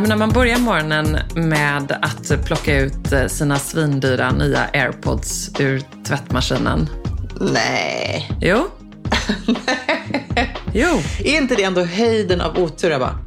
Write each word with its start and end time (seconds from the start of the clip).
När 0.00 0.16
man 0.16 0.30
börjar 0.30 0.58
morgonen 0.58 1.18
med 1.34 1.98
att 2.02 2.44
plocka 2.44 2.78
ut 2.78 3.12
eh, 3.12 3.26
sina 3.26 3.58
svindyra 3.58 4.30
nya 4.30 4.60
airpods 4.72 5.50
ur 5.60 5.82
tvättmaskinen. 6.04 6.88
Nej. 7.40 8.30
Jo. 8.40 8.68
jo. 10.72 11.02
Är 11.24 11.36
inte 11.36 11.54
det 11.54 11.62
ändå 11.62 11.84
höjden 11.84 12.40
av 12.40 12.58
otur, 12.58 12.92
Ebba? 12.92 13.18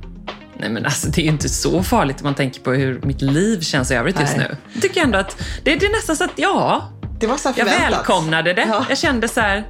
Nej 0.60 0.70
men 0.70 0.86
alltså 0.86 1.08
det 1.08 1.22
är 1.22 1.24
ju 1.24 1.30
inte 1.30 1.50
så 1.50 1.84
farligt 1.84 2.22
om 2.22 2.24
man 2.24 2.36
tänker 2.36 2.62
på 2.62 2.72
hur 2.72 3.02
mitt 3.02 3.22
liv 3.22 3.62
känns 3.62 3.92
i 3.92 3.96
övrigt 3.96 4.20
just 4.20 4.38
nu. 4.38 4.58
Jag 4.74 4.82
tycker 4.82 5.02
ändå 5.02 5.18
att 5.18 5.38
det, 5.64 5.76
det 5.76 5.86
är 5.86 5.92
nästan 5.92 6.16
så 6.16 6.24
att 6.24 6.32
ja, 6.36 6.92
Det 7.20 7.28
var 7.28 7.38
så 7.38 7.54
jag 7.56 7.66
välkomnade 7.66 8.54
det. 8.54 8.66
Ja. 8.70 8.86
Jag 8.90 8.98
kände 8.98 9.28
så 9.28 9.42
här, 9.42 9.68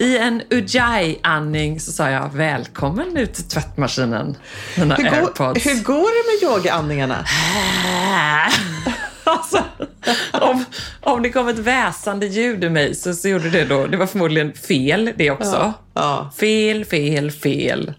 i 0.00 0.18
en 0.18 0.42
ujjayi-andning 0.50 1.80
så 1.80 1.92
sa 1.92 2.10
jag 2.10 2.30
välkommen 2.34 3.16
ut 3.16 3.34
till 3.34 3.44
tvättmaskinen, 3.44 4.36
mina 4.78 4.94
Hur 4.94 5.04
går, 5.04 5.16
airpods. 5.16 5.66
hur 5.66 5.82
går 5.82 6.42
det 6.42 6.48
med 6.48 6.52
yogaandningarna? 6.52 7.24
alltså, 9.24 9.64
om, 10.32 10.64
om 11.00 11.22
det 11.22 11.30
kom 11.30 11.48
ett 11.48 11.58
väsande 11.58 12.26
ljud 12.26 12.64
ur 12.64 12.70
mig 12.70 12.94
så, 12.94 13.14
så 13.14 13.28
gjorde 13.28 13.50
det 13.50 13.64
då, 13.64 13.86
det 13.86 13.96
var 13.96 14.06
förmodligen 14.06 14.52
fel 14.52 15.12
det 15.16 15.30
också. 15.30 15.72
Ja. 15.94 16.30
Fel, 16.40 16.84
fel, 16.84 17.30
fel. 17.30 17.94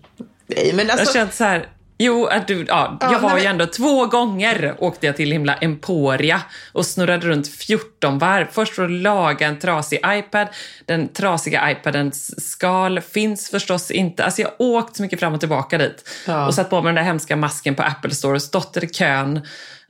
Nej, 0.48 0.74
men 0.74 0.88
Jag 0.88 1.00
alltså... 1.00 1.14
kände 1.14 1.34
så 1.34 1.44
här, 1.44 1.68
jo, 2.04 2.26
att 2.26 2.48
du, 2.48 2.66
ja, 2.68 2.98
Ja, 3.02 3.12
jag 3.12 3.20
var 3.20 3.30
nej, 3.30 3.38
ju 3.38 3.44
men- 3.44 3.52
ändå 3.52 3.66
två 3.66 4.06
gånger 4.06 4.76
åkte 4.80 5.06
jag 5.06 5.16
till 5.16 5.32
himla 5.32 5.54
Emporia 5.56 6.42
och 6.72 6.86
snurrade 6.86 7.28
runt 7.28 7.48
14 7.48 8.20
varv. 8.20 8.48
Först 8.52 8.76
för 8.76 8.86
att 8.86 8.92
laga 8.92 9.48
en 9.48 9.60
trasig 9.60 10.00
iPad. 10.08 10.48
Den 10.86 11.08
trasiga 11.14 11.72
iPadens 11.72 12.50
skal 12.52 13.02
finns 13.02 13.50
förstås 13.50 13.92
inte. 13.92 14.24
Alltså 14.26 14.42
jag 14.42 14.52
åkt 14.60 14.96
så 14.96 15.02
mycket 15.04 15.20
fram 15.20 15.34
och 15.34 15.40
tillbaka 15.40 15.78
dit 15.78 16.10
Ja. 16.28 16.48
och 16.48 16.54
satt 16.54 16.70
på 16.70 16.76
mig 16.82 16.90
den 16.90 16.96
där 16.96 17.04
hemska 17.04 17.36
masken 17.36 17.76
på 17.76 17.84
Apple 17.84 18.12
Store 18.16 18.36
och 18.36 18.42
stått 18.42 18.78
i 18.78 18.88
kön. 18.88 19.42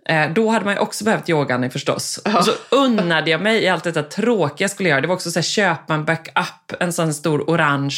Eh, 0.10 0.30
Då 0.34 0.50
hade 0.50 0.66
man 0.66 0.74
ju 0.74 0.80
också 0.80 1.04
behövt 1.04 1.30
yogaandning 1.30 1.72
förstås. 1.72 2.18
Och 2.38 2.46
så 2.46 2.52
unnade 2.76 3.32
jag 3.32 3.42
mig 3.42 3.64
i 3.64 3.68
allt 3.68 3.84
detta 3.84 4.04
tråkiga 4.04 4.64
jag 4.64 4.72
skulle 4.72 4.90
göra. 4.90 5.02
Det 5.02 5.08
var 5.08 5.16
också 5.16 5.32
så 5.32 5.40
här, 5.40 5.44
köpa 5.44 5.94
en 5.94 6.06
backup, 6.06 6.74
en 6.80 6.94
sån 6.94 7.14
stor 7.14 7.42
orange 7.48 7.96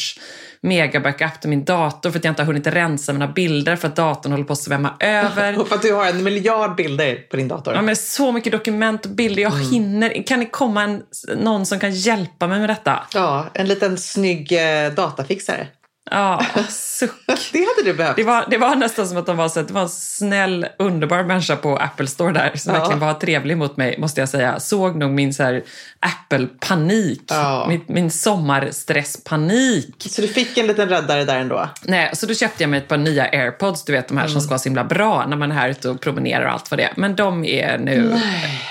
mega-backup 0.63 1.41
till 1.41 1.50
min 1.50 1.63
dator 1.63 2.12
för 2.12 2.19
att 2.19 2.25
jag 2.25 2.31
inte 2.31 2.41
har 2.41 2.47
hunnit 2.47 2.68
rensa 2.68 3.13
mina 3.13 3.28
bilder 3.28 3.75
för 3.75 3.88
att 3.88 3.96
datorn 3.96 4.31
håller 4.31 4.46
på 4.46 4.53
att 4.53 4.59
svämma 4.59 4.94
över. 5.00 5.53
För 5.66 5.75
att 5.75 5.81
du 5.81 5.94
har 5.94 6.06
en 6.06 6.24
miljard 6.24 6.75
bilder 6.75 7.16
på 7.16 7.38
din 7.38 7.47
dator. 7.47 7.74
Ja, 7.74 7.81
men 7.81 7.96
så 7.96 8.31
mycket 8.31 8.51
dokument 8.51 9.06
och 9.06 9.12
bilder, 9.12 9.41
jag 9.41 9.51
hinner. 9.51 10.28
Kan 10.28 10.40
det 10.40 10.46
komma 10.46 10.84
en, 10.84 11.03
någon 11.38 11.66
som 11.66 11.79
kan 11.79 11.91
hjälpa 11.91 12.47
mig 12.47 12.59
med 12.59 12.69
detta? 12.69 13.00
Ja, 13.13 13.46
en 13.53 13.68
liten 13.68 13.97
snygg 13.97 14.51
eh, 14.51 14.94
datafixare. 14.94 15.68
Ja, 16.11 16.45
suck. 16.69 17.11
Det 17.51 17.59
hade 17.59 17.83
du 17.91 17.93
behövt. 17.93 18.15
Det 18.15 18.23
var, 18.23 18.45
det 18.49 18.57
var 18.57 18.75
nästan 18.75 19.07
som 19.07 19.17
att 19.17 19.25
de 19.25 19.37
var, 19.37 19.49
så 19.49 19.59
att 19.59 19.67
det 19.67 19.73
var 19.73 19.81
en 19.81 19.89
snäll, 19.89 20.67
underbar 20.79 21.23
människa 21.23 21.55
på 21.55 21.77
Apple 21.77 22.07
Store 22.07 22.33
där 22.33 22.51
som 22.55 22.73
Ja. 22.73 22.79
verkligen 22.79 22.99
var 22.99 23.13
trevlig 23.13 23.57
mot 23.57 23.77
mig, 23.77 23.95
måste 23.99 24.19
jag 24.21 24.29
säga. 24.29 24.59
Såg 24.59 24.95
nog 24.95 25.11
min 25.11 25.33
så 25.33 25.61
Apple-panik, 25.99 27.21
Ja. 27.27 27.65
min, 27.69 27.81
min 27.87 28.11
sommarstresspanik. 28.11 29.95
Så 30.09 30.21
du 30.21 30.27
fick 30.27 30.57
en 30.57 30.67
liten 30.67 30.89
räddare 30.89 31.23
där 31.25 31.39
ändå? 31.39 31.69
Nej, 31.83 32.09
så 32.13 32.25
då 32.25 32.33
köpte 32.33 32.63
jag 32.63 32.69
mig 32.69 32.77
ett 32.77 32.87
par 32.87 32.97
nya 32.97 33.23
airpods, 33.25 33.85
du 33.85 33.91
vet 33.93 34.07
de 34.07 34.17
här 34.17 34.27
som 34.27 34.41
ska 34.41 34.49
vara 34.49 34.59
så 34.59 34.69
himla 34.69 34.83
bra 34.83 35.25
när 35.27 35.37
man 35.37 35.51
är 35.51 35.55
här 35.55 35.69
ute 35.69 35.89
och 35.89 36.01
promenerar 36.01 36.45
och 36.45 36.51
allt 36.51 36.71
vad 36.71 36.79
det 36.79 36.83
är. 36.83 36.93
Men 36.95 37.15
de 37.15 37.45
är 37.45 37.77
nu 37.77 38.19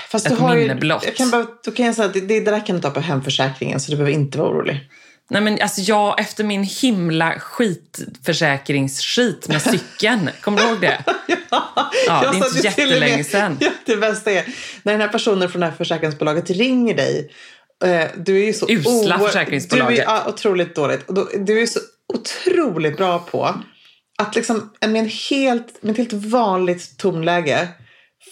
Fast 0.09 0.25
ett 0.25 0.39
minne 0.39 0.75
blott. 0.75 1.03
jag 1.05 1.15
kan 1.15 1.29
bara, 1.29 1.45
då 1.65 1.71
kan 1.71 1.85
jag 1.85 1.95
säga 1.95 2.05
att 2.07 2.13
det, 2.13 2.19
det 2.21 2.39
där 2.39 2.65
kan 2.65 2.75
du 2.75 2.81
ta 2.81 2.89
på 2.89 2.99
hemförsäkringen 2.99 3.79
så 3.79 3.91
du 3.91 3.97
behöver 3.97 4.13
inte 4.13 4.37
vara 4.37 4.49
orolig. 4.49 4.89
Nej 5.29 5.41
men 5.41 5.61
alltså 5.61 5.81
jag, 5.81 6.19
efter 6.19 6.43
min 6.43 6.63
himla 6.63 7.39
skitförsäkringsskit 7.39 9.47
med 9.47 9.61
cykeln, 9.61 10.29
kommer 10.41 10.57
du 10.57 10.63
ihåg 10.67 10.81
det? 10.81 11.03
Ja, 12.07 12.07
det 12.07 12.27
är 12.27 12.35
inte 12.35 12.59
jättelänge 12.67 13.23
sedan. 13.23 13.57
Ja, 13.61 13.71
det 13.85 13.95
bästa 13.95 14.31
är 14.31 14.45
när 14.83 14.91
den 14.91 15.01
här 15.01 15.07
personen 15.07 15.49
från 15.49 15.59
det 15.59 15.65
här 15.67 15.73
försäkringsbolaget 15.73 16.49
ringer 16.49 16.95
dig. 16.95 17.31
eh, 17.85 18.05
Du 18.17 18.41
är 18.41 18.45
ju 18.45 18.53
så 18.53 18.69
Usla 18.69 19.19
försäkringsbolaget. 19.19 19.95
Du 19.95 20.01
är 20.01 20.05
ja, 20.05 20.23
otroligt 20.27 20.75
dåligt. 20.75 21.05
Du 21.39 21.61
är 21.61 21.65
så 21.65 21.79
otroligt 22.13 22.97
bra 22.97 23.19
på 23.19 23.55
att 24.17 24.35
liksom 24.35 24.71
med, 24.87 24.95
en 24.95 25.09
helt, 25.29 25.83
med 25.83 25.91
ett 25.91 25.97
helt 25.97 26.13
vanligt 26.13 26.97
tonläge 26.97 27.67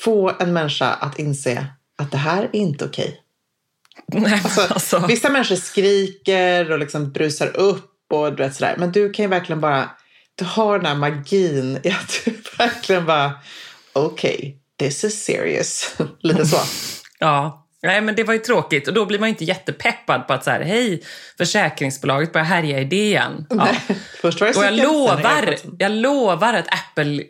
få 0.03 0.31
en 0.39 0.53
människa 0.53 0.87
att 0.89 1.19
inse 1.19 1.65
att 1.97 2.11
det 2.11 2.17
här 2.17 2.43
är 2.43 2.55
inte 2.55 2.85
okej. 2.85 3.20
Nej, 4.13 4.41
Alltså, 4.43 4.61
alltså, 4.61 5.05
Vissa 5.07 5.29
människor 5.29 5.55
skriker 5.55 6.71
och 6.71 6.79
liksom 6.79 7.11
brusar 7.11 7.57
upp 7.57 7.87
och 8.13 8.35
du 8.35 8.43
vet 8.43 8.55
sådär. 8.55 8.75
Men 8.77 8.91
du 8.91 9.09
kan 9.09 9.23
ju 9.25 9.29
verkligen 9.29 9.61
bara, 9.61 9.89
du 10.35 10.45
har 10.45 10.77
den 10.77 10.85
här 10.85 10.95
magin 10.95 11.79
i 11.83 11.89
att 11.89 12.21
du 12.25 12.31
verkligen 12.57 13.05
bara, 13.05 13.33
okej, 13.93 14.57
this 14.79 15.03
is 15.03 15.23
serious. 15.25 15.95
Lite 16.21 16.45
så. 16.45 16.57
ja, 17.19 17.60
Nej, 17.83 18.01
men 18.01 18.15
det 18.15 18.23
var 18.23 18.33
ju 18.33 18.39
tråkigt 18.39 18.87
och 18.87 18.93
då 18.93 19.05
blir 19.05 19.19
man 19.19 19.29
inte 19.29 19.43
jättepeppad 19.45 20.27
på 20.27 20.33
att 20.33 20.43
så 20.43 20.51
här, 20.51 20.61
hej, 20.61 21.01
försäkringsbolaget 21.37 22.33
börjar 22.33 22.45
härja 22.45 22.79
i 22.79 22.83
det 22.83 22.95
igen. 22.95 23.45
Ja. 23.61 23.67
Först 24.21 24.41
var 24.41 24.47
det 24.47 24.57
Och 24.57 24.65
jag 24.65 24.73
lovar, 24.73 25.55
jag 25.79 25.91
lovar 25.91 26.53
att 26.53 26.67
Apple 26.67 27.23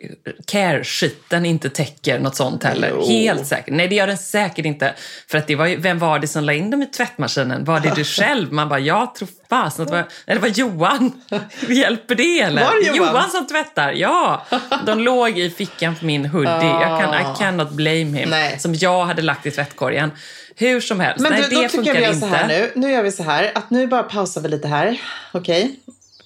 Care-skiten 0.46 1.46
inte 1.46 1.70
täcker 1.70 2.18
något 2.18 2.36
sånt 2.36 2.64
heller. 2.64 2.88
Jo. 2.94 3.08
Helt 3.08 3.46
säkert. 3.46 3.74
Nej, 3.74 3.88
det 3.88 3.94
gör 3.94 4.06
den 4.06 4.18
säkert 4.18 4.64
inte. 4.64 4.94
För 5.28 5.38
att 5.38 5.46
det 5.46 5.56
var 5.56 5.66
ju, 5.66 5.76
vem 5.76 5.98
var 5.98 6.18
det 6.18 6.28
som 6.28 6.44
la 6.44 6.52
in 6.52 6.70
dem 6.70 6.82
i 6.82 6.86
tvättmaskinen? 6.86 7.64
Var 7.64 7.80
det 7.80 7.92
du 7.94 8.04
själv? 8.20 8.52
Man 8.52 8.68
bara, 8.68 8.80
jag 8.80 9.14
tror 9.14 9.28
fasen 9.50 9.82
att 9.82 9.90
det 9.90 9.96
var, 9.96 10.34
det 10.34 10.38
var 10.38 10.48
Johan. 10.48 11.22
Hjälper 11.68 12.14
det 12.14 12.40
eller? 12.40 12.64
Var 12.64 12.92
det 12.92 12.96
Johan? 12.96 13.30
som 13.30 13.46
tvättar, 13.46 13.92
ja. 13.92 14.46
De 14.86 15.00
låg 15.00 15.38
i 15.38 15.50
fickan 15.50 15.96
på 15.96 16.04
min 16.04 16.26
hoodie. 16.26 16.68
Jag 16.80 17.00
kan, 17.00 17.14
I 17.14 17.36
cannot 17.38 17.70
blame 17.70 18.18
him. 18.18 18.30
Nej. 18.30 18.58
Som 18.58 18.74
jag 18.74 19.04
hade 19.04 19.22
lagt 19.22 19.46
i 19.46 19.50
tvättkorgen. 19.50 20.10
Hur 20.56 20.80
som 20.80 21.00
helst. 21.00 21.20
Men 21.22 21.32
nej, 21.32 21.42
du, 21.42 21.48
det 21.48 21.54
då 21.54 21.62
tycker 21.62 21.76
funkar 21.76 21.94
jag 21.94 22.00
vi 22.00 22.06
gör 22.06 22.14
inte. 22.14 22.28
så 22.28 22.34
här 22.34 22.48
nu. 22.48 22.72
Nu 22.74 22.90
gör 22.92 23.02
vi 23.02 23.12
så 23.12 23.22
här 23.22 23.52
att 23.54 23.70
nu 23.70 23.86
bara 23.86 24.02
pausar 24.02 24.40
vi 24.40 24.48
lite 24.48 24.68
här. 24.68 25.00
Okej? 25.32 25.76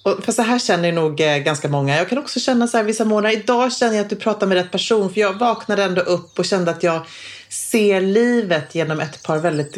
Och 0.02 0.25
För 0.25 0.32
så 0.32 0.43
här 0.43 0.58
känner 0.58 0.93
nog 0.93 1.20
eh, 1.20 1.37
ganska 1.38 1.69
många. 1.69 1.96
Jag 1.96 2.08
kan 2.08 2.19
också 2.19 2.40
känna 2.40 2.67
så 2.69 2.76
här 2.76 2.84
vissa 2.84 3.05
månader. 3.05 3.37
Idag 3.37 3.73
känner 3.73 3.94
jag 3.96 4.05
att 4.05 4.11
du 4.11 4.17
pratar 4.17 4.46
med 4.46 4.56
rätt 4.56 4.70
person. 4.70 5.12
För 5.14 5.20
jag 5.20 5.32
vaknade 5.32 5.82
ändå 5.84 6.00
upp 6.00 6.38
och 6.38 6.44
kände 6.44 6.70
att 6.70 6.82
jag 6.82 7.06
ser 7.49 8.00
livet 8.00 8.75
genom 8.75 9.00
ett 9.00 9.23
par 9.23 9.38
väldigt 9.38 9.76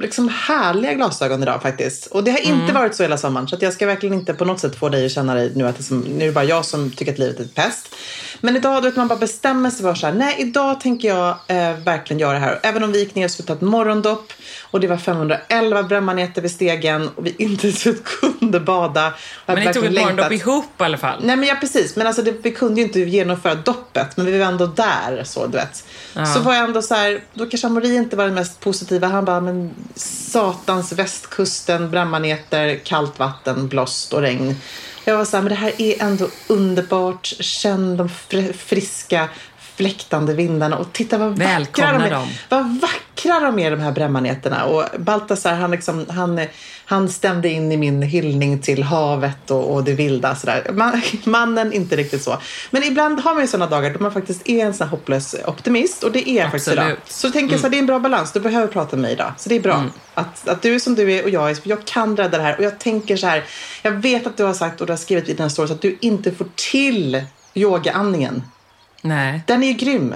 liksom, 0.00 0.28
härliga 0.28 0.94
glasögon 0.94 1.42
idag 1.42 1.62
faktiskt. 1.62 2.06
Och 2.06 2.24
det 2.24 2.30
har 2.30 2.38
Mm. 2.38 2.60
inte 2.60 2.72
varit 2.74 2.94
så 2.94 3.02
hela 3.02 3.18
sommaren. 3.18 3.48
Så 3.48 3.56
jag 3.60 3.72
ska 3.72 3.86
verkligen 3.86 4.14
inte 4.14 4.34
på 4.34 4.44
något 4.44 4.60
sätt 4.60 4.76
få 4.76 4.88
dig 4.88 5.06
att 5.06 5.12
känna 5.12 5.34
dig 5.34 5.52
nu 5.54 5.66
att 5.68 5.76
det 5.76 5.82
som, 5.82 6.00
nu 6.00 6.22
är 6.22 6.26
det 6.26 6.32
bara 6.32 6.44
jag 6.44 6.64
som 6.64 6.90
tycker 6.90 7.12
att 7.12 7.18
livet 7.18 7.40
är 7.40 7.44
ett 7.44 7.54
pest. 7.54 7.94
Men 8.40 8.56
idag, 8.56 8.82
du 8.82 8.88
vet, 8.88 8.96
man 8.96 9.08
bara 9.08 9.18
bestämmer 9.18 9.70
sig 9.70 9.82
för 9.82 9.94
så 9.94 10.06
här, 10.06 10.14
nej 10.14 10.34
idag 10.38 10.80
tänker 10.80 11.08
jag 11.08 11.28
eh, 11.28 11.76
verkligen 11.84 12.20
göra 12.20 12.32
det 12.32 12.38
här. 12.38 12.60
Även 12.62 12.82
om 12.82 12.92
vi 12.92 12.98
gick 12.98 13.14
ner 13.14 13.24
och 13.24 13.30
skulle 13.30 13.46
ta 13.46 13.52
ett 13.52 13.60
morgondopp 13.60 14.32
och 14.62 14.80
det 14.80 14.86
var 14.86 14.96
511 14.96 15.82
brännmaneter 15.82 16.42
vid 16.42 16.50
stegen 16.50 17.08
och 17.08 17.26
vi 17.26 17.34
inte 17.38 17.66
ens 17.84 18.00
kunde 18.04 18.60
bada. 18.60 19.14
Men 19.46 19.56
ni 19.56 19.72
tog 19.72 19.84
ett 19.84 19.92
morgondopp 19.92 20.32
ihop 20.32 20.80
i 20.80 20.82
alla 20.82 20.98
fall. 20.98 21.20
Nej 21.22 21.36
men 21.36 21.48
ja 21.48 21.56
precis, 21.60 21.96
men 21.96 22.06
alltså 22.06 22.22
det, 22.22 22.34
vi 22.42 22.50
kunde 22.50 22.80
ju 22.80 22.86
inte 22.86 23.00
genomföra 23.00 23.54
doppet 23.54 24.16
men 24.16 24.26
vi 24.26 24.38
var 24.38 24.46
ändå 24.46 24.66
där 24.66 25.22
så 25.24 25.46
du 25.46 25.58
vet. 25.58 25.84
Så 26.34 26.40
var 26.40 26.54
jag 26.54 26.64
ändå 26.64 26.82
så 26.82 26.94
här, 26.94 27.20
då 27.34 27.46
kanske 27.46 27.66
Amori 27.66 27.96
inte 27.96 28.16
var 28.16 28.24
den 28.24 28.34
mest 28.34 28.60
positiva. 28.60 29.06
Han 29.06 29.24
bara, 29.24 29.40
men 29.40 29.70
satans 29.94 30.92
västkusten, 30.92 31.90
brännmaneter, 31.90 32.80
kallt 32.84 33.18
vatten, 33.18 33.68
blåst 33.68 34.12
och 34.12 34.20
regn. 34.20 34.56
Jag 35.04 35.16
var 35.16 35.24
så 35.24 35.36
här, 35.36 35.42
men 35.42 35.50
det 35.50 35.58
här 35.58 35.72
är 35.82 36.02
ändå 36.02 36.28
underbart. 36.48 37.26
Känn 37.40 37.96
de 37.96 38.08
fr- 38.08 38.52
friska 38.52 39.28
fläktande 39.80 40.34
vindarna 40.34 40.76
och 40.76 40.92
titta 40.92 41.18
vad 41.18 41.38
vackra 41.38 41.92
de 41.92 42.02
är. 42.02 42.10
dem. 42.10 42.28
Vad 42.48 42.80
vackra 42.80 43.40
de 43.40 43.58
är 43.58 43.70
de 43.70 43.80
här 43.80 43.92
brännmaneterna. 43.92 44.64
Och 44.64 45.00
Baltasar 45.00 45.54
han, 45.54 45.70
liksom, 45.70 46.06
han, 46.08 46.40
han 46.90 47.08
stämde 47.08 47.48
in 47.48 47.72
i 47.72 47.76
min 47.76 48.02
hyllning 48.02 48.58
till 48.58 48.82
havet 48.82 49.50
och, 49.50 49.74
och 49.74 49.84
det 49.84 49.92
vilda. 49.92 50.36
Sådär. 50.36 50.70
Man, 50.72 51.02
mannen 51.24 51.72
inte 51.72 51.96
riktigt 51.96 52.22
så. 52.22 52.38
Men 52.70 52.82
ibland 52.84 53.20
har 53.20 53.34
man 53.34 53.42
ju 53.42 53.48
sådana 53.48 53.70
dagar 53.70 53.90
då 53.90 54.00
man 54.00 54.12
faktiskt 54.12 54.48
är 54.48 54.66
en 54.66 54.74
sån 54.74 54.86
här 54.86 54.90
hopplös 54.90 55.36
optimist. 55.46 56.04
Och 56.04 56.12
det 56.12 56.30
är 56.30 56.36
jag 56.36 56.44
faktiskt 56.44 56.68
idag. 56.68 56.96
Så 57.08 57.26
jag 57.26 57.32
tänker 57.32 57.56
så 57.56 57.62
här, 57.62 57.70
det 57.70 57.76
är 57.76 57.78
en 57.78 57.86
bra 57.86 57.98
balans. 57.98 58.32
Du 58.32 58.40
behöver 58.40 58.66
prata 58.66 58.96
med 58.96 59.02
mig 59.02 59.12
idag. 59.12 59.32
Så 59.38 59.48
det 59.48 59.54
är 59.54 59.60
bra. 59.60 59.84
Att, 60.14 60.48
att 60.48 60.62
du 60.62 60.74
är 60.74 60.78
som 60.78 60.94
du 60.94 61.12
är 61.12 61.24
och 61.24 61.30
jag 61.30 61.50
är. 61.50 61.58
Jag 61.62 61.84
kan 61.84 62.16
rädda 62.16 62.38
det 62.38 62.44
här. 62.44 62.56
Och 62.58 62.64
jag 62.64 62.78
tänker 62.78 63.16
så 63.16 63.26
här. 63.26 63.44
Jag 63.82 63.92
vet 63.92 64.26
att 64.26 64.36
du 64.36 64.44
har 64.44 64.54
sagt 64.54 64.80
och 64.80 64.86
du 64.86 64.92
har 64.92 64.98
skrivit 64.98 65.28
i 65.28 65.34
dina 65.34 65.50
stories 65.50 65.70
att 65.70 65.82
du 65.82 65.96
inte 66.00 66.32
får 66.32 66.46
till 66.54 67.24
yogaandningen. 67.54 68.42
Nej. 69.02 69.42
Den 69.46 69.62
är 69.62 69.66
ju 69.66 69.72
grym. 69.72 70.14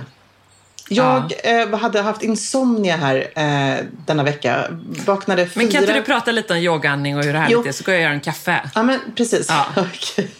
Jag 0.89 1.33
eh, 1.45 1.79
hade 1.79 2.03
haft 2.03 2.23
insomnia 2.23 2.97
här 2.97 3.31
eh, 3.37 3.85
denna 4.07 4.23
vecka. 4.23 4.65
Vaknade 5.07 5.47
fyra... 5.47 5.53
Men 5.55 5.73
kan 5.73 5.83
inte 5.83 5.95
du 5.95 6.03
prata 6.03 6.33
lite 6.33 6.53
om 6.53 6.59
yogaandning 6.59 7.19
och 7.19 7.25
hur 7.25 7.35
härligt 7.35 7.53
Jo. 7.53 7.63
det 7.63 7.69
är? 7.69 7.73
Så 7.73 7.85
går 7.85 7.95
jag 7.95 8.01
och 8.01 8.05
gör 8.05 8.11
en 8.11 8.21
kaffe. 8.21 8.71
Ja, 8.75 8.83
men 8.83 9.01
precis. 9.17 9.47
Ja. 9.49 9.67
Okej. 9.77 10.31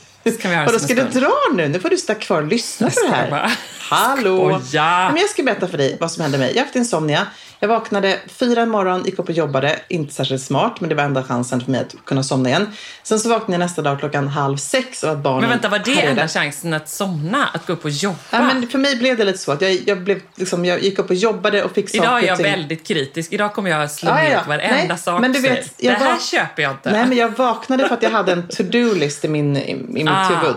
kan 0.41 0.51
vi 0.51 0.57
göra 0.57 0.67
och 0.67 0.73
då 0.73 0.79
som 0.79 0.89
ska 0.89 1.05
du 1.05 1.21
dra 1.21 1.33
nu? 1.55 1.69
Nu 1.69 1.81
får 1.81 1.91
du 1.91 1.97
sitta 1.97 2.15
kvar 2.15 2.43
och 2.43 2.49
lyssna 2.49 2.91
på 2.91 3.01
det 3.09 3.17
här. 3.17 3.31
bara. 3.31 3.51
Hallå! 3.79 4.61
Skoja. 4.61 5.11
Men 5.13 5.21
jag 5.21 5.31
ska 5.31 5.43
berätta 5.43 5.69
för 5.69 5.79
dig 5.79 5.97
vad 6.01 6.13
som 6.13 6.23
hände 6.23 6.39
mig. 6.39 6.49
Jag 6.49 6.57
har 6.57 6.65
haft 6.65 6.77
insomnia. 6.77 7.27
Jag 7.65 7.69
vaknade 7.69 8.19
fyra 8.27 8.63
i 8.63 8.67
morgon, 8.67 9.05
gick 9.05 9.19
upp 9.19 9.29
och 9.29 9.35
jobbade. 9.35 9.79
Inte 9.89 10.15
särskilt 10.15 10.43
smart, 10.43 10.81
men 10.81 10.89
det 10.89 10.95
var 10.95 11.03
enda 11.05 11.23
chansen 11.23 11.61
för 11.61 11.71
mig 11.71 11.81
att 11.81 11.95
kunna 12.05 12.23
somna 12.23 12.49
igen. 12.49 12.69
Sen 13.03 13.19
så 13.21 13.29
vaknade 13.29 13.53
jag 13.53 13.59
nästa 13.59 13.83
dag 13.83 13.99
klockan 14.01 14.29
halv 14.29 14.57
sex 14.57 15.03
och 15.03 15.11
att 15.11 15.19
barnen 15.19 15.41
Men 15.41 15.51
vänta, 15.51 15.69
var 15.69 15.79
det 15.85 16.01
enda 16.03 16.29
chansen 16.29 16.75
att 16.75 16.89
somna? 16.89 17.47
Att 17.55 17.67
gå 17.67 17.73
upp 17.73 17.85
och 17.85 17.91
jobba? 17.91 18.17
Ja, 18.31 18.43
men 18.43 18.69
för 18.69 18.79
mig 18.79 18.97
blev 18.97 19.17
det 19.17 19.25
lite 19.25 19.39
så 19.39 19.53
att 19.53 19.61
jag, 19.61 19.79
jag, 19.87 20.03
blev, 20.03 20.21
liksom, 20.35 20.65
jag 20.65 20.83
gick 20.83 20.99
upp 20.99 21.11
och 21.11 21.17
jobbade 21.17 21.65
och 21.65 21.73
fick 21.73 21.95
Idag 21.95 22.07
är 22.07 22.11
saker 22.11 22.27
jag 22.27 22.37
till- 22.37 22.47
väldigt 22.47 22.87
kritisk. 22.87 23.33
Idag 23.33 23.55
kommer 23.55 23.71
jag 23.71 23.91
slå 23.91 24.11
Ja, 24.11 24.17
ja, 24.23 24.29
ner 24.29 24.33
ja. 24.33 24.43
varenda 24.49 24.85
Nej, 24.89 24.99
sak 24.99 25.21
men 25.21 25.33
du 25.33 25.41
vet, 25.41 25.73
jag 25.77 25.95
Det 25.95 25.99
här 25.99 26.13
var- 26.13 26.21
köper 26.21 26.63
jag 26.63 26.73
inte. 26.73 26.93
Nej, 26.93 27.07
men 27.07 27.17
jag 27.19 27.29
vaknade 27.37 27.89
för 27.89 27.95
att 27.95 28.03
jag 28.03 28.11
hade 28.11 28.33
en 28.33 28.49
to-do-list 28.49 29.25
i, 29.25 29.29
min, 29.29 29.57
i, 29.57 29.71
i 29.71 29.75
mitt 30.05 30.09
Ah. 30.09 30.25
huvud. 30.25 30.57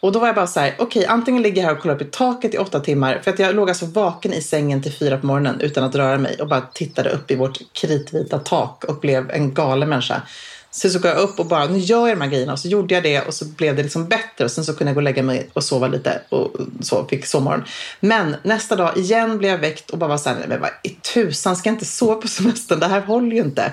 Och 0.00 0.12
då 0.12 0.18
var 0.18 0.26
jag 0.26 0.36
bara 0.36 0.46
så 0.46 0.60
här, 0.60 0.74
okej, 0.78 1.06
antingen 1.06 1.42
ligger 1.42 1.62
jag 1.62 1.68
här 1.68 1.76
och 1.76 1.82
kollar 1.82 1.94
upp 1.94 2.02
i 2.02 2.04
taket 2.04 2.54
i 2.54 2.58
åtta 2.58 2.80
timmar. 2.80 3.20
För 3.24 3.30
att 3.30 3.38
jag 3.38 3.54
låg 3.54 3.68
alltså 3.68 3.86
vaken 3.86 4.32
i 4.32 4.42
sängen 4.42 4.82
till 4.82 4.92
fyra 4.92 5.18
på 5.18 5.26
morgonen 5.26 5.60
utan 5.60 5.84
att 5.84 5.94
röra 5.94 6.18
mig 6.18 6.36
och 6.40 6.48
bara 6.48 6.60
tittade 6.60 7.10
upp 7.10 7.30
i 7.30 7.36
vårt 7.36 7.58
kritvita 7.72 8.38
tak 8.38 8.84
och 8.84 9.00
blev 9.00 9.30
en 9.30 9.54
galen 9.54 9.88
människa. 9.88 10.22
Sen 10.70 10.90
så 10.90 10.98
går 10.98 11.10
jag 11.10 11.20
upp 11.20 11.40
och 11.40 11.46
bara, 11.46 11.66
nu 11.66 11.78
gör 11.78 12.08
jag 12.08 12.16
de 12.16 12.22
här 12.22 12.30
grejerna. 12.30 12.52
Och 12.52 12.58
så 12.58 12.68
gjorde 12.68 12.94
jag 12.94 13.02
det 13.02 13.20
och 13.20 13.34
så 13.34 13.44
blev 13.44 13.76
det 13.76 13.82
liksom 13.82 14.08
bättre. 14.08 14.44
Och 14.44 14.50
sen 14.50 14.64
så 14.64 14.76
kunde 14.76 14.90
jag 14.90 14.94
gå 14.94 14.98
och 14.98 15.02
lägga 15.02 15.22
mig 15.22 15.50
och 15.52 15.64
sova 15.64 15.88
lite 15.88 16.20
och 16.28 16.52
så 16.80 17.04
fick 17.04 17.26
sovmorgon. 17.26 17.64
Men 18.00 18.36
nästa 18.42 18.76
dag 18.76 18.96
igen 18.96 19.38
blev 19.38 19.50
jag 19.50 19.58
väckt 19.58 19.90
och 19.90 19.98
bara 19.98 20.08
var 20.08 20.18
så 20.18 20.28
här, 20.28 20.36
nej, 20.36 20.48
men 20.48 20.60
vad 20.60 20.70
i 20.82 20.88
tusan, 20.88 21.56
ska 21.56 21.68
jag 21.68 21.74
inte 21.74 21.84
sova 21.84 22.14
på 22.14 22.28
semestern? 22.28 22.80
Det 22.80 22.86
här 22.86 23.00
håller 23.00 23.36
ju 23.36 23.42
inte. 23.42 23.72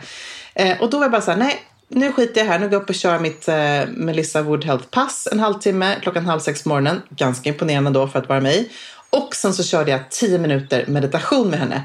Eh, 0.54 0.81
och 0.81 0.90
då 0.90 0.98
var 0.98 1.06
jag 1.06 1.12
bara 1.12 1.22
så 1.22 1.31
här, 1.31 1.38
nej, 1.38 1.62
nu 1.88 2.12
skiter 2.12 2.41
jag 2.41 2.47
här. 2.47 2.59
Nu 2.59 2.65
går 2.65 2.74
jag 2.74 2.81
upp 2.81 2.89
och 2.89 2.95
kör 2.95 3.19
mitt 3.19 3.47
eh, 3.47 3.56
Melissa 3.88 4.41
Wood 4.41 4.65
Health-pass 4.65 5.27
en 5.31 5.39
halvtimme 5.39 5.95
klockan 6.01 6.25
halv 6.25 6.39
sex 6.39 6.63
på 6.63 6.69
morgonen. 6.69 7.01
Ganska 7.09 7.50
imponerande 7.50 7.91
då 7.91 8.07
för 8.07 8.19
att 8.19 8.30
vara 8.30 8.41
mig. 8.41 8.71
Och 9.09 9.35
sen 9.35 9.53
så 9.53 9.63
körde 9.63 9.91
jag 9.91 10.09
tio 10.09 10.39
minuter 10.39 10.85
meditation 10.88 11.50
med 11.50 11.59
henne. 11.59 11.83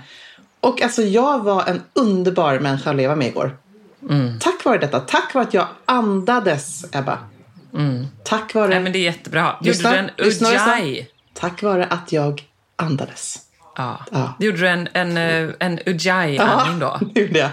Och 0.60 0.82
alltså 0.82 1.02
jag 1.02 1.44
var 1.44 1.64
en 1.66 1.82
underbar 1.92 2.58
människa 2.58 2.90
att 2.90 2.96
leva 2.96 3.16
med 3.16 3.26
igår. 3.26 3.56
Tack 4.40 4.64
vare 4.64 4.78
detta. 4.78 5.00
Tack 5.00 5.34
vare 5.34 5.44
att 5.44 5.54
jag 5.54 5.66
andades, 5.84 6.84
Ebba. 6.92 7.18
Tack 8.24 8.54
vare... 8.54 8.68
Nej, 8.68 8.80
men 8.80 8.92
det 8.92 8.98
är 8.98 9.02
jättebra. 9.02 9.56
Gjorde 9.60 9.78
du 9.78 9.96
en 9.96 10.10
ujjayi? 10.16 11.06
Tack 11.34 11.62
vare 11.62 11.84
att 11.86 12.12
jag 12.12 12.42
andades. 12.76 13.38
Ja. 13.76 14.04
Ja. 14.10 14.34
Gjorde 14.38 14.58
du 14.58 14.68
en, 14.68 14.88
en, 14.92 15.16
eh, 15.16 15.54
en 15.58 15.78
ujjayi-andning 15.86 16.78
då? 16.78 16.98
det 17.14 17.20
gjorde 17.20 17.38
jag. 17.38 17.50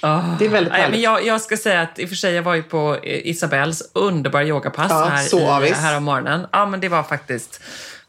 Det 0.00 0.44
är 0.44 0.48
väldigt 0.48 0.72
härligt. 0.72 0.90
men 0.90 1.00
jag, 1.00 1.26
jag 1.26 1.40
ska 1.40 1.56
säga 1.56 1.80
att 1.80 1.98
i 1.98 2.04
och 2.04 2.08
för 2.08 2.16
sig, 2.16 2.34
jag 2.34 2.42
var 2.42 2.54
ju 2.54 2.62
på 2.62 2.98
Isabells 3.04 3.82
underbara 3.94 4.44
yogapass 4.44 4.90
Ja, 4.90 5.04
här, 5.04 5.64
i, 5.64 5.70
här 5.70 5.96
om 5.96 6.04
morgonen. 6.04 6.46
Ja, 6.52 6.66
men 6.66 6.80
det 6.80 6.88
var 6.88 7.02
faktiskt 7.02 7.60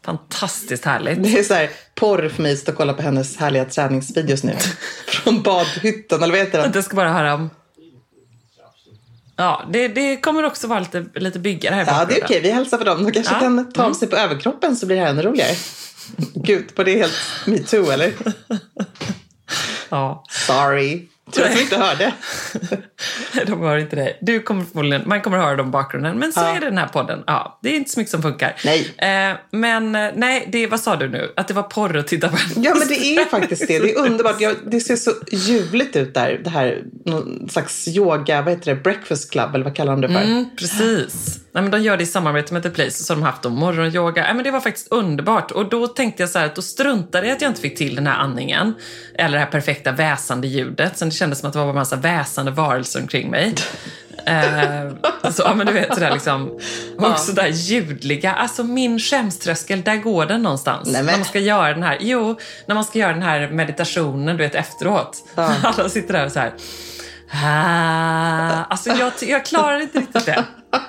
fantastiskt 0.04 0.84
härligt. 0.84 1.22
Det 1.22 1.38
är 1.38 1.42
så 1.42 1.54
här 1.54 1.70
porr 1.94 2.28
för 2.28 2.42
mig 2.42 2.52
att 2.52 2.74
kolla 2.76 2.92
på 2.94 3.02
hennes 3.02 3.36
härliga 3.36 3.64
träningsvideos 3.64 4.42
nu. 4.42 4.56
Från 5.06 5.42
badhytten, 5.42 6.22
eller 6.22 6.32
vad 6.32 6.40
heter 6.46 6.62
den? 6.62 6.72
Jag 6.74 6.84
ska 6.84 6.96
bara 6.96 7.12
höra 7.12 7.34
om... 7.34 7.50
Ja, 9.36 9.64
det, 9.72 9.88
det 9.88 10.16
kommer 10.16 10.42
också 10.42 10.66
vara 10.66 10.80
lite, 10.80 11.04
lite 11.14 11.38
byggare 11.38 11.74
här 11.74 11.82
i 11.82 11.86
Ja, 11.86 12.04
det 12.08 12.18
är 12.20 12.24
okej. 12.24 12.40
Vi 12.40 12.50
hälsar 12.50 12.78
för 12.78 12.84
dem. 12.84 13.04
De 13.04 13.12
kanske 13.12 13.34
Ja. 13.34 13.40
kan 13.40 13.72
ta 13.72 13.84
av 13.84 13.92
sig 13.92 14.08
på 14.08 14.16
överkroppen 14.16 14.76
så 14.76 14.86
blir 14.86 14.96
det 14.96 15.02
här 15.02 15.10
ännu 15.10 15.22
roligare. 15.22 15.56
Gud, 16.34 16.64
var 16.76 16.84
det 16.84 16.96
helt 16.98 17.14
metoo, 17.46 17.90
eller? 17.90 18.12
Ja. 19.88 20.24
Sorry. 20.30 21.08
Tror 21.30 21.44
att 21.46 21.56
vi 21.56 21.60
inte 21.62 21.76
hörde. 21.76 22.12
De 23.46 23.60
hör 23.60 23.76
inte 23.78 23.96
dig. 23.96 24.18
Du 24.20 24.40
kommer 24.40 24.64
förmodligen, 24.64 25.02
man 25.06 25.20
kommer 25.20 25.38
höra 25.38 25.56
dem 25.56 25.68
i 25.68 25.70
bakgrunden, 25.70 26.18
men 26.18 26.32
så 26.32 26.40
Ja. 26.40 26.56
är 26.56 26.60
det 26.60 26.66
den 26.66 26.78
här 26.78 26.86
podden. 26.88 27.22
Ja, 27.26 27.58
det 27.62 27.68
är 27.68 27.76
inte 27.76 27.90
så 27.90 28.00
mycket 28.00 28.10
som 28.10 28.22
funkar. 28.22 28.54
Nej. 28.64 28.94
Eh, 28.98 29.36
men 29.50 29.94
eh, 29.94 30.10
nej, 30.14 30.48
det, 30.52 30.66
vad 30.66 30.80
sa 30.80 30.96
du 30.96 31.08
nu? 31.08 31.32
Att 31.36 31.48
det 31.48 31.54
var 31.54 31.62
porr 31.62 31.96
att 31.96 32.06
titta 32.06 32.28
på? 32.28 32.36
Ja, 32.56 32.74
men 32.74 32.88
det 32.88 32.94
är 33.16 33.24
faktiskt 33.24 33.68
det. 33.68 33.78
Det 33.78 33.90
är 33.92 33.98
underbart. 33.98 34.40
Jag, 34.40 34.56
det 34.66 34.80
ser 34.80 34.96
så 34.96 35.10
ljuvligt 35.32 35.96
ut 35.96 36.14
där. 36.14 36.40
Det 36.44 36.50
här, 36.50 36.82
någon 37.04 37.48
slags 37.48 37.88
yoga, 37.88 38.42
vad 38.42 38.54
heter 38.54 38.74
det, 38.74 38.80
breakfast 38.82 39.30
club, 39.32 39.54
eller 39.54 39.64
vad 39.64 39.76
kallar 39.76 39.92
de 39.92 40.00
det 40.00 40.08
för? 40.08 40.22
Mm, 40.24 40.44
precis. 40.56 41.38
Nej, 41.54 41.62
men 41.62 41.70
de 41.70 41.82
gör 41.82 41.96
det 41.96 42.02
i 42.02 42.06
samarbete 42.06 42.52
med 42.54 42.62
The 42.62 42.70
Place 42.70 43.04
så 43.04 43.12
har 43.14 43.20
de 43.20 43.22
haft 43.26 43.44
morgonyoga. 43.44 44.22
Nej, 44.22 44.34
men 44.34 44.44
det 44.44 44.50
var 44.50 44.60
faktiskt 44.60 44.88
underbart. 44.92 45.50
Och 45.50 45.68
då 45.68 45.86
tänkte 45.86 46.22
jag 46.22 46.30
så 46.30 46.38
här 46.38 46.46
att 46.46 46.54
då 46.56 46.62
struntade 46.62 47.26
jag 47.26 47.36
att 47.36 47.42
jag 47.42 47.50
inte 47.50 47.60
fick 47.60 47.78
till 47.78 47.94
den 47.94 48.06
här 48.06 48.18
andningen. 48.18 48.74
Eller 49.18 49.38
det 49.38 49.44
här 49.44 49.50
perfekta 49.50 49.92
väsande 49.92 50.46
ljudet. 50.48 50.98
Sen 50.98 51.10
kändes 51.12 51.38
som 51.38 51.46
att 51.48 51.52
det 51.52 51.58
var 51.58 51.68
en 51.68 51.74
massa 51.74 51.96
väsande 51.96 52.50
varelser 52.50 53.00
omkring 53.00 53.30
mig. 53.30 53.54
eh, 54.26 55.30
så, 55.32 55.42
ja, 55.42 55.54
men 55.54 55.66
du 55.66 55.72
vet 55.72 55.94
sådär 55.94 56.10
liksom. 56.12 56.58
Och 56.98 57.08
också 57.08 57.32
där 57.32 57.46
ljudliga. 57.46 58.32
Alltså 58.34 58.64
min 58.64 58.98
skämströskel, 58.98 59.82
där 59.82 59.96
går 59.96 60.26
den 60.26 60.42
någonstans. 60.42 60.88
Nej, 60.92 61.02
När 61.02 61.16
man 61.16 61.24
ska 61.24 61.38
göra 61.38 61.74
den 61.74 61.82
här, 61.82 61.98
jo, 62.00 62.38
när 62.66 62.74
man 62.74 62.84
ska 62.84 62.98
göra 62.98 63.12
den 63.12 63.22
här 63.22 63.48
meditationen, 63.50 64.36
du 64.36 64.42
vet 64.42 64.54
efteråt. 64.54 65.16
Ja. 65.34 65.52
Alla 65.62 65.88
sitter 65.88 66.12
där 66.12 66.26
och 66.26 66.32
så 66.32 66.40
här. 66.40 66.52
Ah, 67.44 68.64
alltså 68.64 68.90
jag, 68.90 69.12
jag 69.20 69.44
klarar 69.44 69.80
inte 69.80 69.98
riktigt 69.98 70.26
det. 70.26 70.44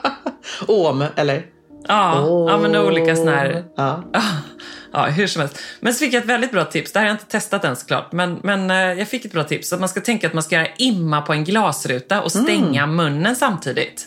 Om, 0.68 1.06
eller? 1.16 1.46
Ja, 1.88 2.28
ja 2.50 2.58
men 2.58 2.76
olika 2.76 3.16
såna 3.16 3.32
här... 3.32 3.64
Ja. 3.78 4.04
Ja, 4.94 5.06
hur 5.06 5.28
som 5.28 5.40
helst. 5.42 5.60
Men 5.80 5.94
så 5.94 6.00
fick 6.00 6.14
jag 6.14 6.22
ett 6.22 6.30
väldigt 6.30 6.52
bra 6.52 6.66
tips. 6.66 6.92
Det 6.92 7.00
här 7.00 7.06
har 7.06 7.10
jag 7.10 7.14
inte 7.16 7.26
testat 7.32 7.66
än 7.66 7.76
såklart. 7.76 8.12
Men, 8.12 8.40
men 8.44 8.72
eh, 8.72 8.78
jag 8.78 9.08
fick 9.08 9.26
ett 9.26 9.32
bra 9.32 9.44
tips. 9.44 9.74
Att 9.74 9.80
man 9.80 9.90
ska 9.90 10.02
tänka 10.02 10.28
att 10.28 10.34
man 10.34 10.44
ska 10.44 10.56
göra 10.56 10.68
imma 10.78 11.22
på 11.22 11.34
en 11.34 11.44
glasruta 11.44 12.22
och 12.22 12.32
stänga 12.32 12.88
munnen 12.88 13.36
samtidigt. 13.36 14.06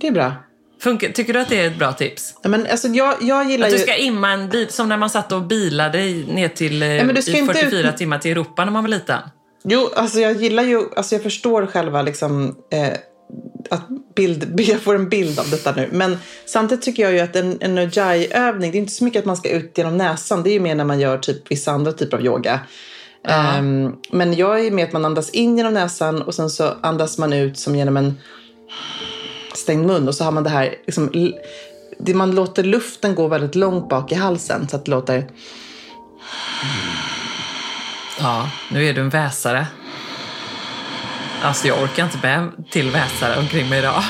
Det 0.00 0.06
är 0.06 0.12
bra. 0.12 0.32
Funkar, 0.82 1.08
tycker 1.08 1.32
du 1.32 1.40
att 1.40 1.48
det 1.48 1.60
är 1.60 1.66
ett 1.66 1.78
bra 1.78 1.92
tips? 1.92 2.34
Ja, 2.42 2.48
Men 2.48 2.66
alltså, 2.70 2.88
jag, 2.88 3.14
jag 3.20 3.50
gillar 3.50 3.66
Att 3.66 3.72
du 3.72 3.76
ju... 3.78 3.82
ska 3.82 3.96
imma 3.96 4.30
en 4.32 4.48
bil, 4.48 4.68
som 4.70 4.88
när 4.88 4.96
man 4.96 5.10
satt 5.10 5.32
och 5.32 5.42
bilade 5.42 6.00
i- 6.00 6.24
ner 6.28 6.48
till 6.48 6.82
eh, 6.82 6.88
men 6.88 7.14
du 7.14 7.22
ska 7.22 7.32
i 7.32 7.38
inte 7.38 7.54
44 7.54 7.88
ut- 7.90 7.96
timmar 7.96 8.18
till 8.18 8.30
Europa 8.30 8.64
när 8.64 8.72
man 8.72 8.84
var 8.84 8.88
liten. 8.88 9.18
Jo, 9.64 9.88
alltså 9.96 10.20
jag 10.20 10.32
gillar 10.42 10.62
ju, 10.62 10.82
alltså 10.96 11.14
jag 11.14 11.22
förstår 11.22 11.66
själva 11.66 12.02
liksom 12.02 12.56
eh, 12.72 12.92
att 13.70 14.14
bild, 14.16 14.60
jag 14.60 14.80
får 14.80 14.94
en 14.94 15.08
bild 15.08 15.38
av 15.38 15.50
detta 15.50 15.72
nu. 15.72 15.88
Men 15.92 16.18
samtidigt 16.46 16.84
tycker 16.84 17.02
jag 17.02 17.12
ju 17.12 17.20
att 17.20 17.36
en, 17.36 17.58
en 17.60 17.78
ujjayi-övning, 17.78 18.70
det 18.70 18.78
är 18.78 18.80
inte 18.80 18.92
så 18.92 19.04
mycket 19.04 19.20
att 19.20 19.26
man 19.26 19.36
ska 19.36 19.48
ut 19.48 19.78
genom 19.78 19.96
näsan. 19.96 20.42
Det 20.42 20.50
är 20.50 20.52
ju 20.52 20.60
mer 20.60 20.74
när 20.74 20.84
man 20.84 21.00
gör 21.00 21.18
typ 21.18 21.50
vissa 21.50 21.72
andra 21.72 21.92
typer 21.92 22.16
av 22.16 22.24
yoga. 22.24 22.60
Ehm, 23.28 23.96
men 24.10 24.34
jag 24.34 24.66
är 24.66 24.70
med 24.70 24.84
att 24.84 24.92
man 24.92 25.04
andas 25.04 25.30
in 25.30 25.56
genom 25.56 25.74
näsan 25.74 26.22
och 26.22 26.34
sen 26.34 26.50
så 26.50 26.74
andas 26.80 27.18
man 27.18 27.32
ut 27.32 27.58
som 27.58 27.76
genom 27.76 27.96
en 27.96 28.18
stängd 29.54 29.86
mun. 29.86 30.08
Och 30.08 30.14
så 30.14 30.24
har 30.24 30.32
man 30.32 30.44
det 30.44 30.50
här, 30.50 30.74
liksom, 30.86 31.32
det 31.98 32.14
man 32.14 32.34
låter 32.34 32.62
luften 32.62 33.14
gå 33.14 33.28
väldigt 33.28 33.54
långt 33.54 33.88
bak 33.88 34.12
i 34.12 34.14
halsen. 34.14 34.68
Så 34.68 34.76
att 34.76 34.84
det 34.84 34.90
låter... 34.90 35.30
Ja, 38.20 38.50
nu 38.70 38.86
är 38.86 38.94
du 38.94 39.00
en 39.00 39.10
väsare. 39.10 39.66
Alltså 41.42 41.68
jag 41.68 41.82
orkar 41.82 42.04
inte 42.04 42.18
med 42.22 42.50
till 42.70 42.90
väsare 42.90 43.38
omkring 43.38 43.68
mig 43.68 43.78
idag. 43.78 44.02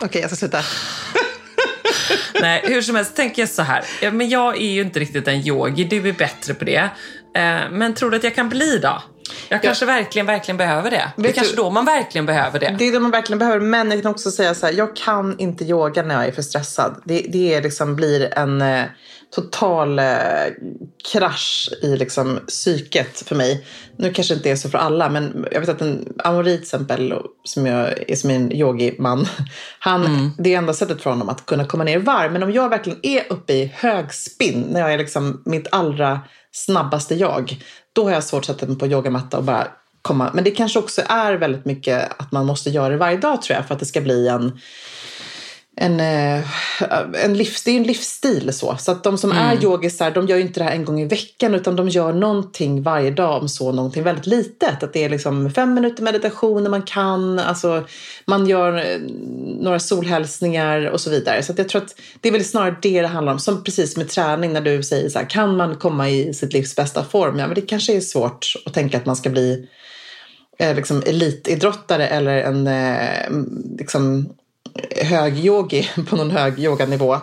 Okej, 0.00 0.20
jag 0.20 0.30
ska 0.30 0.36
sluta. 0.36 0.60
Nej, 2.40 2.62
hur 2.64 2.82
som 2.82 2.96
helst 2.96 3.16
tänker 3.16 3.42
jag 3.42 3.48
så 3.48 3.62
här. 3.62 3.84
Ja, 4.02 4.10
Men 4.10 4.28
jag 4.28 4.56
är 4.56 4.70
ju 4.70 4.80
inte 4.80 5.00
riktigt 5.00 5.28
en 5.28 5.46
yogi, 5.46 5.84
du 5.84 6.08
är 6.08 6.12
bättre 6.12 6.54
på 6.54 6.64
det. 6.64 6.90
Eh, 7.36 7.70
Men 7.70 7.94
tror 7.94 8.10
du 8.10 8.16
att 8.16 8.24
jag 8.24 8.34
kan 8.34 8.48
bli 8.48 8.78
då? 8.78 9.02
Jag 9.48 9.62
kanske 9.62 9.86
verkligen, 9.86 10.26
verkligen 10.26 10.56
behöver 10.56 10.90
det. 10.90 11.10
Det 11.16 11.28
är 11.28 11.32
kanske 11.32 11.52
du- 11.52 11.62
då 11.62 11.70
man 11.70 11.84
verkligen 11.84 12.26
behöver 12.26 12.58
det. 12.60 12.74
Det 12.78 12.84
är 12.88 12.92
det 12.92 13.00
man 13.00 13.10
verkligen 13.10 13.38
behöver. 13.38 13.60
Men 13.60 13.90
jag 13.90 14.02
kan 14.02 14.10
också 14.10 14.30
säga 14.30 14.54
så 14.54 14.66
här, 14.66 14.72
jag 14.72 14.96
kan 14.96 15.38
inte 15.38 15.64
yoga 15.64 16.02
när 16.02 16.14
jag 16.14 16.26
är 16.26 16.32
för 16.32 16.42
stressad. 16.42 17.02
Det, 17.04 17.26
det 17.28 17.54
är 17.54 17.62
liksom, 17.62 17.96
blir 17.96 18.38
en 18.38 18.60
eh, 18.62 18.84
total 19.30 19.98
eh, 19.98 20.06
krasch 21.12 21.70
i 21.82 21.96
liksom, 21.96 22.40
psyket 22.48 23.20
för 23.20 23.34
mig. 23.34 23.66
Nu 23.96 24.12
kanske 24.12 24.34
det 24.34 24.36
inte 24.36 24.50
är 24.50 24.56
så 24.56 24.68
för 24.68 24.78
alla, 24.78 25.08
men 25.08 25.46
jag 25.52 25.60
vet 25.60 25.68
att 25.68 25.80
en 25.80 26.12
Amori 26.24 26.54
till 26.56 26.62
exempel, 26.62 27.14
som 27.44 27.66
jag 27.66 28.10
är 28.10 28.16
som 28.16 28.30
en 28.30 28.52
yogiman, 28.52 29.26
han, 29.78 30.30
det 30.38 30.54
är 30.54 30.58
enda 30.58 30.72
sättet 30.72 31.02
för 31.02 31.10
honom 31.10 31.28
att 31.28 31.46
kunna 31.46 31.64
komma 31.64 31.84
ner 31.84 31.98
i 31.98 32.02
varv. 32.02 32.32
Men 32.32 32.42
om 32.42 32.52
jag 32.52 32.68
verkligen 32.68 32.98
är 33.02 33.32
uppe 33.32 33.52
i 33.52 33.72
hög 33.74 34.14
spinn, 34.14 34.60
när 34.70 34.80
jag 34.80 34.92
är 34.92 34.98
liksom 34.98 35.42
mitt 35.44 35.66
allra 35.72 36.20
snabbaste 36.52 37.14
jag, 37.14 37.62
då 37.92 38.04
har 38.04 38.10
jag 38.10 38.24
svårt 38.24 38.40
att 38.40 38.46
sätta 38.46 38.66
mig 38.66 38.78
på 38.78 38.86
yogamatta 38.86 39.38
och 39.38 39.44
bara 39.44 39.68
komma. 40.02 40.30
Men 40.34 40.44
det 40.44 40.50
kanske 40.50 40.78
också 40.78 41.02
är 41.08 41.34
väldigt 41.34 41.64
mycket 41.64 42.10
att 42.18 42.32
man 42.32 42.46
måste 42.46 42.70
göra 42.70 42.88
det 42.88 42.96
varje 42.96 43.16
dag 43.16 43.42
tror 43.42 43.56
jag 43.56 43.66
för 43.66 43.74
att 43.74 43.80
det 43.80 43.86
ska 43.86 44.00
bli 44.00 44.28
en 44.28 44.60
en, 45.80 46.00
eh, 46.00 46.44
en, 47.24 47.36
livs, 47.36 47.64
det 47.64 47.70
är 47.70 47.76
en 47.76 47.82
livsstil 47.82 48.52
så. 48.52 48.76
Så 48.78 48.92
att 48.92 49.04
de 49.04 49.18
som 49.18 49.32
är 49.32 49.62
yogisar, 49.64 50.10
de 50.10 50.26
gör 50.26 50.36
ju 50.36 50.42
inte 50.42 50.60
det 50.60 50.64
här 50.64 50.72
en 50.72 50.84
gång 50.84 51.00
i 51.00 51.04
veckan 51.04 51.54
utan 51.54 51.76
de 51.76 51.88
gör 51.88 52.12
någonting 52.12 52.82
varje 52.82 53.10
dag 53.10 53.42
om 53.42 53.48
så 53.48 53.72
någonting 53.72 54.02
väldigt 54.02 54.26
litet. 54.26 54.82
Att 54.82 54.92
det 54.92 55.04
är 55.04 55.08
liksom 55.08 55.50
fem 55.50 55.74
minuter 55.74 56.02
meditation 56.02 56.62
när 56.62 56.70
man 56.70 56.82
kan, 56.82 57.38
alltså 57.38 57.84
man 58.24 58.46
gör 58.46 58.76
eh, 58.76 58.98
några 59.60 59.78
solhälsningar 59.78 60.86
och 60.86 61.00
så 61.00 61.10
vidare. 61.10 61.42
Så 61.42 61.52
jag 61.56 61.68
tror 61.68 61.82
att 61.82 61.94
det 62.20 62.28
är 62.28 62.32
väl 62.32 62.44
snarare 62.44 62.76
det 62.82 63.02
det 63.02 63.08
handlar 63.08 63.32
om. 63.32 63.38
Som 63.38 63.64
precis 63.64 63.96
med 63.96 64.08
träning 64.08 64.52
när 64.52 64.60
du 64.60 64.82
säger 64.82 65.08
så 65.08 65.18
här, 65.18 65.30
kan 65.30 65.56
man 65.56 65.76
komma 65.76 66.10
i 66.10 66.34
sitt 66.34 66.52
livs 66.52 66.76
bästa 66.76 67.04
form? 67.04 67.38
Ja, 67.38 67.46
men 67.46 67.54
det 67.54 67.60
kanske 67.60 67.96
är 67.96 68.00
svårt 68.00 68.54
att 68.66 68.74
tänka 68.74 68.96
att 68.96 69.06
man 69.06 69.16
ska 69.16 69.30
bli 69.30 69.68
eh, 70.58 70.76
liksom 70.76 71.02
elitidrottare 71.06 72.06
eller 72.08 72.42
en 72.42 72.66
eh, 72.66 73.30
liksom, 73.78 74.28
hög 75.02 75.38
yogi 75.38 75.90
på 76.08 76.16
någon 76.16 76.30
hög 76.30 76.58
yoganivå. 76.58 77.14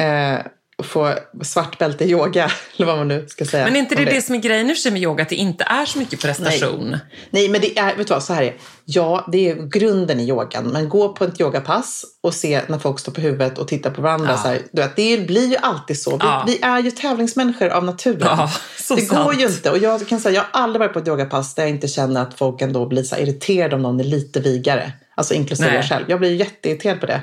Eh, 0.00 0.38
och 0.78 0.86
få 0.86 1.14
svart 1.42 1.78
bälte 1.78 2.04
i 2.04 2.10
yoga, 2.10 2.50
eller 2.76 2.86
vad 2.86 2.96
man 2.98 3.08
nu 3.08 3.24
ska 3.28 3.44
säga. 3.44 3.64
Men 3.64 3.76
är 3.76 3.80
inte 3.80 3.94
det 3.94 4.02
om 4.02 4.14
det 4.14 4.22
som 4.22 4.34
är 4.34 4.38
grejen 4.38 4.76
sig 4.76 4.92
med 4.92 5.02
yoga, 5.02 5.22
att 5.22 5.28
det 5.28 5.36
inte 5.36 5.64
är 5.64 5.86
så 5.86 5.98
mycket 5.98 6.20
prestation? 6.20 6.96
Nej, 7.30 7.48
men 7.48 7.60
det 7.60 7.78
är, 7.78 7.96
vet 7.96 8.06
du 8.06 8.14
vad, 8.14 8.22
så 8.22 8.32
här 8.32 8.42
är 8.42 8.46
det. 8.46 8.54
Ja, 8.84 9.28
det 9.32 9.50
är 9.50 9.54
grunden 9.54 10.20
i 10.20 10.28
yogan. 10.28 10.64
Men 10.64 10.88
gå 10.88 11.12
på 11.12 11.24
ett 11.24 11.40
yogapass 11.40 12.04
och 12.22 12.34
se 12.34 12.60
när 12.68 12.78
folk 12.78 12.98
står 12.98 13.12
på 13.12 13.20
huvudet 13.20 13.58
och 13.58 13.68
tittar 13.68 13.90
på 13.90 14.02
varandra. 14.02 14.30
Ja. 14.30 14.36
Så 14.42 14.48
här, 14.48 14.58
du 14.72 14.82
vet, 14.82 14.96
det 14.96 15.26
blir 15.26 15.46
ju 15.46 15.56
alltid 15.56 16.02
så. 16.02 16.10
Vi, 16.10 16.16
Ja. 16.20 16.44
vi 16.46 16.60
är 16.62 16.78
ju 16.82 16.90
tävlingsmänniskor 16.90 17.68
av 17.68 17.84
naturen. 17.84 18.20
Ja, 18.20 18.50
det 18.96 19.00
sant. 19.00 19.08
går 19.08 19.34
ju 19.34 19.46
inte. 19.46 19.70
Och 19.70 19.78
jag 19.78 20.08
kan 20.08 20.20
säga, 20.20 20.34
jag 20.34 20.42
har 20.42 20.62
aldrig 20.62 20.80
varit 20.80 20.92
på 20.92 20.98
ett 20.98 21.08
yogapass 21.08 21.54
där 21.54 21.62
jag 21.62 21.70
inte 21.70 21.88
känner 21.88 22.22
att 22.22 22.38
folk 22.38 22.62
ändå 22.62 22.86
blir 22.86 23.02
så 23.02 23.16
irriterade 23.16 23.76
om 23.76 23.82
någon 23.82 24.00
är 24.00 24.04
lite 24.04 24.40
vigare. 24.40 24.92
Alltså 25.16 25.34
inklusive 25.34 25.68
Nej. 25.68 25.76
jag 25.76 25.84
själv. 25.88 26.04
Jag 26.08 26.18
blir 26.18 26.34
jätteirriterad 26.34 27.00
på 27.00 27.06
det. 27.06 27.20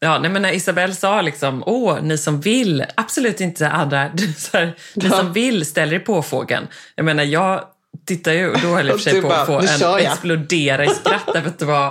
Ja, 0.00 0.18
nej, 0.18 0.30
men 0.30 0.42
när 0.42 0.52
Isabelle 0.52 0.94
sa 0.94 1.22
liksom, 1.22 1.62
åh, 1.66 1.98
ni 2.02 2.18
som 2.18 2.40
vill, 2.40 2.84
absolut 2.94 3.40
inte 3.40 3.68
andra, 3.68 4.10
så 4.38 4.56
här, 4.58 4.74
ni 4.94 5.08
Ja. 5.08 5.16
som 5.16 5.32
vill 5.32 5.66
ställer 5.66 5.94
er 5.94 5.98
på 5.98 6.22
fågeln. 6.22 6.66
Jag 6.94 7.04
menar, 7.04 7.24
jag 7.24 7.64
tittar 8.06 8.32
ju, 8.32 8.50
och 8.50 8.60
då 8.60 8.68
höll 8.68 8.86
jag 8.86 8.96
för 9.02 9.10
sig 9.10 9.22
på 9.22 9.28
bara, 9.28 9.40
att 9.40 9.46
få 9.46 9.84
en 9.94 9.98
explodera 10.06 10.84
i 10.84 10.88
skratt. 10.88 11.28
Därför 11.32 11.48
att 11.48 11.58
det 11.58 11.64
var 11.64 11.86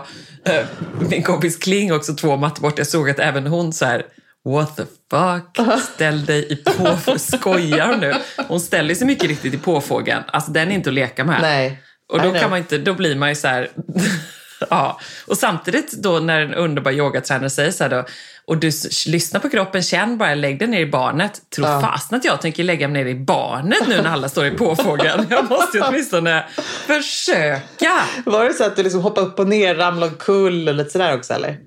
eh, 0.45 0.65
min 1.09 1.23
kompis 1.23 1.57
Kling 1.57 1.93
också 1.93 2.13
två 2.13 2.37
mattor 2.37 2.61
bort. 2.61 2.77
Jag 2.77 2.87
såg 2.87 3.09
att 3.09 3.19
även 3.19 3.47
hon 3.47 3.73
så 3.73 3.85
här, 3.85 4.05
what 4.45 4.77
the 4.77 4.83
fuck, 5.11 5.67
ställ 5.93 6.25
dig 6.25 6.53
i 6.53 6.55
på, 6.55 7.19
skojar 7.19 7.97
nu? 7.97 8.13
Hon 8.47 8.59
ställer 8.59 8.95
sig 8.95 9.07
mycket 9.07 9.27
riktigt 9.29 9.53
i 9.53 9.57
påfågeln. 9.57 10.23
Alltså 10.27 10.51
den 10.51 10.71
är 10.71 10.75
inte 10.75 10.89
att 10.89 10.93
leka 10.93 11.23
med. 11.23 11.41
Nej. 11.41 11.81
Och 12.09 12.21
då 12.21 12.33
kan 12.33 12.49
man 12.49 12.59
inte, 12.59 12.77
då 12.77 12.93
blir 12.93 13.15
man 13.15 13.29
ju 13.29 13.35
så 13.35 13.47
här... 13.47 13.69
ja. 14.69 14.99
Och 15.27 15.37
samtidigt 15.37 15.91
då 15.91 16.19
när 16.19 16.39
en 16.41 16.53
underbar 16.53 16.91
yogatränare 16.91 17.49
säger 17.49 17.71
så 17.71 17.83
här 17.83 17.89
då, 17.91 18.05
och 18.47 18.57
du 18.57 18.71
lyssnar 19.07 19.39
på 19.39 19.49
kroppen, 19.49 19.83
känn 19.83 20.17
bara, 20.17 20.35
lägg 20.35 20.59
dig 20.59 20.67
ner 20.67 20.79
i 20.79 20.85
barnet. 20.85 21.41
Tror 21.55 21.67
Ja. 21.67 21.81
fasen 21.81 22.17
att 22.17 22.25
jag 22.25 22.41
tänker 22.41 22.63
lägga 22.63 22.87
mig 22.87 23.03
ner 23.03 23.11
i 23.11 23.15
barnet 23.15 23.87
nu 23.87 24.01
när 24.01 24.09
alla 24.09 24.29
står 24.29 24.45
i 24.45 24.51
påfågeln. 24.51 25.27
Jag 25.29 25.49
måste 25.49 25.77
ju 25.77 25.83
åtminstone 25.83 26.45
försöka. 26.87 27.91
Var 28.25 28.45
det 28.45 28.53
så 28.53 28.63
att 28.63 28.75
du 28.75 28.83
liksom 28.83 29.01
hoppade 29.01 29.27
upp 29.27 29.39
och 29.39 29.47
ner, 29.47 29.75
ramlade 29.75 30.11
omkull 30.11 30.67
och 30.69 30.75
lite 30.75 30.89
sådär 30.89 31.15
också 31.15 31.33
eller? 31.33 31.57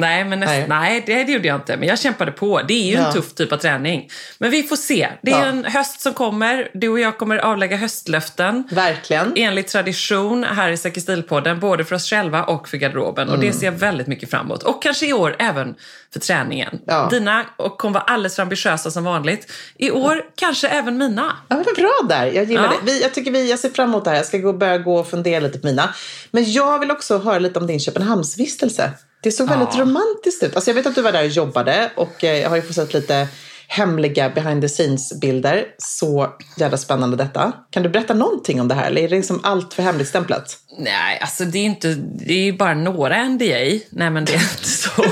Nej, 0.00 0.24
men 0.24 0.40
näst, 0.40 0.50
Nej. 0.52 0.66
nej. 0.68 1.02
det, 1.06 1.24
det 1.24 1.32
gjorde 1.32 1.48
jag 1.48 1.56
inte. 1.56 1.76
Men 1.76 1.88
jag 1.88 1.98
kämpade 1.98 2.32
på. 2.32 2.60
Det 2.68 2.74
är 2.74 2.86
ju 2.86 2.92
Ja. 2.94 3.06
en 3.06 3.12
tuff 3.12 3.34
typ 3.34 3.52
av 3.52 3.56
träning. 3.56 4.08
Men 4.38 4.50
vi 4.50 4.62
får 4.62 4.76
se. 4.76 5.08
Det 5.22 5.30
är 5.30 5.38
Ja. 5.40 5.44
en 5.44 5.64
höst 5.64 6.00
som 6.00 6.12
kommer. 6.14 6.68
Du 6.74 6.88
och 6.88 7.00
jag 7.00 7.18
kommer 7.18 7.36
avlägga 7.38 7.76
höstlöften. 7.76 8.68
Verkligen. 8.70 9.32
enligt 9.36 9.68
tradition 9.68 10.44
här 10.44 10.70
i 10.70 10.76
Säker 10.76 11.00
stil-podden, 11.00 11.60
både 11.60 11.84
för 11.84 11.96
oss 11.96 12.10
själva 12.10 12.44
och 12.44 12.68
för 12.68 12.76
garderoben. 12.76 13.28
Och 13.28 13.34
Mm. 13.34 13.46
det 13.46 13.52
ser 13.52 13.66
jag 13.66 13.72
väldigt 13.72 14.06
mycket 14.06 14.30
fram 14.30 14.46
emot. 14.46 14.62
Och 14.62 14.82
kanske 14.82 15.06
i 15.06 15.12
år 15.12 15.36
även 15.38 15.74
för 16.12 16.20
träningen. 16.20 16.78
Ja. 16.86 17.08
Dina 17.10 17.44
och 17.56 17.78
kommer 17.78 17.94
vara 17.94 18.04
alldeles 18.04 18.36
för 18.36 18.42
ambitiösa 18.42 18.90
som 18.90 19.04
vanligt. 19.04 19.52
I 19.78 19.90
år 19.90 20.22
kanske 20.36 20.68
även 20.68 20.98
mina. 20.98 21.36
Ja, 21.48 21.56
men 21.56 21.64
vad 21.64 21.74
bra 21.76 21.92
där. 22.08 22.26
Jag 22.26 22.44
gillar 22.44 22.68
det. 22.68 22.74
Vi, 22.92 23.02
jag, 23.02 23.14
tycker 23.14 23.30
vi, 23.30 23.50
jag 23.50 23.58
ser 23.58 23.68
fram 23.70 23.88
emot 23.88 24.04
det 24.04 24.10
här. 24.10 24.16
Jag 24.16 24.26
ska 24.26 24.38
gå, 24.38 24.52
börja 24.52 24.78
gå 24.78 24.96
och 24.96 25.10
fundera 25.10 25.40
lite 25.40 25.58
på 25.58 25.66
mina. 25.66 25.94
Men 26.30 26.52
jag 26.52 26.78
vill 26.78 26.90
också 26.90 27.18
höra 27.18 27.38
lite 27.38 27.58
om 27.58 27.66
din 27.66 27.80
Köpenhamnsvistelse. 27.80 28.90
Det 29.22 29.32
såg 29.32 29.48
väldigt 29.48 29.68
Ja. 29.74 29.80
romantiskt 29.80 30.42
ut. 30.42 30.54
Alltså 30.56 30.70
jag 30.70 30.74
vet 30.74 30.86
att 30.86 30.94
du 30.94 31.02
var 31.02 31.12
där 31.12 31.22
och 31.24 31.28
jobbade 31.28 31.90
och 31.94 32.24
eh, 32.24 32.38
jag 32.40 32.48
har 32.48 32.56
ju 32.56 32.62
fått 32.62 32.74
sett 32.74 32.94
lite 32.94 33.28
hemliga 33.68 34.30
behind 34.30 34.62
the 34.62 34.68
scenes-bilder. 34.68 35.64
Så 35.78 36.28
jävla 36.56 36.76
spännande 36.76 37.16
detta. 37.16 37.52
Kan 37.70 37.82
du 37.82 37.88
berätta 37.88 38.14
någonting 38.14 38.60
om 38.60 38.68
det 38.68 38.74
här? 38.74 38.86
Eller 38.86 39.02
är 39.02 39.08
det 39.08 39.16
liksom 39.16 39.40
allt 39.44 39.74
för 39.74 39.82
hemligstämplat? 39.82 40.56
Nej, 40.78 41.18
alltså 41.20 41.44
det 41.44 41.58
är 41.58 41.64
inte, 41.64 41.94
det 42.26 42.32
är 42.34 42.44
ju 42.44 42.52
bara 42.52 42.74
några 42.74 43.24
NDA. 43.28 43.44
Nej, 43.90 44.10
men 44.10 44.24
det 44.24 44.32
är 44.32 44.42
inte 44.42 44.68
så. 44.68 45.02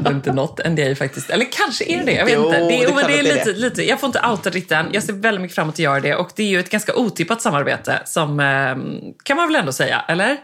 Det 0.00 0.08
är 0.10 0.14
inte 0.14 0.32
något 0.32 0.60
NDA 0.68 0.94
faktiskt. 0.94 1.30
Eller 1.30 1.46
kanske 1.52 1.84
är 1.84 2.04
det, 2.04 2.12
jag 2.12 2.24
vet 2.24 2.34
Jo, 2.34 2.44
inte. 2.46 2.58
Det 2.58 2.66
det 2.68 2.84
är 2.84 2.94
men 2.94 3.06
det 3.06 3.18
är 3.18 3.22
lite, 3.22 3.52
det. 3.52 3.58
lite, 3.58 3.82
jag 3.88 4.00
får 4.00 4.06
inte 4.06 4.20
outa 4.30 4.50
riktigt 4.50 4.78
Jag 4.92 5.02
ser 5.02 5.12
väldigt 5.12 5.40
mycket 5.42 5.54
fram 5.54 5.64
emot 5.64 5.74
att 5.74 5.78
göra 5.78 6.00
det. 6.00 6.14
Och 6.14 6.30
det 6.36 6.42
är 6.42 6.46
ju 6.46 6.60
ett 6.60 6.70
ganska 6.70 6.94
otippat 6.94 7.42
samarbete 7.42 8.02
som, 8.04 8.40
eh, 8.40 8.76
kan 9.24 9.36
man 9.36 9.46
väl 9.48 9.56
ändå 9.56 9.72
säga, 9.72 10.04
eller? 10.08 10.36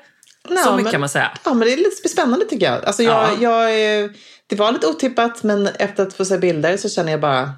Så 0.49 0.55
Ja, 0.55 0.71
mycket 0.71 0.85
men- 0.85 0.93
kan 0.93 1.01
man 1.01 1.09
säga. 1.09 1.31
Ja, 1.45 1.55
men 1.55 1.67
det 1.69 1.73
är 1.73 1.77
lite 1.77 2.09
spännande 2.09 2.45
tycker 2.45 2.67
jag. 2.67 2.85
Alltså 2.85 3.03
jag, 3.03 3.29
Ja. 3.41 3.69
jag, 3.71 4.11
det 4.47 4.57
var 4.57 4.73
lite 4.73 4.87
otippat, 4.87 5.43
men 5.43 5.67
efter 5.67 6.03
att 6.03 6.15
få 6.15 6.25
se 6.25 6.39
bilder 6.39 6.77
så 6.77 6.89
känner 6.89 7.11
jag 7.13 7.21
bara 7.21 7.51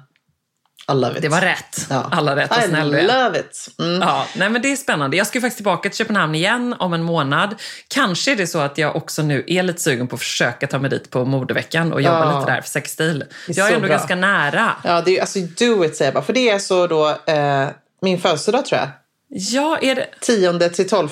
I 0.91 0.93
love 0.93 1.15
it. 1.15 1.21
Det 1.21 1.29
var 1.29 1.41
rätt. 1.41 1.87
Ja. 1.89 2.09
Alla 2.11 2.35
rätt, 2.35 2.51
I 2.65 2.67
snäll 2.69 2.93
är. 2.93 3.01
love 3.23 3.39
it. 3.39 3.67
Mm. 3.79 4.01
Ja, 4.01 4.25
nej 4.35 4.49
men 4.49 4.61
det 4.61 4.71
är 4.71 4.75
spännande. 4.75 5.17
Jag 5.17 5.27
ska 5.27 5.37
ju 5.37 5.41
faktiskt 5.41 5.57
tillbaka 5.57 5.89
till 5.89 5.97
Köpenhamn 5.97 6.35
igen 6.35 6.75
om 6.79 6.93
en 6.93 7.03
månad. 7.03 7.55
Kanske 7.87 8.31
är 8.31 8.35
det 8.35 8.47
så 8.47 8.59
att 8.59 8.77
jag 8.77 8.95
också 8.95 9.21
nu 9.21 9.43
är 9.47 9.63
lite 9.63 9.81
sugen 9.81 10.07
på 10.07 10.15
att 10.15 10.19
försöka 10.21 10.67
ta 10.67 10.79
mig 10.79 10.89
dit 10.89 11.09
på 11.09 11.25
modeveckan 11.25 11.93
och 11.93 12.01
jobba 12.01 12.31
Ja. 12.31 12.39
lite 12.39 12.51
där 12.51 12.61
för 12.61 12.69
Sextil. 12.69 13.19
Det 13.47 13.53
är 13.53 13.57
Jag 13.57 13.65
är 13.67 13.69
så 13.71 13.75
ändå 13.75 13.87
bra. 13.87 13.97
ganska 13.97 14.15
nära. 14.15 14.71
Ja, 14.83 15.01
det 15.01 15.17
är, 15.17 15.21
alltså 15.21 15.39
do 15.39 15.85
it 15.85 15.95
säger 15.95 16.07
jag 16.07 16.13
bara. 16.13 16.23
För 16.23 16.33
det 16.33 16.49
är 16.49 16.59
så 16.59 16.87
då 16.87 17.09
eh, 17.25 17.67
min 18.01 18.19
födelsedag 18.21 18.65
tror 18.65 18.79
jag. 18.79 18.89
Ja, 19.29 19.77
är 19.81 19.95
det... 19.95 20.07
10 20.21 20.69
till 20.69 20.89
12. 20.89 21.09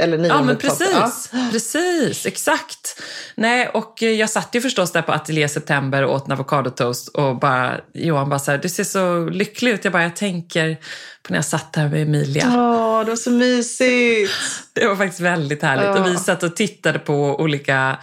Eller 0.00 0.28
Ja, 0.28 0.42
men 0.42 0.56
precis. 0.56 1.30
Ja. 1.32 1.48
Precis, 1.52 2.26
exakt. 2.26 3.02
Nej, 3.34 3.68
och 3.68 4.02
eh, 4.02 4.10
jag 4.10 4.30
satt 4.30 4.48
ju 4.52 4.60
förstås 4.60 4.92
där 4.92 5.02
på 5.02 5.12
Ateljé 5.12 5.48
September 5.48 6.02
och 6.04 6.14
åt 6.14 6.26
en 6.26 6.32
avokadotoast 6.32 7.08
och 7.08 7.38
bara, 7.38 7.80
Johan 7.94 8.28
bara 8.28 8.38
så 8.38 8.50
här, 8.50 8.58
du 8.58 8.68
ser 8.68 8.84
så 8.84 9.28
lycklig 9.28 9.70
ut. 9.70 9.84
Jag 9.84 9.92
bara, 9.92 10.02
jag 10.02 10.16
tänker 10.16 10.76
på 11.22 11.32
när 11.32 11.38
jag 11.38 11.44
satt 11.44 11.72
där 11.72 11.88
med 11.88 12.02
Emilia. 12.02 12.46
Åh, 12.46 13.04
det 13.04 13.10
var 13.10 13.16
så 13.16 13.30
mysigt. 13.30 14.32
Det 14.72 14.86
var 14.86 14.96
faktiskt 14.96 15.20
väldigt 15.20 15.62
härligt. 15.62 15.84
Ja. 15.84 16.00
Och 16.00 16.06
vi 16.06 16.16
satt 16.16 16.42
och 16.42 16.56
tittade 16.56 16.98
på 16.98 17.40
olika 17.40 17.98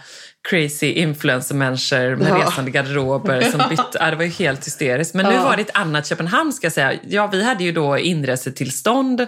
crazy 0.50 0.92
influencer-människor 0.92 2.16
med 2.16 2.28
Ja. 2.28 2.36
resande 2.46 2.70
garderober 2.70 3.40
som 3.40 3.62
bytte. 3.70 3.98
Ja, 4.00 4.10
det 4.10 4.16
var 4.16 4.24
ju 4.24 4.30
helt 4.30 4.66
hysteriskt. 4.66 5.14
Men 5.14 5.26
nu 5.26 5.32
Ja. 5.32 5.44
var 5.44 5.56
det 5.56 5.62
ett 5.62 5.76
annat 5.76 6.06
Köpenhamn 6.06 6.52
ska 6.52 6.64
jag 6.64 6.72
säga. 6.72 6.92
Ja, 7.08 7.26
vi 7.26 7.44
hade 7.44 7.64
ju 7.64 7.72
då 7.72 7.98
inresetillstånd 7.98 9.20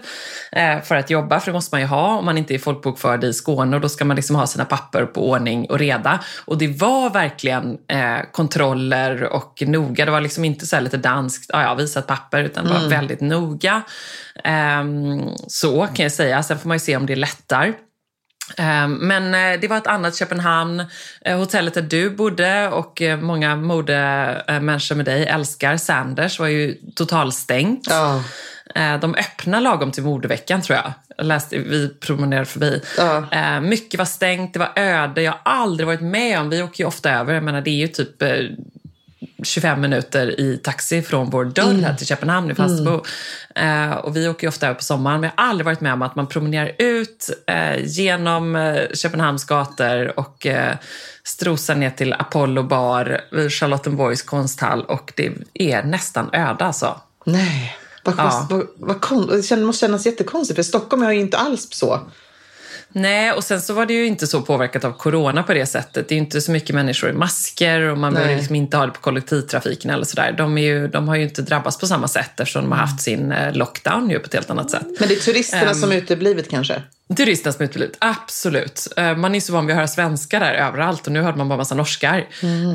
eh, 0.53 0.81
för 0.85 0.95
att 0.97 1.11
jobba, 1.11 1.41
för 1.41 1.47
det 1.47 1.53
måste 1.53 1.75
man 1.75 1.81
ju 1.81 1.87
ha 1.87 2.17
om 2.19 2.25
man 2.25 2.39
inte 2.39 2.55
är 2.55 2.59
folkbokförd 2.59 3.25
i 3.25 3.33
Skåne 3.33 3.77
och 3.77 3.83
då 3.83 3.89
ska 3.89 4.05
man 4.05 4.17
liksom 4.17 4.37
ha 4.37 4.47
sina 4.47 4.65
papper 4.65 5.05
på 5.07 5.31
ordning 5.31 5.67
och 5.71 5.79
reda. 5.79 6.21
Och 6.45 6.59
det 6.59 6.69
var 6.69 7.11
verkligen 7.11 7.79
eh, 7.89 8.17
kontroller 8.33 9.23
och 9.25 9.63
noga. 9.67 10.05
Det 10.05 10.11
var 10.11 10.21
liksom 10.21 10.45
inte 10.45 10.67
så 10.67 10.77
här 10.77 10.83
lite 10.83 10.97
danskt, 10.97 11.51
ja, 11.53 11.63
ja, 11.63 11.75
visa 11.75 11.99
ett 11.99 12.07
papper, 12.07 12.43
utan 12.43 12.65
det 12.65 12.73
var 12.73 12.89
väldigt 12.89 13.21
noga. 13.21 13.83
Ehm, 14.45 15.21
så 15.47 15.87
kan 15.95 16.03
jag 16.03 16.13
säga. 16.13 16.43
Sen 16.43 16.59
får 16.59 16.69
man 16.69 16.75
ju 16.75 16.81
se 16.81 16.97
om 16.97 17.07
det 17.07 17.17
lättar. 17.17 17.73
Eh, 18.59 18.89
Men 18.89 19.35
eh, 19.35 19.61
det 19.61 19.69
var 19.69 19.77
ett 19.77 19.87
annat 19.87 20.17
Köpenhamn. 20.17 20.85
Eh, 21.21 21.39
Hotellet 21.39 21.75
där 21.75 21.83
du 21.83 22.11
bodde 22.11 22.69
och 22.69 23.03
eh, 23.03 23.19
många 23.21 23.57
modemänniskor 23.57 24.95
med 24.95 25.05
dig 25.05 25.27
älskar 25.27 25.77
Sanders 25.77 26.39
var 26.41 26.47
ju 26.47 26.75
totalstängt. 26.97 27.89
Eh, 28.75 28.99
De 29.01 29.15
öppnar 29.15 29.61
lagom 29.61 29.93
till 29.93 30.03
modeveckan 30.03 30.63
tror 30.63 30.77
jag. 30.77 30.93
jag 31.17 31.27
läste, 31.27 31.59
vi 31.59 31.89
promenerade 32.01 32.47
förbi. 32.47 32.83
Eh, 33.33 33.61
Mycket 33.61 33.99
var 33.99 34.05
stängt, 34.05 34.53
det 34.53 34.59
var 34.59 34.73
öde. 34.77 35.23
Jag 35.23 35.33
har 35.33 35.41
aldrig 35.45 35.87
varit 35.87 36.01
med 36.01 36.41
om, 36.41 36.51
vi 36.51 36.63
åker 36.63 36.85
ju 36.85 36.89
ofta 36.89 37.11
över, 37.11 37.35
jag 37.35 37.43
menar 37.43 37.61
det 37.61 37.71
är 37.71 37.87
ju 37.87 37.89
typ 37.89 38.23
25 39.43 39.81
minuter 39.81 40.41
i 40.41 40.57
taxi 40.57 41.03
från 41.03 41.31
vår 41.31 41.45
dörr 41.45 41.65
Mm. 41.71 41.85
här 41.85 41.95
till 41.95 42.07
Köpenhamn 42.07 42.51
i 42.51 42.55
Falsterbo. 42.55 43.05
Eh, 43.55 43.91
och 43.91 44.17
vi 44.17 44.29
åker 44.29 44.45
ju 44.45 44.49
ofta 44.49 44.67
över 44.67 44.75
på 44.75 44.83
sommaren, 44.85 45.21
men 45.21 45.31
jag 45.37 45.43
har 45.45 45.51
aldrig 45.51 45.65
varit 45.65 45.81
med 45.81 45.93
om 45.93 46.03
att 46.03 46.17
man 46.17 46.27
promenerar 46.27 46.73
ut 46.79 47.31
eh, 47.47 47.85
genom 47.85 48.57
eh, 48.57 48.83
Köpenhamns 48.95 49.45
gator 49.45 50.19
och 50.19 50.47
eh, 50.47 50.75
strosar 51.25 51.75
ner 51.75 51.91
till 51.91 52.13
Apollo 52.13 52.63
bar 52.63 53.21
Charlottenborgs 53.49 54.23
konsthall 54.23 54.85
och 54.85 55.13
det 55.17 55.33
är 55.55 55.83
nästan 55.83 56.31
öde 56.33 56.65
alltså. 56.65 57.01
Nej, 57.25 57.77
vad, 58.05 58.15
Ja. 58.19 58.47
vad, 58.51 58.67
vad 58.77 59.01
kon- 59.01 59.43
det 59.51 59.57
måste 59.57 59.81
kännas 59.87 60.07
jättekonstigt 60.07 60.57
för 60.57 60.63
Stockholm 60.63 61.03
är 61.03 61.13
ju 61.13 61.21
inte 61.21 61.39
alls 61.39 61.69
så. 61.71 62.01
Nej, 62.99 63.33
och 63.33 63.45
sen 63.45 63.61
så 63.61 63.75
var 63.75 63.87
det 63.87 63.93
ju 63.95 64.07
inte 64.07 64.27
så 64.27 64.43
påverkat 64.43 64.85
av 64.85 64.93
corona 64.93 65.43
på 65.43 65.55
det 65.55 65.67
sättet. 65.67 66.09
Det 66.09 66.15
är 66.15 66.19
inte 66.19 66.41
så 66.41 66.51
mycket 66.51 66.75
människor 66.75 67.11
i 67.11 67.13
masker 67.13 67.81
och 67.81 67.99
man 67.99 68.15
behöver 68.15 68.37
liksom 68.37 68.55
inte 68.55 68.77
ha 68.77 68.87
det 68.87 68.93
på 68.93 69.01
kollektivtrafiken 69.01 69.91
eller 69.91 70.05
sådär. 70.05 70.33
De, 70.39 70.59
är 70.59 70.63
ju, 70.63 70.89
de 70.89 71.09
har 71.09 71.17
ju 71.17 71.23
inte 71.23 71.43
drabbats 71.43 71.79
på 71.79 71.87
samma 71.87 72.09
sätt 72.09 72.41
eftersom 72.41 72.63
de 72.63 72.73
har 72.73 72.79
haft 72.79 73.01
sin 73.03 73.33
eh, 73.33 73.53
lockdown 73.55 74.11
ju 74.11 74.19
på 74.19 74.27
ett 74.27 74.35
helt 74.35 74.51
annat 74.51 74.71
sätt. 74.71 74.87
Men 75.01 75.09
det 75.09 75.15
är 75.15 75.21
turisterna 75.21 75.71
Ehm. 75.71 75.75
som 75.75 75.93
uteblivit 75.93 76.51
kanske? 76.51 76.83
Turisterna 77.17 77.53
som 77.53 77.65
utblivit, 77.65 77.97
absolut. 78.01 78.89
Eh, 78.97 79.17
Man 79.17 79.35
är 79.35 79.41
så 79.41 79.53
van 79.53 79.67
vid 79.67 79.73
att 79.75 79.77
höra 79.77 79.89
svenskar 79.89 80.41
där 80.41 80.55
överallt 80.55 81.07
och 81.07 81.13
nu 81.13 81.23
hörde 81.23 81.39
man 81.39 81.49
bara 81.49 81.57
massa 81.57 81.75
norskar. 81.75 82.27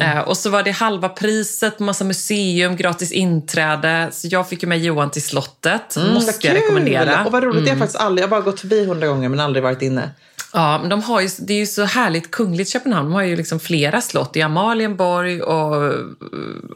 Eh, 0.01 0.19
Och 0.19 0.37
så 0.37 0.49
var 0.49 0.63
det 0.63 0.71
halva 0.71 1.09
priset 1.09 1.79
massa 1.79 2.03
museum, 2.03 2.75
gratis 2.75 3.11
inträde. 3.11 4.09
Så 4.11 4.27
jag 4.31 4.49
fick 4.49 4.63
ju 4.63 4.69
med 4.69 4.79
Johan 4.79 5.11
till 5.11 5.23
slottet, 5.23 5.97
måste 6.13 6.47
jag 6.47 6.55
rekommendera. 6.55 7.25
Och 7.25 7.31
vad 7.31 7.43
roligt, 7.43 7.63
det 7.65 7.69
har 7.69 7.75
jag 7.75 7.79
faktiskt 7.79 7.99
aldrig, 8.03 8.23
jag 8.23 8.27
har 8.27 8.31
bara 8.37 8.41
gått 8.41 8.59
förbi 8.59 8.85
hundra 8.85 9.07
gånger 9.07 9.29
men 9.29 9.39
aldrig 9.39 9.63
varit 9.63 9.81
inne. 9.81 10.09
Ja, 10.53 10.77
men 10.77 10.89
de 10.89 11.03
har 11.03 11.21
ju, 11.21 11.29
det 11.39 11.53
är 11.53 11.57
ju 11.57 11.65
så 11.65 11.83
härligt 11.83 12.31
kungligt 12.31 12.69
Köpenhamn. 12.69 13.09
De 13.09 13.13
har 13.13 13.21
ju 13.21 13.35
liksom 13.35 13.59
flera 13.59 14.01
slott. 14.01 14.35
Är 14.35 14.45
Amalienborg 14.45 15.41
och 15.41 15.93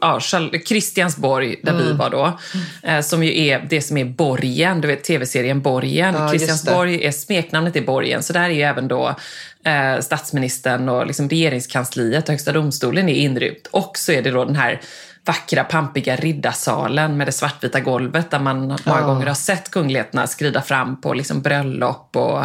ja, 0.00 0.20
Kristiansborg, 0.66 1.60
där 1.62 1.74
vi 1.74 1.92
var 1.92 2.10
då. 2.10 2.38
Eh, 2.82 3.00
som 3.00 3.24
ju 3.24 3.46
är 3.46 3.66
det 3.70 3.80
som 3.80 3.96
är 3.96 4.04
borgen, 4.04 4.80
du 4.80 4.88
vet 4.88 5.04
tv-serien 5.04 5.62
Borgen. 5.62 6.14
Ja, 6.14 6.22
just 6.22 6.32
Kristiansborg 6.32 7.04
är 7.04 7.12
smeknamnet 7.12 7.76
i 7.76 7.80
borgen. 7.80 8.22
Så 8.22 8.32
där 8.32 8.42
är 8.42 8.48
ju 8.48 8.62
även 8.62 8.88
då 8.88 9.14
eh, 9.64 10.00
statsministern 10.00 10.88
och 10.88 11.06
liksom 11.06 11.28
regeringskansliet 11.28 12.24
och 12.24 12.30
Högsta 12.30 12.52
domstolen 12.52 13.08
är 13.08 13.14
inrymt. 13.14 13.66
Och 13.70 13.98
så 13.98 14.12
är 14.12 14.22
det 14.22 14.30
då 14.30 14.44
den 14.44 14.56
här 14.56 14.80
vackra, 15.24 15.64
pampiga 15.64 16.16
riddarsalen 16.16 17.16
med 17.16 17.26
det 17.26 17.32
svartvita 17.32 17.80
golvet 17.80 18.30
där 18.30 18.38
man 18.38 18.78
många 18.84 19.02
gånger 19.02 19.26
har 19.26 19.34
sett 19.34 19.70
kungligheterna 19.70 20.26
skrida 20.26 20.62
fram 20.62 21.00
på 21.00 21.14
liksom 21.14 21.42
bröllop 21.42 22.16
och 22.16 22.44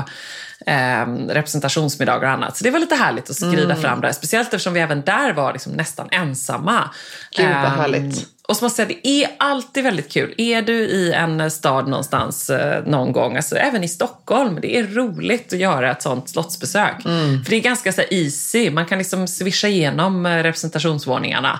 eh, 0.65 1.05
representationsmiddagar 1.27 2.27
och 2.27 2.33
annat. 2.33 2.57
Så 2.57 2.63
det 2.63 2.71
var 2.71 2.79
lite 2.79 2.95
härligt 2.95 3.29
att 3.29 3.35
skrida 3.35 3.63
Mm. 3.63 3.77
fram 3.77 4.01
där. 4.01 4.11
Speciellt 4.11 4.47
eftersom 4.47 4.73
vi 4.73 4.79
även 4.79 5.01
där 5.01 5.33
var 5.33 5.53
liksom 5.53 5.71
nästan 5.73 6.07
ensamma. 6.11 6.89
Gud, 7.37 7.45
vad 7.45 7.55
Ehm, 7.55 7.79
härligt. 7.79 8.27
Och 8.51 8.57
så 8.57 8.65
måste 8.65 8.81
jag 8.81 8.89
säga, 8.89 8.99
det 9.03 9.23
är 9.23 9.29
alltid 9.37 9.83
väldigt 9.83 10.11
kul. 10.11 10.33
Är 10.37 10.61
du 10.61 10.73
i 10.73 11.13
en 11.13 11.51
stad 11.51 11.87
någonstans 11.87 12.49
eh, 12.49 12.83
någon 12.85 13.11
gång, 13.11 13.35
alltså 13.35 13.55
även 13.55 13.83
i 13.83 13.87
Stockholm, 13.87 14.59
det 14.61 14.77
är 14.77 14.83
roligt 14.83 15.53
att 15.53 15.59
göra 15.59 15.91
ett 15.91 16.01
sånt 16.01 16.29
slottsbesök. 16.29 17.05
Mm. 17.05 17.43
För 17.43 17.49
det 17.49 17.55
är 17.55 17.61
ganska 17.61 17.93
så 17.93 18.01
här, 18.01 18.13
easy, 18.13 18.71
man 18.71 18.85
kan 18.85 18.97
liksom 18.97 19.27
swisha 19.27 19.67
igenom 19.67 20.25
eh, 20.25 20.43
representationsvåningarna. 20.43 21.59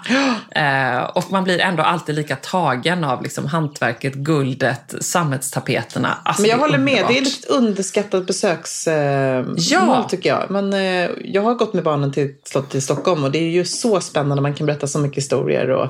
Eh, 0.52 1.04
och 1.04 1.32
man 1.32 1.44
blir 1.44 1.60
ändå 1.60 1.84
alltid 1.84 2.16
lika 2.16 2.36
tagen 2.36 3.04
av 3.04 3.24
liksom, 3.24 3.46
hantverket, 3.46 4.14
guldet, 4.14 4.96
sammetstapeterna. 5.02 6.18
Alltså, 6.24 6.42
Men 6.42 6.52
jag 6.52 6.58
håller 6.58 6.78
med, 6.78 7.06
det 7.08 7.18
är 7.18 7.22
ett 7.22 7.46
underskattat 7.46 8.28
besöksmål 8.28 9.56
Ja. 9.58 10.08
tycker 10.10 10.30
jag. 10.30 10.46
Men 10.50 10.74
eh, 10.74 11.10
jag 11.24 11.42
har 11.42 11.56
gått 11.56 11.74
med 11.74 11.84
barnen 11.84 12.14
till 12.14 12.36
slottet 12.44 12.76
i 12.76 12.82
Stockholm 12.82 13.24
och 13.24 13.32
det 13.32 13.40
är 13.40 13.50
ju 13.50 13.66
så 13.66 14.02
spännande, 14.02 14.42
man 14.42 14.54
kan 14.54 14.68
berätta 14.68 14.88
så 14.88 15.00
mycket 15.00 15.18
historier 15.18 15.70
och, 15.70 15.88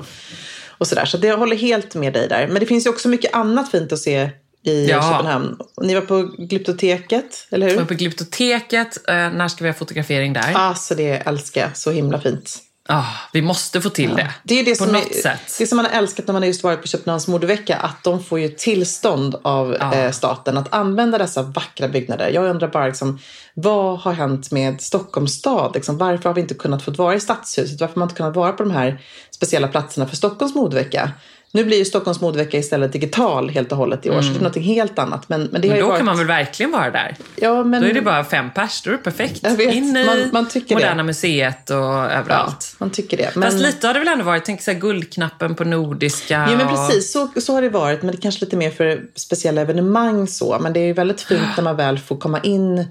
och 0.82 0.86
sådär. 0.88 1.04
Så 1.04 1.16
det, 1.16 1.26
jag 1.26 1.38
håller 1.38 1.56
helt 1.56 1.94
med 1.94 2.12
dig 2.12 2.28
där. 2.28 2.46
Men 2.46 2.60
det 2.60 2.66
finns 2.66 2.86
ju 2.86 2.90
också 2.90 3.08
mycket 3.08 3.34
annat 3.34 3.70
fint 3.70 3.92
att 3.92 3.98
se 3.98 4.30
i 4.64 4.86
Ja. 4.86 5.02
Köpenhamn. 5.02 5.56
Ni 5.82 5.94
var 5.94 6.00
på 6.00 6.22
Glyptoteket, 6.38 7.46
eller 7.50 7.66
hur? 7.66 7.74
Jag 7.74 7.80
var 7.80 7.86
på 7.88 7.94
Glyptoteket, 7.94 9.08
eh, 9.08 9.14
när 9.14 9.48
ska 9.48 9.64
vi 9.64 9.70
ha 9.70 9.74
fotografering 9.74 10.32
där? 10.32 10.52
Alltså 10.54 10.94
det 10.94 11.08
älskar 11.10 11.60
jag, 11.60 11.76
så 11.76 11.90
himla 11.90 12.20
fint. 12.20 12.58
Ah, 12.88 13.04
vi 13.32 13.42
måste 13.42 13.80
få 13.80 13.90
till 13.90 14.14
det. 14.16 14.30
Det 14.44 14.60
är 14.60 14.64
det 14.64 14.78
på 14.78 14.84
som 14.84 14.92
något 14.92 15.10
är, 15.10 15.20
sätt. 15.22 15.56
Det 15.58 15.66
som 15.66 15.76
man 15.76 15.84
har 15.84 15.92
älskat 15.92 16.26
när 16.26 16.32
man 16.32 16.42
just 16.42 16.62
varit 16.62 16.80
på 16.80 16.86
Köpenhamns 16.88 17.28
modevecka, 17.28 17.76
att 17.76 18.04
de 18.04 18.24
får 18.24 18.40
ju 18.40 18.48
tillstånd 18.48 19.36
av 19.42 19.76
Ja. 19.80 19.94
eh, 19.94 20.10
staten 20.10 20.58
att 20.58 20.74
använda 20.74 21.18
dessa 21.18 21.42
vackra 21.42 21.88
byggnader. 21.88 22.28
Jag 22.28 22.44
undrar 22.50 22.68
bara, 22.68 22.86
liksom, 22.86 23.18
vad 23.54 23.98
har 23.98 24.12
hänt 24.12 24.50
med 24.50 24.80
Stockholms 24.80 25.32
stad? 25.32 25.70
Liksom, 25.74 25.98
varför 25.98 26.28
har 26.28 26.34
vi 26.34 26.40
inte 26.40 26.54
kunnat 26.54 26.82
få 26.82 26.90
vara 26.90 27.14
i 27.14 27.20
Stadshuset? 27.20 27.80
Varför 27.80 27.94
har 27.94 27.98
man 27.98 28.06
inte 28.08 28.16
kunnat 28.16 28.36
vara 28.36 28.52
på 28.52 28.62
de 28.62 28.70
här 28.72 29.00
speciella 29.42 29.68
platserna 29.68 30.06
för 30.06 30.16
Stockholms 30.16 30.54
modevecka? 30.54 31.10
Nu 31.54 31.64
blir 31.64 31.78
ju 31.78 31.84
Stockholms 31.84 32.20
modevecka 32.20 32.58
istället 32.58 32.92
digital 32.92 33.48
helt 33.50 33.72
och 33.72 33.78
hållet 33.78 34.06
i 34.06 34.10
år, 34.10 34.22
så 34.22 34.28
det 34.32 34.38
är 34.38 34.42
något 34.42 34.56
helt 34.56 34.98
annat. 34.98 35.28
Men, 35.28 35.42
men 35.52 35.60
det 35.60 35.68
Mm. 35.68 35.78
Men 35.78 35.80
då 35.80 35.88
varit... 35.88 35.98
kan 35.98 36.06
man 36.06 36.18
väl 36.18 36.26
verkligen 36.26 36.72
vara 36.72 36.90
där? 36.90 37.16
ja, 37.36 37.64
men... 37.64 37.82
Då 37.82 37.88
är 37.88 37.94
det 37.94 38.02
bara 38.02 38.24
fem 38.24 38.50
pers, 38.50 38.82
då 38.82 38.90
är 38.90 38.92
det 38.92 39.02
perfekt. 39.02 39.44
Vet, 39.44 39.74
In 39.74 39.96
i 39.96 40.04
man- 40.06 40.30
man 40.32 40.48
tycker 40.48 40.68
det. 40.68 40.74
Moderna 40.74 41.02
Museet 41.02 41.70
och 41.70 41.76
ja, 41.76 42.10
överallt. 42.10 42.74
man 42.78 42.90
tycker 42.90 43.16
det. 43.16 43.36
Men... 43.36 43.42
Fast 43.50 43.62
lite 43.62 43.86
har 43.86 43.94
det 43.94 44.00
väl 44.00 44.08
ändå 44.08 44.24
varit, 44.24 44.44
tänk 44.44 44.62
så 44.62 44.70
här, 44.70 44.78
guldknappen 44.78 45.54
på 45.54 45.64
Nordiska. 45.64 46.48
Jo 46.50 46.56
men 46.56 46.68
precis, 46.68 47.12
så, 47.12 47.28
så 47.40 47.54
har 47.54 47.62
det 47.62 47.68
varit. 47.68 48.02
Men 48.02 48.10
det 48.12 48.18
är 48.18 48.22
kanske 48.22 48.44
lite 48.44 48.56
mer 48.56 48.70
för 48.70 49.02
speciella 49.14 49.60
evenemang 49.60 50.26
så. 50.26 50.58
Men 50.60 50.72
det 50.72 50.80
är 50.80 50.86
ju 50.86 50.92
väldigt 50.92 51.20
fint 51.20 51.56
när 51.56 51.64
man 51.64 51.76
väl 51.76 51.98
får 51.98 52.16
komma 52.16 52.40
in 52.40 52.86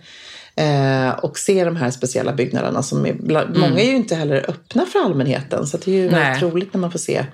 eh, 0.61 1.09
och 1.19 1.39
se 1.39 1.63
de 1.65 1.75
här 1.75 1.91
speciella 1.91 2.33
byggnaderna. 2.33 2.83
Som 2.83 3.05
är, 3.05 3.13
bland, 3.13 3.57
Många 3.57 3.81
är 3.81 3.85
ju 3.85 3.95
inte 3.95 4.15
heller 4.15 4.45
öppna 4.49 4.85
för 4.85 4.99
allmänheten. 4.99 5.67
Så 5.67 5.77
det 5.77 5.87
är 5.91 5.95
ju 5.95 6.01
Mm. 6.07 6.13
Nej. 6.13 6.23
väldigt 6.23 6.43
roligt 6.53 6.73
när 6.73 6.81
man 6.81 6.91
får 6.91 6.99
se, 6.99 7.25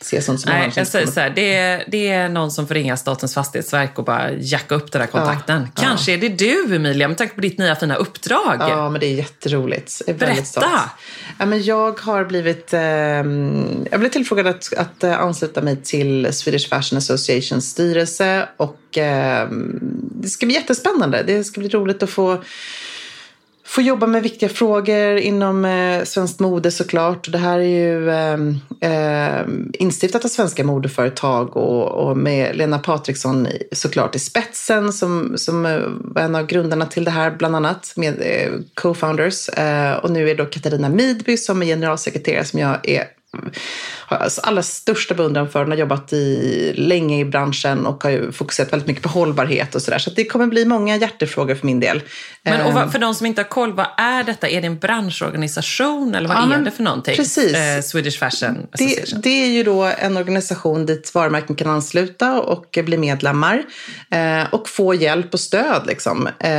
se 0.00 0.22
sånt 0.22 0.40
som 0.40 0.52
Nej, 0.52 0.72
jag 0.76 0.86
säger 0.86 1.06
så 1.06 1.20
här, 1.20 1.30
det, 1.30 1.54
är, 1.54 1.84
det 1.86 2.08
är 2.08 2.28
någon 2.28 2.50
som 2.50 2.66
får 2.66 2.74
ringa 2.74 2.96
Statens 2.96 3.34
fastighetsverk 3.34 3.98
och 3.98 4.04
bara 4.04 4.32
jacka 4.32 4.74
upp 4.74 4.92
den 4.92 5.00
där 5.00 5.06
kontakten. 5.06 5.68
Ja, 5.76 5.82
Kanske 5.82 6.12
är 6.12 6.18
det 6.18 6.28
du, 6.28 6.76
Emilia, 6.76 7.08
med 7.08 7.18
tanke 7.18 7.34
på 7.34 7.40
ditt 7.40 7.58
nya 7.58 7.76
fina 7.76 7.94
uppdrag. 7.94 8.56
Ja, 8.58 8.90
men 8.90 9.00
det 9.00 9.06
är 9.06 9.14
jätteroligt. 9.14 10.02
Jag 10.06 10.14
är 10.14 10.18
Berätta. 10.18 10.80
Ja, 11.38 11.46
men 11.46 11.62
jag 11.62 12.00
har 12.00 12.24
blivit, 12.24 12.72
eh, 12.72 12.80
jag 13.90 14.00
blev 14.00 14.08
tillfrågad 14.08 14.46
att, 14.46 14.72
att 14.76 15.04
eh, 15.04 15.20
ansluta 15.20 15.62
mig 15.62 15.76
till 15.76 16.32
Swedish 16.32 16.68
Fashion 16.68 16.98
Associations 16.98 17.70
styrelse. 17.70 18.48
Och 18.56 18.98
eh, 18.98 19.48
det 20.12 20.28
ska 20.28 20.46
bli 20.46 20.54
jättespännande. 20.54 21.22
Det 21.22 21.44
ska 21.44 21.60
bli 21.60 21.68
roligt 21.68 22.02
att 22.02 22.10
få 22.10 22.42
Få 23.70 23.80
jobba 23.82 24.06
med 24.06 24.22
viktiga 24.22 24.48
frågor 24.48 25.16
inom 25.16 25.64
eh, 25.64 26.04
svenskt 26.04 26.40
mode 26.40 26.70
såklart. 26.70 27.32
Det 27.32 27.38
här 27.38 27.58
är 27.58 27.62
ju 27.62 28.10
eh, 28.10 28.36
eh, 28.92 29.46
instiftat 29.72 30.24
av 30.24 30.28
svenska 30.28 30.64
modeföretag 30.64 31.56
och, 31.56 32.08
och 32.08 32.16
med 32.16 32.56
Lena 32.56 32.78
Patriksson 32.78 33.46
i- 33.46 33.68
såklart 33.72 34.14
i 34.16 34.18
spetsen 34.18 34.92
som, 34.92 35.32
som 35.36 35.66
eh, 35.66 35.80
var 35.86 36.22
en 36.22 36.34
av 36.34 36.46
grundarna 36.46 36.86
till 36.86 37.04
det 37.04 37.10
här 37.10 37.30
bland 37.30 37.56
annat 37.56 37.92
med 37.96 38.14
eh, 38.20 38.52
co-founders. 38.74 39.48
Eh, 39.58 39.96
och 39.96 40.10
nu 40.10 40.30
är 40.30 40.34
då 40.34 40.44
Katarina 40.44 40.88
Midby 40.88 41.36
som 41.36 41.62
är 41.62 41.66
generalsekreterare 41.66 42.44
som 42.44 42.58
jag 42.58 42.88
är 42.88 43.04
allra 44.42 44.62
största 44.62 45.14
beundran 45.14 45.48
för. 45.50 45.58
Hon 45.60 45.70
har 45.70 45.78
jobbat 45.78 46.12
i, 46.12 46.72
länge 46.76 47.20
i 47.20 47.24
branschen 47.24 47.86
och 47.86 48.02
har 48.04 48.10
ju 48.10 48.32
fokuserat 48.32 48.72
väldigt 48.72 48.88
mycket 48.88 49.02
på 49.02 49.08
hållbarhet 49.08 49.74
och 49.74 49.82
sådär. 49.82 49.98
Så, 49.98 50.10
så 50.10 50.16
det 50.16 50.24
kommer 50.24 50.46
bli 50.46 50.64
många 50.64 50.96
hjärtefrågor 50.96 51.54
för 51.54 51.66
min 51.66 51.80
del. 51.80 52.02
Men 52.42 52.60
och 52.66 52.72
vad, 52.72 52.92
för 52.92 52.98
de 52.98 53.14
som 53.14 53.26
inte 53.26 53.40
har 53.42 53.48
koll, 53.48 53.72
vad 53.72 53.86
är 53.96 54.24
detta? 54.24 54.48
Är 54.48 54.60
det 54.60 54.66
en 54.66 54.78
branschorganisation 54.78 56.14
eller 56.14 56.28
vad 56.28 56.36
Ja, 56.38 56.42
är 56.42 56.46
men 56.46 56.64
det 56.64 56.70
för 56.70 56.82
någonting? 56.82 57.16
precis. 57.16 57.54
Eh, 57.56 57.82
Swedish 57.82 58.18
Fashion 58.18 58.66
Det, 58.78 58.84
Association. 58.84 59.20
det 59.22 59.42
är 59.42 59.48
ju 59.48 59.62
då 59.62 59.82
en 59.98 60.16
organisation 60.16 60.86
dit 60.86 61.14
varumärken 61.14 61.56
kan 61.56 61.70
ansluta 61.70 62.40
och 62.42 62.78
bli 62.84 62.96
medlemmar 62.98 63.62
eh, 64.10 64.54
och 64.54 64.68
få 64.68 64.94
hjälp 64.94 65.34
och 65.34 65.40
stöd 65.40 65.82
liksom, 65.86 66.28
eh, 66.38 66.50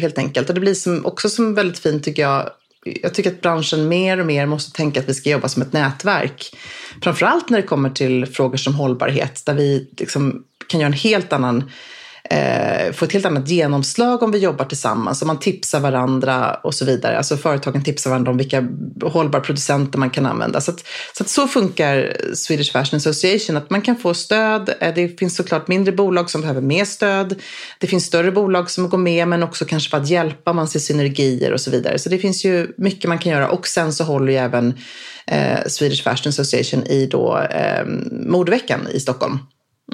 helt 0.00 0.18
enkelt. 0.18 0.48
Och 0.48 0.54
det 0.54 0.60
blir 0.60 0.74
som, 0.74 1.06
också 1.06 1.28
som 1.28 1.54
väldigt 1.54 1.78
fint 1.78 2.04
tycker 2.04 2.22
jag. 2.22 2.50
Jag 2.84 3.14
tycker 3.14 3.30
att 3.30 3.40
branschen 3.40 3.88
mer 3.88 4.20
och 4.20 4.26
mer 4.26 4.46
måste 4.46 4.76
tänka 4.76 5.00
att 5.00 5.08
vi 5.08 5.14
ska 5.14 5.30
jobba 5.30 5.48
som 5.48 5.62
ett 5.62 5.72
nätverk. 5.72 6.56
Framförallt 7.02 7.50
när 7.50 7.60
det 7.60 7.66
kommer 7.66 7.90
till 7.90 8.26
frågor 8.26 8.56
som 8.56 8.74
hållbarhet 8.74 9.42
där 9.46 9.54
vi 9.54 9.90
liksom 9.98 10.44
kan 10.66 10.80
göra 10.80 10.86
en 10.86 10.92
helt 10.92 11.32
annan 11.32 11.70
eh, 12.30 12.92
få 12.92 13.04
ett 13.04 13.12
helt 13.12 13.26
annat 13.26 13.48
genomslag 13.48 14.22
om 14.22 14.30
vi 14.30 14.38
jobbar 14.38 14.64
tillsammans. 14.64 15.22
Om 15.22 15.28
man 15.28 15.38
tipsar 15.38 15.80
varandra 15.80 16.54
och 16.54 16.74
så 16.74 16.84
vidare. 16.84 17.16
Alltså 17.16 17.36
företagen 17.36 17.84
tipsar 17.84 18.10
varandra 18.10 18.30
om 18.30 18.36
vilka 18.36 18.68
hållbara 19.02 19.42
producenter 19.42 19.98
man 19.98 20.10
kan 20.10 20.26
använda. 20.26 20.60
Så, 20.60 20.70
att, 20.70 20.84
så, 21.16 21.22
att 21.22 21.28
så 21.28 21.48
funkar 21.48 22.16
Swedish 22.34 22.72
Fashion 22.72 22.96
Association. 22.96 23.56
Att 23.56 23.70
man 23.70 23.82
kan 23.82 23.96
få 23.96 24.14
stöd. 24.14 24.74
Eh, 24.80 24.94
det 24.94 25.18
finns 25.18 25.36
såklart 25.36 25.68
mindre 25.68 25.92
bolag 25.92 26.30
som 26.30 26.40
behöver 26.40 26.60
mer 26.60 26.84
stöd. 26.84 27.34
Det 27.78 27.86
finns 27.86 28.04
större 28.04 28.32
bolag 28.32 28.70
som 28.70 28.88
går 28.88 28.98
med 28.98 29.28
men 29.28 29.42
också 29.42 29.64
kanske 29.64 29.90
för 29.90 29.96
att 29.96 30.08
hjälpa. 30.08 30.52
Man 30.52 30.68
ser 30.68 30.80
synergier 30.80 31.52
och 31.52 31.60
så 31.60 31.70
vidare. 31.70 31.98
Så 31.98 32.08
det 32.08 32.18
finns 32.18 32.44
ju 32.44 32.74
mycket 32.76 33.08
man 33.08 33.18
kan 33.18 33.32
göra. 33.32 33.48
Och 33.48 33.66
sen 33.66 33.92
så 33.92 34.04
håller 34.04 34.32
ju 34.32 34.38
även 34.38 34.74
eh, 35.26 35.66
Swedish 35.66 36.02
Fashion 36.02 36.28
Association 36.28 36.86
i 36.86 37.06
då, 37.06 37.38
eh, 37.38 37.86
modeveckan 38.10 38.88
i 38.92 39.00
Stockholm. 39.00 39.38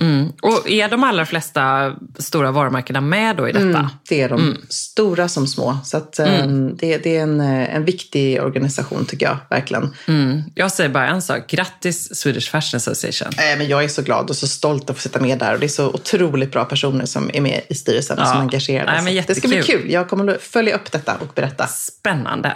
Mm. 0.01 0.33
Och 0.43 0.71
är 0.71 0.89
de 0.89 1.05
allra 1.05 1.27
flesta 1.27 1.95
stora 2.19 2.51
varumärkena 2.51 3.01
med 3.01 3.37
då 3.37 3.49
i 3.49 3.53
detta? 3.53 3.65
Mm, 3.65 3.87
det 4.09 4.21
är 4.23 4.29
de, 4.29 4.57
stora 4.69 5.29
som 5.29 5.47
små. 5.47 5.79
Så 5.85 5.97
att, 5.97 6.19
eh, 6.19 6.47
det, 6.79 6.99
det 6.99 7.17
är 7.17 7.23
en, 7.23 7.41
eh, 7.41 7.75
en 7.75 7.85
viktig 7.85 8.43
organisation 8.43 9.05
tycker 9.05 9.27
jag, 9.27 9.37
verkligen. 9.51 9.95
Mm. 10.09 10.43
Jag 10.55 10.73
säger 10.73 10.91
bara 10.91 11.09
en 11.09 11.23
sak. 11.23 11.47
Grattis 11.47 12.15
Swedish 12.17 12.51
Fashion 12.51 12.77
Association. 12.77 13.29
Eh, 13.29 13.59
men 13.59 13.69
jag 13.69 13.85
är 13.85 13.89
så 13.89 14.03
glad 14.03 14.31
och 14.31 14.37
så 14.37 14.47
stolt 14.49 14.91
att 14.91 14.97
få 14.97 15.03
sitta 15.03 15.21
med 15.21 15.39
där. 15.39 15.55
Och 15.55 15.61
det 15.61 15.67
är 15.67 15.69
så 15.69 15.87
otroligt 15.89 16.53
bra 16.53 16.65
personer 16.65 17.07
som 17.07 17.31
är 17.35 17.41
med 17.41 17.61
i 17.69 17.75
styrelsen 17.75 18.19
och 18.19 18.25
Ja. 18.25 18.29
som 18.29 18.37
är 18.37 18.43
engagerade. 18.43 18.93
Nej, 18.93 19.15
men 19.15 19.23
Så 19.23 19.29
det 19.29 19.35
ska 19.35 19.49
bli 19.49 19.63
kul. 19.63 19.91
Jag 19.91 20.09
kommer 20.09 20.35
att 20.35 20.43
följa 20.43 20.75
upp 20.75 20.93
detta 20.93 21.15
och 21.15 21.29
berätta. 21.35 21.67
Spännande. 21.67 22.53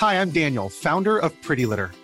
Hi, 0.00 0.16
I'm 0.16 0.32
Daniel, 0.44 0.70
founder 0.82 1.24
of 1.24 1.32
Pretty 1.46 1.66
Litter. 1.66 2.03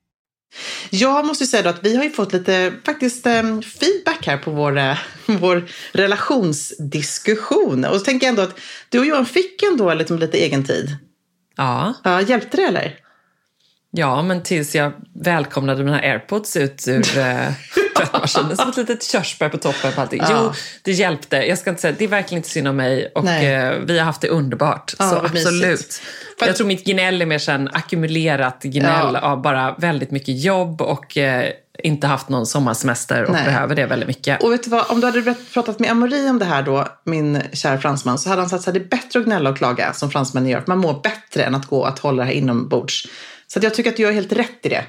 Jag 0.89 1.25
måste 1.25 1.45
säga 1.45 1.63
då 1.63 1.69
att 1.69 1.83
vi 1.85 1.95
har 1.95 2.03
ju 2.03 2.09
fått 2.09 2.33
lite 2.33 2.73
faktiskt 2.85 3.25
eh, 3.25 3.61
feedback 3.61 4.27
här 4.27 4.37
på 4.37 4.51
vår, 4.51 4.77
eh, 4.77 4.97
vår 5.25 5.63
relationsdiskussion. 5.91 7.85
Och 7.85 7.95
så 7.99 8.05
tänker 8.05 8.27
jag 8.27 8.29
ändå 8.29 8.41
att 8.41 8.59
du 8.89 8.99
och 8.99 9.05
Johan 9.05 9.25
fick 9.25 9.63
ändå 9.63 9.93
liksom 9.93 10.17
lite 10.19 10.37
egen 10.37 10.63
tid. 10.63 10.97
Ja, 11.57 11.93
Ja, 12.03 12.21
hjälpte 12.21 12.57
det 12.57 12.63
eller? 12.63 12.95
ja, 13.91 14.21
men 14.21 14.43
tills 14.43 14.75
jag 14.75 14.93
välkomnade 15.23 15.83
mina 15.83 15.99
airpods 15.99 16.57
ut 16.57 16.87
ur 16.87 17.17
eh, 17.17 17.47
tvättmaskinen 18.05 18.57
som 18.57 18.69
ett 18.69 18.77
litet 18.77 19.03
körsbär 19.03 19.49
på 19.49 19.57
toppen 19.57 19.91
på 19.93 20.01
allting. 20.01 20.21
Jo, 20.29 20.51
det 20.81 20.91
hjälpte. 20.91 21.35
Jag 21.37 21.57
ska 21.57 21.69
inte 21.69 21.81
säga, 21.81 21.95
det 21.97 22.03
är 22.03 22.07
verkligen 22.09 22.37
inte 22.39 22.49
synd 22.49 22.67
om 22.67 22.75
mig 22.75 23.11
och 23.15 23.27
eh, 23.27 23.79
vi 23.85 23.97
har 23.99 24.05
haft 24.05 24.21
det 24.21 24.27
underbart. 24.29 24.93
Ja, 24.99 25.09
så 25.09 25.21
mysigt. 25.21 25.47
absolut. 25.47 26.01
För- 26.39 26.45
Jag 26.47 26.55
tror 26.55 26.67
mitt 26.67 26.85
gnäll 26.85 27.21
är 27.21 27.25
mer 27.25 27.39
sen 27.39 27.69
ackumulerat 27.73 28.63
gnäll 28.63 29.13
Ja. 29.13 29.19
av 29.19 29.41
bara 29.41 29.75
väldigt 29.77 30.11
mycket 30.11 30.43
jobb 30.43 30.81
och 30.81 31.17
eh, 31.17 31.49
inte 31.83 32.07
haft 32.07 32.29
någon 32.29 32.45
sommarsemester 32.45 33.23
och 33.23 33.31
Nej. 33.33 33.45
behöver 33.45 33.75
det 33.75 33.85
väldigt 33.85 34.07
mycket. 34.07 34.43
Och 34.43 34.51
vet 34.51 34.63
du 34.63 34.69
vad, 34.69 34.85
om 34.91 34.99
du 35.01 35.07
hade 35.07 35.35
pratat 35.53 35.79
med 35.79 35.91
Amori 35.91 36.29
om 36.29 36.39
det 36.39 36.45
här 36.45 36.63
då, 36.63 36.87
min 37.05 37.41
kära 37.53 37.77
fransman, 37.77 38.19
så 38.19 38.29
hade 38.29 38.41
han 38.41 38.49
sagt 38.49 38.67
att 38.67 38.73
det 38.73 38.79
är 38.79 38.85
bättre 38.85 39.19
att 39.19 39.25
gnälla 39.25 39.49
och 39.49 39.57
klaga 39.57 39.93
som 39.93 40.11
fransmännen 40.11 40.49
gör. 40.49 40.59
För 40.61 40.67
man 40.67 40.77
mår 40.77 41.01
bättre 41.03 41.43
än 41.43 41.55
att 41.55 41.65
gå 41.65 41.83
att 41.83 41.99
hålla 41.99 42.23
det 42.23 42.27
här 42.27 42.33
inombords. 42.35 43.07
Så 43.47 43.59
jag 43.61 43.73
tycker 43.73 43.89
att 43.89 43.97
du 43.97 44.03
gör 44.03 44.11
helt 44.11 44.31
rätt 44.33 44.59
i 44.65 44.69
det. 44.69 44.83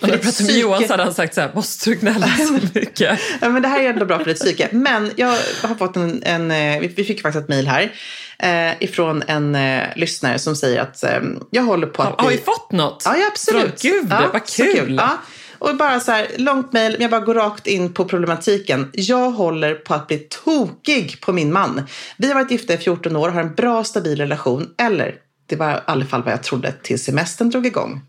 När 0.00 0.08
du 0.12 0.18
pratade 0.18 0.44
med 0.52 0.56
Johan 0.60 0.82
så 0.84 0.92
hade 0.92 1.02
han 1.02 1.14
sagt 1.14 1.34
så 1.34 1.40
här, 1.40 1.50
måste 1.54 1.90
du 1.90 1.96
gnälla 1.96 2.26
så 2.26 2.52
mycket? 2.74 3.18
Ja, 3.40 3.48
men 3.48 3.62
det 3.62 3.68
här 3.68 3.80
är 3.80 3.88
ändå 3.90 4.04
bra 4.06 4.18
för 4.18 4.24
ditt 4.24 4.40
psyke. 4.40 4.68
Men 4.72 5.10
jag 5.16 5.38
har 5.62 5.74
fått 5.74 5.96
en, 5.96 6.22
en 6.22 6.50
eh, 6.50 6.80
vi- 6.96 7.04
fick 7.04 7.22
faktiskt 7.22 7.42
ett 7.42 7.48
mejl 7.48 7.66
här 7.66 7.92
eh, 8.38 8.82
ifrån 8.82 9.22
en 9.26 9.54
eh, 9.54 9.82
lyssnare 9.96 10.38
som 10.38 10.56
säger 10.56 10.80
att 10.80 11.04
eh, 11.04 11.18
jag 11.50 11.62
håller 11.62 11.86
på 11.86 12.02
att 12.02 12.20
Har 12.20 12.30
vi 12.30 12.36
fått 12.38 12.72
något? 12.72 13.02
Ja, 13.04 13.16
ja 13.16 13.26
absolut. 13.32 13.80
Från 13.80 13.90
Gud, 13.92 14.06
ja, 14.10 14.30
vad 14.32 14.48
så 14.48 14.62
kul! 14.62 14.94
Ja. 14.94 15.10
Och 15.58 15.76
bara 15.76 16.00
så 16.00 16.12
här, 16.12 16.26
långt 16.36 16.72
mejl, 16.72 16.92
men 16.92 17.02
jag 17.02 17.10
bara 17.10 17.20
går 17.20 17.34
rakt 17.34 17.66
in 17.66 17.92
på 17.92 18.04
problematiken. 18.04 18.90
Jag 18.92 19.30
håller 19.30 19.74
på 19.74 19.94
att 19.94 20.06
bli 20.06 20.18
tokig 20.18 21.20
på 21.20 21.32
min 21.32 21.52
man. 21.52 21.86
Vi 22.16 22.28
har 22.28 22.34
varit 22.34 22.50
gifta 22.50 22.74
i 22.74 22.76
14 22.78 23.16
år 23.16 23.28
och 23.28 23.34
har 23.34 23.40
en 23.40 23.54
bra, 23.54 23.84
stabil 23.84 24.18
relation. 24.18 24.68
Eller, 24.78 25.14
det 25.48 25.56
var 25.56 25.72
i 25.72 25.78
alla 25.86 26.04
fall 26.04 26.22
vad 26.22 26.32
jag 26.32 26.42
trodde 26.42 26.72
till 26.82 26.98
semestern 27.04 27.50
drog 27.50 27.66
igång. 27.66 28.00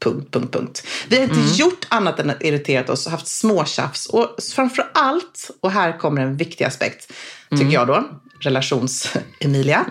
Punkt, 0.00 0.32
punkt, 0.32 0.52
punkt. 0.52 0.86
Vi 1.08 1.16
har 1.16 1.22
inte 1.22 1.62
gjort 1.62 1.86
annat 1.88 2.20
än 2.20 2.30
att 2.30 2.42
irriterat 2.42 2.90
oss 2.90 3.06
och 3.06 3.12
haft 3.12 3.26
småtjafs. 3.26 4.06
Och 4.06 4.36
framför 4.54 4.90
allt, 4.94 5.50
och 5.60 5.70
här 5.70 5.98
kommer 5.98 6.22
en 6.22 6.36
viktig 6.36 6.64
aspekt, 6.64 7.12
tycker 7.50 7.70
jag 7.70 7.86
då, 7.86 8.04
relations-Emilia, 8.40 9.84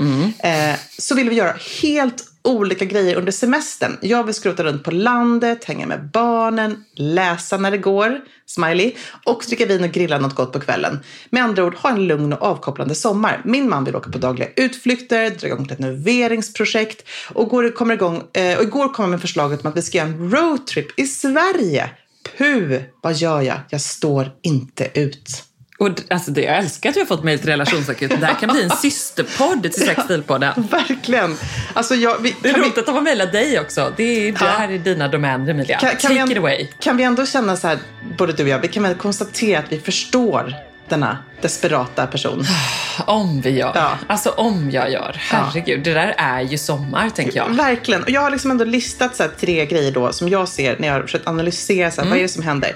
eh, 0.44 0.80
så 0.98 1.16
vill 1.16 1.30
vi 1.30 1.36
göra 1.36 1.56
helt 1.82 2.26
olika 2.44 2.86
grejer 2.86 3.16
under 3.16 3.32
semestern. 3.32 3.98
Jag 4.02 4.24
vill 4.24 4.34
skruta 4.34 4.64
runt 4.64 4.84
på 4.84 4.92
landet, 4.92 5.66
hänga 5.66 5.86
med 5.86 6.10
barnen, 6.14 6.84
läsa 6.96 7.58
när 7.58 7.72
det 7.72 7.78
går, 7.78 8.22
smiley, 8.46 8.94
och 9.26 9.44
dricka 9.48 9.66
vin 9.66 9.84
och 9.84 9.92
grilla 9.92 10.20
något 10.20 10.36
gott 10.36 10.54
på 10.54 10.60
kvällen. 10.60 11.00
Med 11.30 11.44
andra 11.44 11.66
ord, 11.66 11.76
ha 11.76 11.90
en 11.90 12.08
lugn 12.08 12.34
och 12.34 12.42
avkopplande 12.42 12.96
sommar. 12.96 13.42
Min 13.46 13.70
man 13.70 13.84
vill 13.84 13.96
åka 13.96 14.12
på 14.12 14.18
dagliga 14.18 14.50
utflykter, 14.56 15.30
dra 15.30 15.48
igång 15.48 15.66
ett 15.66 15.80
renoveringsprojekt 15.80 17.08
och 17.34 17.50
går, 17.50 17.72
kommer 17.72 17.94
igång, 17.94 18.24
eh, 18.34 18.58
och 18.58 18.64
igår 18.64 18.94
kom 18.94 19.04
jag 19.04 19.10
med 19.10 19.22
förslaget 19.22 19.62
om 19.66 19.72
att 19.72 19.78
vi 19.78 19.82
ska 19.82 19.98
göra 19.98 20.08
en 20.08 20.32
roadtrip 20.32 21.00
i 21.00 21.08
Sverige. 21.08 21.90
Puh, 22.38 22.82
vad 23.02 23.14
gör 23.14 23.42
jag? 23.42 23.60
Jag 23.70 23.82
står 23.82 24.32
inte 24.42 24.90
ut. 24.94 25.49
Och 25.80 25.90
alltså, 26.10 26.32
det, 26.32 26.42
jag 26.42 26.58
älskar 26.58 26.90
att 26.90 26.96
vi 26.96 27.00
har 27.00 27.08
fått 27.08 27.24
mejl 27.24 27.40
till 27.40 27.50
relationsakuten. 27.50 28.20
Det 28.20 28.26
här 28.26 28.34
kan 28.34 28.50
bli 28.54 28.64
en 28.64 28.70
systerpodd 28.82 29.64
till 29.64 29.86
Sexstilpodden. 29.86 30.54
Verkligen. 30.72 31.38
Alltså, 31.74 31.96
jag, 31.96 32.18
vi, 32.22 32.36
Det 32.42 32.50
är 32.50 32.54
kan 32.54 32.62
vi- 32.62 32.66
roligt 32.68 32.78
att 32.78 32.86
de 32.86 32.96
har 32.96 33.02
mejlat 33.02 33.32
dig 33.32 33.60
också. 33.60 33.94
Det, 33.98 34.04
är, 34.28 34.32
det 34.32 34.38
här 34.46 34.70
är 34.72 34.78
dina 34.78 35.08
domäner, 35.08 35.50
Emilia. 35.52 35.78
Kan, 35.80 35.90
kan, 35.90 35.98
Take 36.12 36.26
vi, 36.26 36.32
it 36.32 36.38
away. 36.38 36.68
kan 36.80 36.98
vi 36.98 37.04
ändå 37.04 37.26
känna 37.26 37.58
så 37.58 37.68
här, 37.68 37.78
både 38.18 38.34
du 38.34 38.44
och 38.44 38.50
jag, 38.50 38.60
vi 38.60 38.68
kan 38.68 38.84
väl 38.84 38.96
konstatera 38.96 39.60
att 39.60 39.66
vi 39.72 39.80
förstår 39.80 40.54
denna 40.90 41.18
desperata 41.42 42.08
person. 42.08 42.46
Om 43.06 43.42
vi 43.42 43.50
gör. 43.50 43.72
Ja. 43.76 43.92
Alltså 44.08 44.30
om 44.30 44.72
jag 44.72 44.92
gör. 44.92 45.16
Herregud, 45.20 45.84
det 45.84 45.94
där 45.94 46.16
är 46.18 46.42
ju 46.42 46.58
sommar, 46.58 47.10
tänker 47.10 47.38
jag. 47.38 47.50
Verkligen. 47.50 48.04
Och 48.04 48.10
jag 48.10 48.22
har 48.22 48.30
liksom 48.32 48.52
ändå 48.52 48.66
listat 48.66 49.16
så 49.16 49.24
tre 49.40 49.66
grejer 49.66 49.92
då 49.92 50.12
som 50.14 50.30
jag 50.30 50.48
ser 50.48 50.76
när 50.80 50.88
jag 50.88 50.96
har 50.96 51.02
försökt 51.02 51.28
analysera 51.28 51.92
så 51.92 52.02
här, 52.02 52.10
vad 52.10 52.18
är 52.18 52.22
det 52.22 52.28
som 52.30 52.44
händer. 52.44 52.76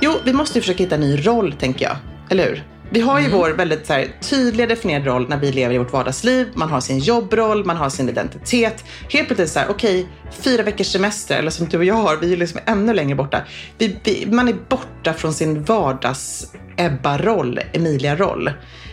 Jo, 0.00 0.14
vi 0.24 0.32
måste 0.32 0.58
ju 0.58 0.62
försöka 0.62 0.82
hitta 0.82 0.94
en 0.94 1.00
ny 1.00 1.26
roll, 1.26 1.52
tänker 1.52 1.84
jag. 1.84 1.96
Eller 2.30 2.48
hur? 2.48 2.64
Vi 2.92 3.00
har 3.00 3.20
ju 3.20 3.28
vår 3.28 3.50
väldigt 3.50 3.86
så 3.86 3.92
här, 3.92 4.08
tydliga 4.20 4.66
definierade 4.66 5.10
roll 5.10 5.28
när 5.28 5.36
vi 5.36 5.52
lever 5.52 5.74
i 5.74 5.78
vårt 5.78 5.92
vardagsliv. 5.92 6.48
Man 6.54 6.68
har 6.68 6.80
sin 6.80 6.98
jobbroll, 6.98 7.64
man 7.64 7.76
har 7.76 7.90
sin 7.90 8.08
identitet. 8.08 8.84
Helt 9.08 9.26
plötsligt 9.26 9.50
så 9.50 9.58
här, 9.58 9.70
okej, 9.70 10.06
fyra 10.30 10.62
veckors 10.62 10.86
semester, 10.86 11.38
eller 11.38 11.50
som 11.50 11.68
du 11.68 11.78
och 11.78 11.84
jag 11.84 11.94
har, 11.94 12.16
vi 12.16 12.32
är 12.32 12.36
liksom 12.36 12.60
ännu 12.66 12.94
längre 12.94 13.14
borta. 13.14 13.42
Vi, 13.78 13.96
vi, 14.04 14.26
man 14.26 14.48
är 14.48 14.56
borta 14.68 15.12
från 15.12 15.34
sin 15.34 15.64
vardags-Ebba-roll, 15.64 17.60
Emilia-roll. 17.72 18.50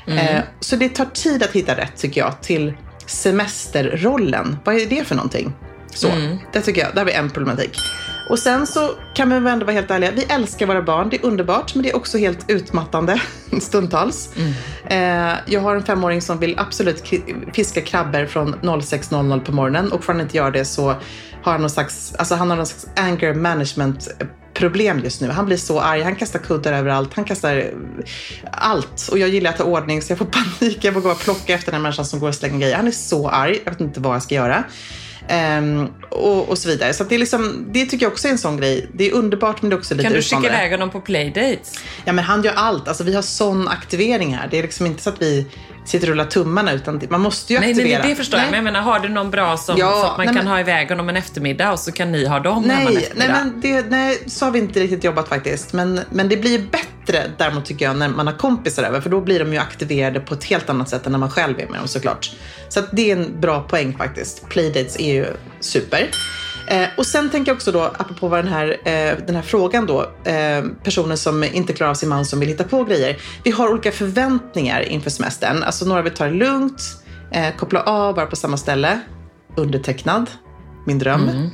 Eh, 0.07 0.41
så 0.59 0.75
det 0.75 0.89
tar 0.89 1.05
tid 1.05 1.43
att 1.43 1.51
hitta 1.51 1.77
rätt, 1.77 1.97
tycker 1.97 2.21
jag, 2.21 2.41
till 2.41 2.73
semesterrollen. 3.05 4.57
Vad 4.63 4.75
är 4.75 4.85
det 4.85 5.07
för 5.07 5.15
någonting? 5.15 5.53
Så, 5.93 6.07
det 6.53 6.61
tycker 6.61 6.81
jag, 6.81 6.89
där 6.93 6.97
har 6.99 7.05
vi 7.05 7.13
en 7.13 7.29
problematik. 7.29 7.77
Och 8.29 8.39
sen 8.39 8.67
så 8.67 8.95
kan 9.13 9.29
vi 9.29 9.39
väl 9.39 9.53
ändå 9.53 9.65
vara 9.65 9.73
helt 9.73 9.91
ärliga, 9.91 10.11
vi 10.11 10.23
älskar 10.23 10.65
våra 10.65 10.81
barn, 10.81 11.09
det 11.09 11.17
är 11.17 11.25
underbart, 11.25 11.75
men 11.75 11.83
det 11.83 11.89
är 11.89 11.95
också 11.95 12.17
helt 12.17 12.49
utmattande 12.49 13.21
stundtals. 13.61 14.29
Eh, 14.85 15.33
jag 15.45 15.61
har 15.61 15.75
en 15.75 15.83
femåring 15.83 16.21
som 16.21 16.39
vill 16.39 16.59
absolut 16.59 17.03
fiska 17.53 17.81
krabbor 17.81 18.25
från 18.25 18.55
06.00 18.55 19.39
på 19.39 19.51
morgonen 19.51 19.91
och 19.91 20.03
får 20.03 20.13
han 20.13 20.21
inte 20.21 20.37
göra 20.37 20.51
det 20.51 20.65
så 20.65 20.95
har 21.43 21.51
han 21.51 21.61
någon 21.61 21.69
slags, 21.69 22.15
alltså 22.15 22.35
han 22.35 22.49
har 22.49 22.57
någon 22.57 22.65
slags 22.65 22.99
anger 22.99 23.33
management 23.33 24.07
problem 24.53 24.99
just 25.03 25.21
nu. 25.21 25.29
Han 25.29 25.45
blir 25.45 25.57
så 25.57 25.79
arg, 25.79 26.01
han 26.01 26.15
kastar 26.15 26.39
kuddar 26.39 26.73
överallt, 26.73 27.13
han 27.13 27.25
kastar 27.25 27.57
eh, 27.57 27.65
allt. 28.51 29.07
Och 29.11 29.17
jag 29.17 29.29
gillar 29.29 29.49
att 29.49 29.57
ha 29.57 29.65
ordning 29.65 30.01
så 30.01 30.11
jag 30.11 30.17
får 30.17 30.25
panik, 30.59 30.83
jag 30.83 30.93
får 30.93 31.01
gå 31.01 31.11
och 31.11 31.19
plocka 31.19 31.53
efter 31.53 31.71
den 31.71 31.81
människan 31.81 32.05
som 32.05 32.19
går 32.19 32.27
och 32.27 32.35
slänger 32.35 32.59
grejer. 32.59 32.75
Han 32.75 32.87
är 32.87 32.91
så 32.91 33.29
arg, 33.29 33.61
jag 33.63 33.71
vet 33.71 33.81
inte 33.81 33.99
vad 33.99 34.15
jag 34.15 34.23
ska 34.23 34.35
göra. 34.35 34.63
Ehm, 35.27 35.87
och, 36.09 36.49
och 36.49 36.57
så 36.57 36.69
vidare. 36.69 36.93
Så 36.93 37.03
det, 37.03 37.15
är 37.15 37.19
liksom, 37.19 37.65
det 37.71 37.85
tycker 37.85 38.05
jag 38.05 38.11
också 38.11 38.27
är 38.27 38.31
en 38.31 38.37
sån 38.37 38.57
grej. 38.57 38.89
Det 38.93 39.07
är 39.07 39.13
underbart 39.13 39.61
men 39.61 39.69
det 39.69 39.75
är 39.75 39.77
också 39.77 39.93
lite 39.93 40.03
Kan 40.03 40.13
du 40.13 40.21
skicka 40.21 40.35
utmanande. 40.37 40.59
iväg 40.59 40.71
honom 40.71 40.89
på 40.89 41.01
playdates? 41.01 41.79
Ja 42.05 42.13
men 42.13 42.25
han 42.25 42.43
gör 42.43 42.53
allt. 42.53 42.87
Alltså 42.87 43.03
vi 43.03 43.13
har 43.15 43.21
sån 43.21 43.67
aktivering 43.67 44.35
här. 44.35 44.47
Det 44.51 44.57
är 44.59 44.61
liksom 44.61 44.85
inte 44.85 45.03
så 45.03 45.09
att 45.09 45.21
vi 45.21 45.45
sitter 45.87 46.07
och 46.07 46.11
rullar 46.11 46.25
tummarna 46.25 46.71
utan 46.73 47.01
man 47.09 47.21
måste 47.21 47.53
ju 47.53 47.59
Nej, 47.59 47.67
nej, 47.73 47.81
aktivera. 47.83 47.99
nej, 48.01 48.09
det 48.09 48.15
förstår 48.15 48.39
jag. 48.39 48.45
Men 48.47 48.55
jag 48.55 48.63
menar, 48.63 48.81
har 48.81 48.99
du 48.99 49.09
någon 49.09 49.31
bra 49.31 49.57
som, 49.57 49.77
Ja, 49.77 49.91
så 49.91 49.97
att 50.11 50.17
man 50.17 50.25
nej, 50.25 50.25
kan 50.27 50.35
men- 50.35 50.47
ha 50.47 50.59
iväg 50.59 50.89
honom 50.89 51.09
en 51.09 51.15
eftermiddag 51.17 51.71
och 51.71 51.79
så 51.79 51.91
kan 51.91 52.11
ni 52.11 52.25
ha 52.27 52.39
dem 52.39 52.69
hemma 52.69 52.89
en 52.89 52.95
Nej, 52.95 53.11
nej, 53.15 53.27
men 53.29 53.61
det, 53.61 53.85
nej, 53.89 54.23
så 54.27 54.45
har 54.45 54.51
vi 54.51 54.59
inte 54.59 54.79
riktigt 54.79 55.03
jobbat 55.03 55.27
faktiskt. 55.29 55.73
Men, 55.73 55.99
men 56.09 56.29
det 56.29 56.37
blir 56.37 56.59
bättre 56.59 57.23
däremot 57.37 57.65
tycker 57.65 57.85
jag 57.85 57.95
när 57.95 58.09
man 58.09 58.27
har 58.27 58.33
kompisar 58.33 58.83
över. 58.83 59.01
För 59.01 59.09
då 59.09 59.21
blir 59.21 59.39
de 59.39 59.53
ju 59.53 59.59
aktiverade 59.59 60.19
på 60.19 60.33
ett 60.33 60.43
helt 60.43 60.69
annat 60.69 60.89
sätt 60.89 61.05
än 61.05 61.11
när 61.11 61.19
man 61.19 61.31
själv 61.31 61.59
är 61.59 61.67
med 61.67 61.79
dem 61.79 61.87
såklart. 61.87 62.31
Så 62.69 62.81
det 62.91 63.11
är 63.11 63.17
en 63.17 63.41
bra 63.41 63.61
poäng 63.61 63.97
faktiskt. 63.97 64.49
Playdates 64.49 64.99
är 64.99 65.13
ju 65.13 65.25
super. 65.59 66.09
Eh, 66.67 66.87
och 66.97 67.05
sen 67.05 67.29
tänker 67.29 67.51
jag 67.51 67.55
också 67.55 67.71
då, 67.71 67.83
apropå 67.83 68.27
vad 68.27 68.39
den 68.39 68.53
här, 68.53 68.69
eh, 68.69 69.17
den 69.25 69.35
här 69.35 69.41
frågan 69.41 69.85
då, 69.85 70.01
eh, 70.23 70.65
personen 70.83 71.17
som 71.17 71.43
inte 71.43 71.73
klarar 71.73 71.91
av 71.91 71.95
sin 71.95 72.09
man 72.09 72.25
som 72.25 72.39
vill 72.39 72.49
hitta 72.49 72.63
på 72.63 72.83
grejer. 72.83 73.17
Vi 73.43 73.51
har 73.51 73.69
olika 73.69 73.91
förväntningar 73.91 74.81
inför 74.81 75.09
semestern. 75.09 75.63
Alltså 75.63 75.85
några 75.85 76.01
vill 76.01 76.13
ta 76.13 76.25
det 76.25 76.31
lugnt, 76.31 76.81
eh, 77.31 77.55
koppla 77.57 77.81
av, 77.81 78.15
vara 78.15 78.25
på 78.25 78.35
samma 78.35 78.57
ställe. 78.57 78.99
Undertecknad, 79.55 80.29
min 80.85 80.99
dröm 80.99 81.49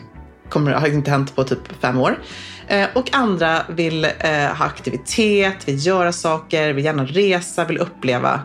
kommer, 0.49 0.71
har 0.71 0.87
inte 0.87 1.11
hänt 1.11 1.35
på 1.35 1.43
typ 1.43 1.81
fem 1.81 1.99
år. 1.99 2.19
Eh, 2.67 2.87
och 2.95 3.09
andra 3.13 3.61
vill 3.69 4.05
eh, 4.05 4.11
ha 4.31 4.65
aktivitet, 4.65 5.67
vill 5.67 5.85
göra 5.85 6.11
saker, 6.11 6.73
vill 6.73 6.85
gärna 6.85 7.05
resa, 7.05 7.65
vill 7.65 7.77
uppleva 7.77 8.41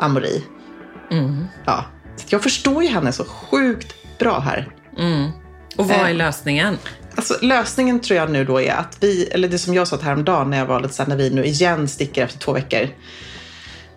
amori. 0.00 0.44
Ja. 1.64 1.84
Så 2.16 2.26
jag 2.28 2.42
förstår 2.42 2.82
ju 2.82 2.88
henne 2.88 3.12
så 3.12 3.24
sjukt 3.24 3.94
bra 4.18 4.38
här. 4.38 4.68
Och 5.76 5.88
vad 5.88 5.96
är 5.98 6.10
Eh. 6.10 6.14
lösningen? 6.16 6.78
Alltså, 7.14 7.34
lösningen 7.42 8.00
tror 8.00 8.16
jag 8.16 8.30
nu 8.30 8.44
då 8.44 8.60
är 8.60 8.72
att 8.74 8.96
vi, 9.00 9.24
eller 9.26 9.48
det 9.48 9.58
som 9.58 9.74
jag 9.74 9.88
sa 9.88 9.98
häromdagen 10.02 10.50
när 10.50 10.58
jag 10.58 10.66
var 10.66 10.80
lite 10.80 10.94
så 10.94 11.02
här, 11.02 11.08
när 11.08 11.16
vi 11.16 11.30
nu 11.30 11.44
igen 11.44 11.88
sticker 11.88 12.24
efter 12.24 12.38
två 12.38 12.52
veckor. 12.52 12.88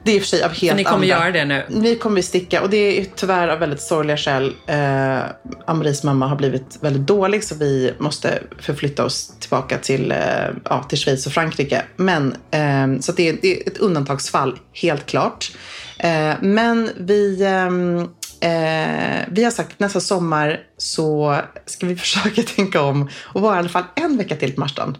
Det 0.04 0.12
är 0.12 0.16
i 0.16 0.18
och 0.18 0.22
för 0.22 0.28
sig 0.28 0.44
av 0.44 0.50
helt 0.52 0.70
För 0.72 0.76
ni 0.78 0.84
kommer 0.84 0.96
andra. 0.96 1.08
göra 1.08 1.32
det 1.32 1.46
nu? 1.46 1.64
Vi 1.70 1.96
kommer 1.96 2.22
sticka 2.22 2.62
och 2.62 2.70
det 2.70 3.00
är 3.02 3.06
tyvärr 3.16 3.48
av 3.48 3.60
väldigt 3.60 3.82
sorgliga 3.82 4.18
skäl. 4.18 4.54
Eh, 4.68 5.20
Amaris 5.68 6.04
mamma 6.04 6.28
har 6.28 6.36
blivit 6.36 6.78
väldigt 6.82 7.08
dålig 7.08 7.44
så 7.44 7.56
vi 7.56 7.94
måste 7.98 8.40
förflytta 8.60 9.06
oss 9.06 9.34
tillbaka 9.40 9.78
till, 9.78 10.12
eh, 10.12 10.18
ja, 10.64 10.84
till 10.84 10.98
Schweiz 10.98 11.26
och 11.26 11.32
Frankrike. 11.34 11.82
Men, 11.96 12.36
eh, 12.52 13.00
så 13.02 13.12
det, 13.12 13.30
är, 13.30 13.38
det 13.42 13.62
är 13.62 13.68
ett 13.72 13.78
undantagsfall, 13.78 14.60
helt 14.74 15.06
klart. 15.06 15.52
Eh, 15.98 16.34
men 16.42 16.90
vi, 16.98 17.44
ehm, 17.46 18.08
eh, 18.42 19.26
vi 19.32 19.44
har 19.44 19.52
sagt 19.52 19.80
nästa 19.80 20.00
sommar 20.00 20.60
så 20.78 21.38
ska 21.66 21.88
vi 21.88 21.96
försöka 22.06 22.44
tänka 22.44 22.82
om 22.82 23.10
och 23.24 23.42
vara 23.42 23.56
i 23.56 23.60
alla 23.60 23.70
fall 23.70 23.84
en 23.96 24.18
vecka 24.18 24.36
till 24.36 24.54
på 24.54 24.60
Marstrand. 24.60 24.98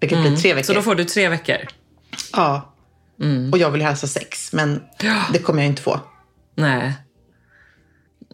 Vilket 0.00 0.20
blir 0.20 0.36
tre 0.36 0.54
veckor. 0.54 0.66
Så 0.66 0.72
då 0.72 0.82
får 0.82 0.94
du 0.94 1.04
tre 1.04 1.28
veckor? 1.28 1.56
Ja. 2.32 2.74
Och 3.52 3.58
jag 3.58 3.70
vill 3.70 3.82
hälsa 3.82 4.06
sex, 4.06 4.52
men 4.52 4.82
det 5.32 5.38
kommer 5.38 5.62
jag 5.62 5.70
inte 5.70 5.82
få. 5.82 6.00
Nej. 6.54 6.92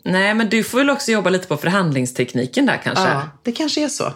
Nej, 0.04 0.34
men 0.34 0.48
du 0.48 0.64
får 0.64 0.78
väl 0.78 0.90
också 0.90 1.12
jobba 1.12 1.30
lite 1.30 1.48
på 1.48 1.56
förhandlingstekniken 1.56 2.66
där 2.66 2.80
kanske? 2.84 3.04
Ja, 3.04 3.22
det 3.42 3.52
kanske 3.52 3.84
är 3.84 3.88
så. 3.88 4.12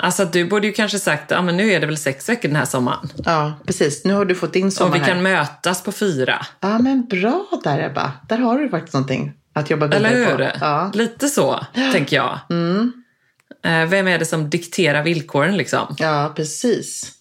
Alltså 0.00 0.24
du 0.24 0.44
borde 0.44 0.66
ju 0.66 0.72
kanske 0.72 0.98
sagt, 0.98 1.30
ja 1.30 1.42
men 1.42 1.56
nu 1.56 1.72
är 1.72 1.80
det 1.80 1.86
väl 1.86 1.98
sex 1.98 2.28
veckor 2.28 2.48
den 2.48 2.56
här 2.56 2.64
sommaren. 2.64 3.08
Ja, 3.24 3.52
precis. 3.66 4.04
Nu 4.04 4.14
har 4.14 4.24
du 4.24 4.34
fått 4.34 4.52
din 4.52 4.70
sommar 4.70 4.90
Och 4.90 4.94
vi 4.96 4.98
här. 5.00 5.06
kan 5.06 5.22
mötas 5.22 5.82
på 5.82 5.92
fyra. 5.92 6.46
Ja, 6.60 6.78
men 6.78 7.06
bra 7.06 7.46
där 7.64 7.84
Ebba. 7.84 8.12
Där 8.28 8.38
har 8.38 8.58
du 8.58 8.68
faktiskt 8.68 8.94
någonting 8.94 9.32
att 9.56 9.70
jobba 9.70 9.86
vidare 9.86 10.08
Eller 10.08 10.24
på. 10.36 10.42
hur? 10.42 10.52
Ja. 10.60 10.90
Lite 10.94 11.28
så, 11.28 11.60
tänker 11.92 12.16
jag. 12.16 12.38
Eh, 13.64 13.86
Vem 13.86 14.08
är 14.08 14.18
det 14.18 14.24
som 14.24 14.50
dikterar 14.50 15.02
villkoren 15.02 15.56
liksom? 15.56 15.96
ja, 15.98 16.32
precis. 16.36 17.12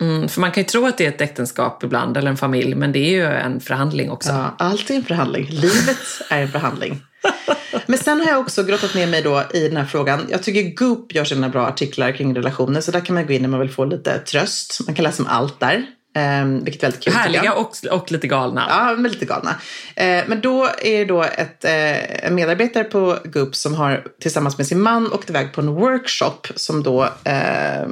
Mm, 0.00 0.28
för 0.28 0.40
man 0.40 0.50
kan 0.52 0.62
ju 0.62 0.66
tro 0.66 0.86
att 0.86 0.98
det 0.98 1.04
är 1.04 1.08
ett 1.08 1.20
äktenskap 1.20 1.84
ibland, 1.84 2.16
eller 2.16 2.30
en 2.30 2.36
familj, 2.36 2.74
men 2.74 2.92
det 2.92 2.98
är 2.98 3.10
ju 3.10 3.24
en 3.24 3.60
förhandling 3.60 4.10
också. 4.10 4.30
Ja, 4.32 4.54
allt 4.58 4.90
är 4.90 4.94
en 4.94 5.04
förhandling. 5.04 5.46
Livet 5.50 5.98
är 6.30 6.42
en 6.42 6.48
förhandling. 6.48 7.02
Men 7.86 7.98
sen 7.98 8.20
har 8.20 8.26
jag 8.26 8.40
också 8.40 8.62
grottat 8.64 8.94
ner 8.94 9.06
mig 9.06 9.22
då 9.22 9.44
i 9.54 9.68
den 9.68 9.76
här 9.76 9.84
frågan. 9.84 10.26
Jag 10.30 10.42
tycker 10.42 10.74
Goop 10.76 11.14
gör 11.14 11.24
sina 11.24 11.48
bra 11.48 11.66
artiklar 11.66 12.12
kring 12.12 12.36
relationer, 12.36 12.80
så 12.80 12.90
där 12.90 13.00
kan 13.00 13.14
man 13.14 13.26
gå 13.26 13.32
in 13.32 13.42
när 13.42 13.48
man 13.48 13.60
vill 13.60 13.70
få 13.70 13.84
lite 13.84 14.18
tröst. 14.18 14.80
Man 14.86 14.94
kan 14.94 15.02
läsa 15.02 15.22
om 15.22 15.28
allt 15.28 15.60
där, 15.60 15.86
eh, 16.16 16.44
vilket 16.44 16.82
är 16.82 16.86
väldigt 16.86 17.04
kul. 17.04 17.12
Härliga 17.12 17.52
och, 17.52 17.76
och 17.90 18.12
lite 18.12 18.26
galna. 18.26 18.66
Ja, 18.68 18.94
men 18.98 19.10
lite 19.10 19.24
galna. 19.24 19.54
Eh, 19.94 20.24
men 20.26 20.40
då 20.40 20.64
är 20.82 20.98
det 20.98 21.04
då 21.04 21.22
ett, 21.22 21.64
eh, 21.64 22.26
en 22.26 22.34
medarbetare 22.34 22.84
på 22.84 23.18
Goop 23.24 23.56
som 23.56 23.74
har 23.74 24.04
tillsammans 24.20 24.58
med 24.58 24.66
sin 24.66 24.80
man 24.80 25.12
åkt 25.12 25.30
iväg 25.30 25.52
på 25.52 25.60
en 25.60 25.74
workshop 25.74 26.40
som 26.54 26.82
då 26.82 27.04
eh, 27.24 27.88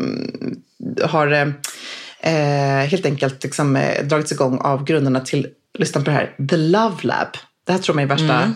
har 1.03 1.33
eh, 1.33 1.49
eh, 2.21 2.87
helt 2.87 3.07
enkelt 3.07 3.45
liksom, 3.45 3.77
eh, 3.77 4.05
dragits 4.05 4.33
igång 4.33 4.59
av 4.59 4.85
grundarna 4.85 5.21
till, 5.21 5.49
lyssna 5.79 6.01
på 6.01 6.05
det 6.05 6.17
här, 6.17 6.47
The 6.51 6.57
Love 6.57 6.97
Lab. 7.01 7.29
Det 7.67 7.73
här 7.73 7.79
tror 7.79 7.95
man 7.95 8.05
är 8.05 8.09
värsta 8.09 8.53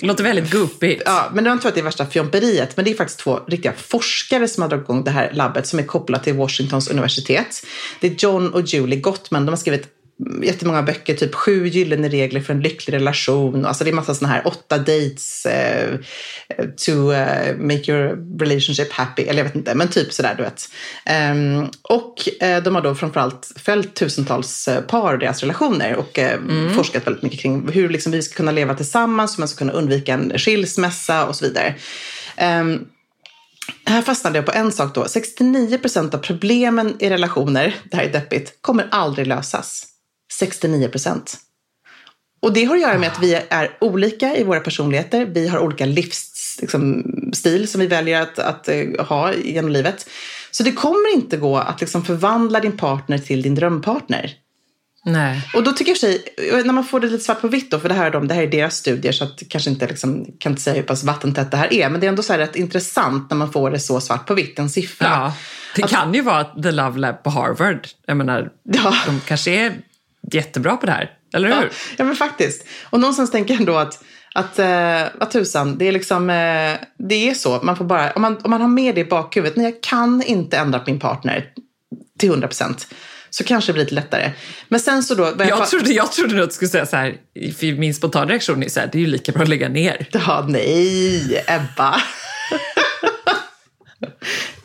Låter 0.00 0.24
väldigt 0.24 0.50
guppigt. 0.50 1.02
Ja, 1.06 1.30
men 1.34 1.44
de 1.44 1.60
tror 1.60 1.68
att 1.68 1.74
det 1.74 1.80
är 1.80 1.84
värsta 1.84 2.06
fjomperiet. 2.06 2.76
Men 2.76 2.84
det 2.84 2.90
är 2.90 2.94
faktiskt 2.94 3.20
två 3.20 3.40
riktiga 3.46 3.72
forskare 3.72 4.48
som 4.48 4.62
har 4.62 4.68
dragit 4.68 4.84
igång 4.84 5.04
det 5.04 5.10
här 5.10 5.30
labbet 5.32 5.66
som 5.66 5.78
är 5.78 5.82
kopplat 5.82 6.24
till 6.24 6.34
Washingtons 6.34 6.88
universitet. 6.90 7.66
Det 8.00 8.06
är 8.06 8.14
John 8.18 8.54
och 8.54 8.62
Julie 8.62 9.00
Gottman. 9.00 9.46
De 9.46 9.52
har 9.52 9.56
skrivit 9.56 9.97
jättemånga 10.42 10.82
böcker, 10.82 11.14
typ 11.14 11.34
sju 11.34 11.66
gyllene 11.66 12.08
regler 12.08 12.40
för 12.40 12.54
en 12.54 12.60
lycklig 12.60 12.94
relation. 12.94 13.66
Alltså 13.66 13.84
det 13.84 13.90
är 13.90 13.94
massa 13.94 14.14
sådana 14.14 14.34
här 14.34 14.46
åtta 14.46 14.78
dates 14.78 15.46
eh, 15.46 15.94
to 16.86 17.12
eh, 17.12 17.56
make 17.56 17.92
your 17.92 18.38
relationship 18.40 18.92
happy. 18.92 19.22
Eller 19.22 19.38
jag 19.38 19.44
vet 19.44 19.54
inte, 19.54 19.74
men 19.74 19.88
typ 19.88 20.12
sådär 20.12 20.34
du 20.36 20.42
vet. 20.42 20.68
Ehm, 21.04 21.68
och 21.82 22.42
eh, 22.42 22.62
de 22.62 22.74
har 22.74 22.82
då 22.82 22.94
framförallt 22.94 23.52
följt 23.56 23.94
tusentals 23.94 24.68
par 24.88 25.12
och 25.12 25.18
deras 25.18 25.40
relationer 25.40 25.96
och 25.96 26.18
eh, 26.18 26.40
forskat 26.76 27.06
väldigt 27.06 27.22
mycket 27.22 27.40
kring 27.40 27.68
hur 27.68 27.88
liksom, 27.88 28.12
vi 28.12 28.22
ska 28.22 28.36
kunna 28.36 28.52
leva 28.52 28.74
tillsammans, 28.74 29.36
hur 29.36 29.40
man 29.40 29.48
ska 29.48 29.58
kunna 29.58 29.72
undvika 29.72 30.14
en 30.14 30.38
skilsmässa 30.38 31.26
och 31.26 31.36
så 31.36 31.44
vidare. 31.44 31.74
Ehm, 32.36 32.84
här 33.84 34.02
fastnade 34.02 34.38
jag 34.38 34.46
på 34.46 34.52
en 34.52 34.72
sak 34.72 34.94
då. 34.94 35.04
69 35.08 35.78
procent 35.78 36.14
av 36.14 36.18
problemen 36.18 36.96
i 36.98 37.10
relationer, 37.10 37.74
det 37.90 37.96
här 37.96 38.04
är 38.04 38.12
deppigt, 38.12 38.58
kommer 38.60 38.88
aldrig 38.90 39.26
lösas. 39.26 39.97
69 40.32 40.88
procent. 40.88 41.36
Och 42.42 42.52
det 42.52 42.64
har 42.64 42.74
att 42.74 42.82
göra 42.82 42.98
med 42.98 43.08
att 43.12 43.22
vi 43.22 43.34
är 43.50 43.76
olika 43.80 44.36
i 44.36 44.44
våra 44.44 44.60
personligheter. 44.60 45.24
Vi 45.26 45.48
har 45.48 45.58
olika 45.58 45.86
livsstil 45.86 46.60
liksom, 46.60 47.04
som 47.66 47.80
vi 47.80 47.86
väljer 47.86 48.22
att, 48.22 48.38
att 48.38 48.68
eh, 48.68 49.06
ha 49.08 49.34
genom 49.34 49.70
livet. 49.70 50.08
Så 50.50 50.62
det 50.62 50.72
kommer 50.72 51.14
inte 51.14 51.36
gå 51.36 51.56
att 51.56 51.80
liksom, 51.80 52.04
förvandla 52.04 52.60
din 52.60 52.76
partner 52.76 53.18
till 53.18 53.42
din 53.42 53.54
drömpartner. 53.54 54.32
Nej. 55.04 55.42
Och 55.54 55.62
då 55.62 55.72
tycker 55.72 55.90
jag 55.90 55.98
sig, 55.98 56.24
när 56.64 56.72
man 56.72 56.84
får 56.84 57.00
det 57.00 57.06
lite 57.06 57.24
svart 57.24 57.40
på 57.40 57.48
vitt 57.48 57.70
då, 57.70 57.78
för 57.80 57.88
det 57.88 57.94
här 57.94 58.06
är, 58.06 58.10
de, 58.10 58.28
det 58.28 58.34
här 58.34 58.42
är 58.42 58.46
deras 58.46 58.76
studier 58.76 59.12
så 59.12 59.24
att 59.24 59.42
kanske 59.48 59.70
inte 59.70 59.86
liksom, 59.86 60.26
kan 60.38 60.52
inte 60.52 60.62
säga 60.62 60.76
hur 60.76 60.82
pass 60.82 61.04
vattentätt 61.04 61.50
det 61.50 61.56
här 61.56 61.72
är, 61.72 61.88
men 61.88 62.00
det 62.00 62.06
är 62.06 62.08
ändå 62.08 62.22
så 62.22 62.32
här 62.32 62.40
rätt 62.40 62.56
intressant 62.56 63.30
när 63.30 63.36
man 63.36 63.52
får 63.52 63.70
det 63.70 63.80
så 63.80 64.00
svart 64.00 64.26
på 64.26 64.34
vitt, 64.34 64.58
en 64.58 64.70
siffra. 64.70 65.06
Ja, 65.08 65.34
det 65.76 65.84
Att- 65.84 65.90
kan 65.90 66.14
ju 66.14 66.22
vara 66.22 66.44
The 66.44 66.70
Love 66.70 66.98
Lab 66.98 67.22
på 67.22 67.30
Harvard. 67.30 67.88
Jag 68.06 68.16
menar, 68.16 68.50
Ja. 68.64 68.94
de 69.06 69.20
kanske 69.26 69.50
är 69.50 69.72
jättebra 70.32 70.76
på 70.76 70.86
det 70.86 70.92
här. 70.92 71.10
Eller 71.34 71.48
hur? 71.48 71.54
Ja, 71.54 71.68
ja, 71.96 72.04
men 72.04 72.16
faktiskt. 72.16 72.66
Och 72.90 73.00
någonstans 73.00 73.30
tänker 73.30 73.54
jag 73.54 73.60
ändå 73.60 73.76
att, 73.76 74.04
att 74.34 74.58
eh, 74.58 75.02
vad 75.20 75.30
tusan, 75.30 75.78
det 75.78 75.88
är 75.88 75.92
liksom, 75.92 76.30
eh, 76.30 76.72
det 77.08 77.28
är 77.30 77.34
så. 77.34 77.60
Man 77.62 77.76
får 77.76 77.84
bara, 77.84 78.12
om, 78.12 78.22
man, 78.22 78.36
om 78.42 78.50
man 78.50 78.60
har 78.60 78.68
med 78.68 78.94
det 78.94 79.00
i 79.00 79.04
bakhuvudet, 79.04 79.56
nej 79.56 79.64
jag 79.66 79.80
kan 79.82 80.22
inte 80.22 80.56
ändra 80.58 80.78
på 80.78 80.90
min 80.90 81.00
partner 81.00 81.44
till 82.18 82.28
100 82.28 82.48
procent. 82.48 82.86
Så 83.30 83.44
kanske 83.44 83.68
det 83.68 83.74
blir 83.74 83.84
lite 83.84 83.94
lättare. 83.94 84.32
Men 84.68 84.80
sen 84.80 85.02
så 85.02 85.14
då... 85.14 85.24
Jag 85.24 85.38
fa- 85.38 85.66
trodde, 85.66 85.92
jag 85.92 86.12
trodde 86.12 86.34
nog 86.34 86.42
att 86.44 86.50
du 86.50 86.54
skulle 86.54 86.68
säga 86.68 86.86
så 86.86 86.96
här, 86.96 87.16
för 87.58 87.78
min 87.78 87.94
spontana 87.94 88.30
reaktion 88.30 88.62
är 88.62 88.68
så 88.68 88.80
här, 88.80 88.88
det 88.92 88.98
är 88.98 89.00
ju 89.00 89.06
lika 89.06 89.32
bra 89.32 89.42
att 89.42 89.48
lägga 89.48 89.68
ner. 89.68 90.08
Ja, 90.12 90.46
nej, 90.48 91.44
Ebba. 91.46 92.00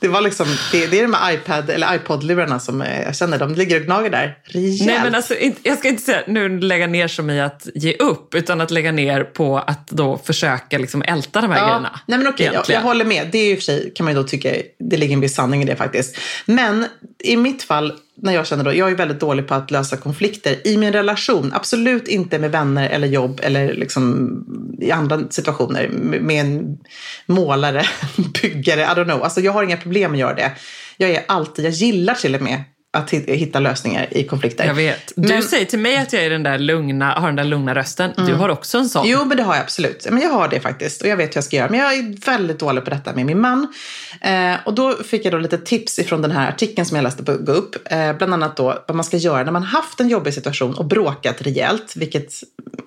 Det 0.03 0.09
var 0.09 0.21
liksom, 0.21 0.47
det, 0.71 0.87
det 0.87 0.99
är 0.99 1.01
de 1.01 1.13
här 1.13 1.33
iPad 1.33 1.69
eller 1.69 1.95
iPod-lurarna 1.95 2.59
som 2.59 2.81
eh, 2.81 3.01
jag 3.01 3.15
känner, 3.15 3.39
de 3.39 3.55
ligger 3.55 3.79
och 3.79 3.85
gnager 3.85 4.09
där 4.09 4.37
rejält. 4.43 4.85
Nej 4.85 4.99
men 5.03 5.15
alltså, 5.15 5.35
jag 5.63 5.77
ska 5.77 5.87
inte 5.87 6.03
säga 6.03 6.23
nu 6.27 6.59
lägga 6.59 6.87
ner 6.87 7.07
som 7.07 7.29
i 7.29 7.41
att 7.41 7.67
ge 7.75 7.93
upp, 7.93 8.35
utan 8.35 8.61
att 8.61 8.71
lägga 8.71 8.91
ner 8.91 9.23
på 9.23 9.57
att 9.57 9.87
då 9.87 10.17
försöka 10.17 10.77
liksom 10.77 11.03
älta 11.07 11.41
de 11.41 11.51
här 11.51 11.67
grejerna. 11.67 11.99
Nej 12.05 12.17
men 12.17 12.27
okej, 12.27 12.49
jag, 12.53 12.65
jag 12.67 12.81
håller 12.81 13.05
med. 13.05 13.29
Det 13.31 13.37
är 13.37 13.49
ju 13.49 13.55
för 13.55 13.63
sig, 13.63 13.93
kan 13.95 14.03
man 14.03 14.13
ju 14.13 14.21
då 14.21 14.27
tycka, 14.27 14.53
det 14.79 14.97
ligger 14.97 15.13
en 15.13 15.21
viss 15.21 15.35
sanning 15.35 15.61
i 15.61 15.65
det 15.65 15.75
faktiskt. 15.75 16.17
Men 16.45 16.85
i 17.23 17.37
mitt 17.37 17.63
fall, 17.63 17.93
när 18.15 18.34
jag 18.34 18.47
känner 18.47 18.63
då, 18.63 18.73
jag 18.73 18.91
är 18.91 18.95
väldigt 18.95 19.19
dålig 19.19 19.47
på 19.47 19.54
att 19.54 19.71
lösa 19.71 19.97
konflikter 19.97 20.67
i 20.67 20.78
min 20.78 20.93
relation. 20.93 21.52
Absolut 21.54 22.08
inte 22.08 22.39
med 22.39 22.52
vänner 22.52 22.89
eller 22.89 23.08
jobb 23.08 23.39
eller 23.43 23.73
liksom 23.73 24.30
i 24.80 24.91
andra 24.91 25.30
situationer. 25.30 25.89
Med 26.21 26.45
en 26.45 26.78
målare, 27.26 27.86
byggare, 28.41 28.82
I 28.82 28.86
don't 28.86 29.06
know. 29.06 29.23
Alltså 29.23 29.41
jag 29.41 29.52
har 29.52 29.63
inga 29.63 29.78
problem 29.78 30.12
med 30.12 30.17
att 30.17 30.21
göra 30.21 30.36
det. 30.36 30.52
Jag 30.97 31.10
är 31.10 31.23
alltid, 31.28 31.65
jag 31.65 31.71
gillar 31.71 32.13
till 32.13 32.36
och 32.36 32.41
med 32.41 32.63
att 32.93 33.10
hit- 33.10 33.29
hitta 33.29 33.60
lösningar 33.60 34.08
i 34.12 34.23
konflikter. 34.23 34.65
Jag 34.65 34.73
vet. 34.73 35.12
Du 35.15 35.27
Men- 35.34 35.43
säger 35.43 35.65
till 35.65 35.79
mig 35.79 35.97
att 35.97 36.13
jag 36.13 36.23
är 36.23 36.29
den 36.29 36.43
där 36.43 36.58
lugna, 36.58 37.12
har 37.13 37.27
den 37.27 37.36
där 37.36 37.43
lugna 37.43 37.75
rösten. 37.75 38.12
Du 38.17 38.34
har 38.34 38.49
också 38.49 38.77
en 38.77 38.89
sån. 38.89 39.08
Jo, 39.08 39.25
men 39.25 39.38
det 39.38 39.43
har 39.43 39.53
jag 39.56 39.63
absolut. 39.63 40.08
Men 40.12 40.21
jag 40.21 40.29
har 40.29 40.47
det 40.47 40.60
faktiskt 40.60 41.01
och 41.01 41.08
jag 41.08 41.17
vet 41.17 41.29
hur 41.29 41.38
jag 41.38 41.43
ska 41.43 41.56
göra. 41.56 41.69
Men 41.69 41.79
jag 41.79 41.93
är 41.93 42.25
väldigt 42.25 42.60
dålig 42.60 42.84
på 42.84 42.89
detta 42.89 43.13
med 43.13 43.25
min 43.25 43.41
man. 43.41 43.73
Eh, 44.21 44.53
och 44.65 44.73
då 44.73 44.93
fick 44.93 45.25
jag 45.25 45.34
då 45.34 45.38
lite 45.38 45.58
tips 45.58 45.99
ifrån 45.99 46.21
den 46.21 46.32
här 46.32 46.49
artikeln 46.49 46.86
som 46.86 46.95
jag 46.95 47.03
läste 47.03 47.23
på 47.23 47.34
Gå 47.34 47.51
upp. 47.51 47.75
Eh, 47.91 48.13
bland 48.13 48.34
annat 48.34 48.58
då 48.58 48.84
vad 48.88 48.95
man 48.95 49.03
ska 49.03 49.17
göra 49.17 49.43
när 49.43 49.51
man 49.51 49.63
haft 49.63 49.99
en 49.99 50.10
jobbig 50.10 50.34
situation 50.34 50.73
och 50.73 50.86
bråkat 50.86 51.41
rejält. 51.41 51.93
Vilket 51.95 52.34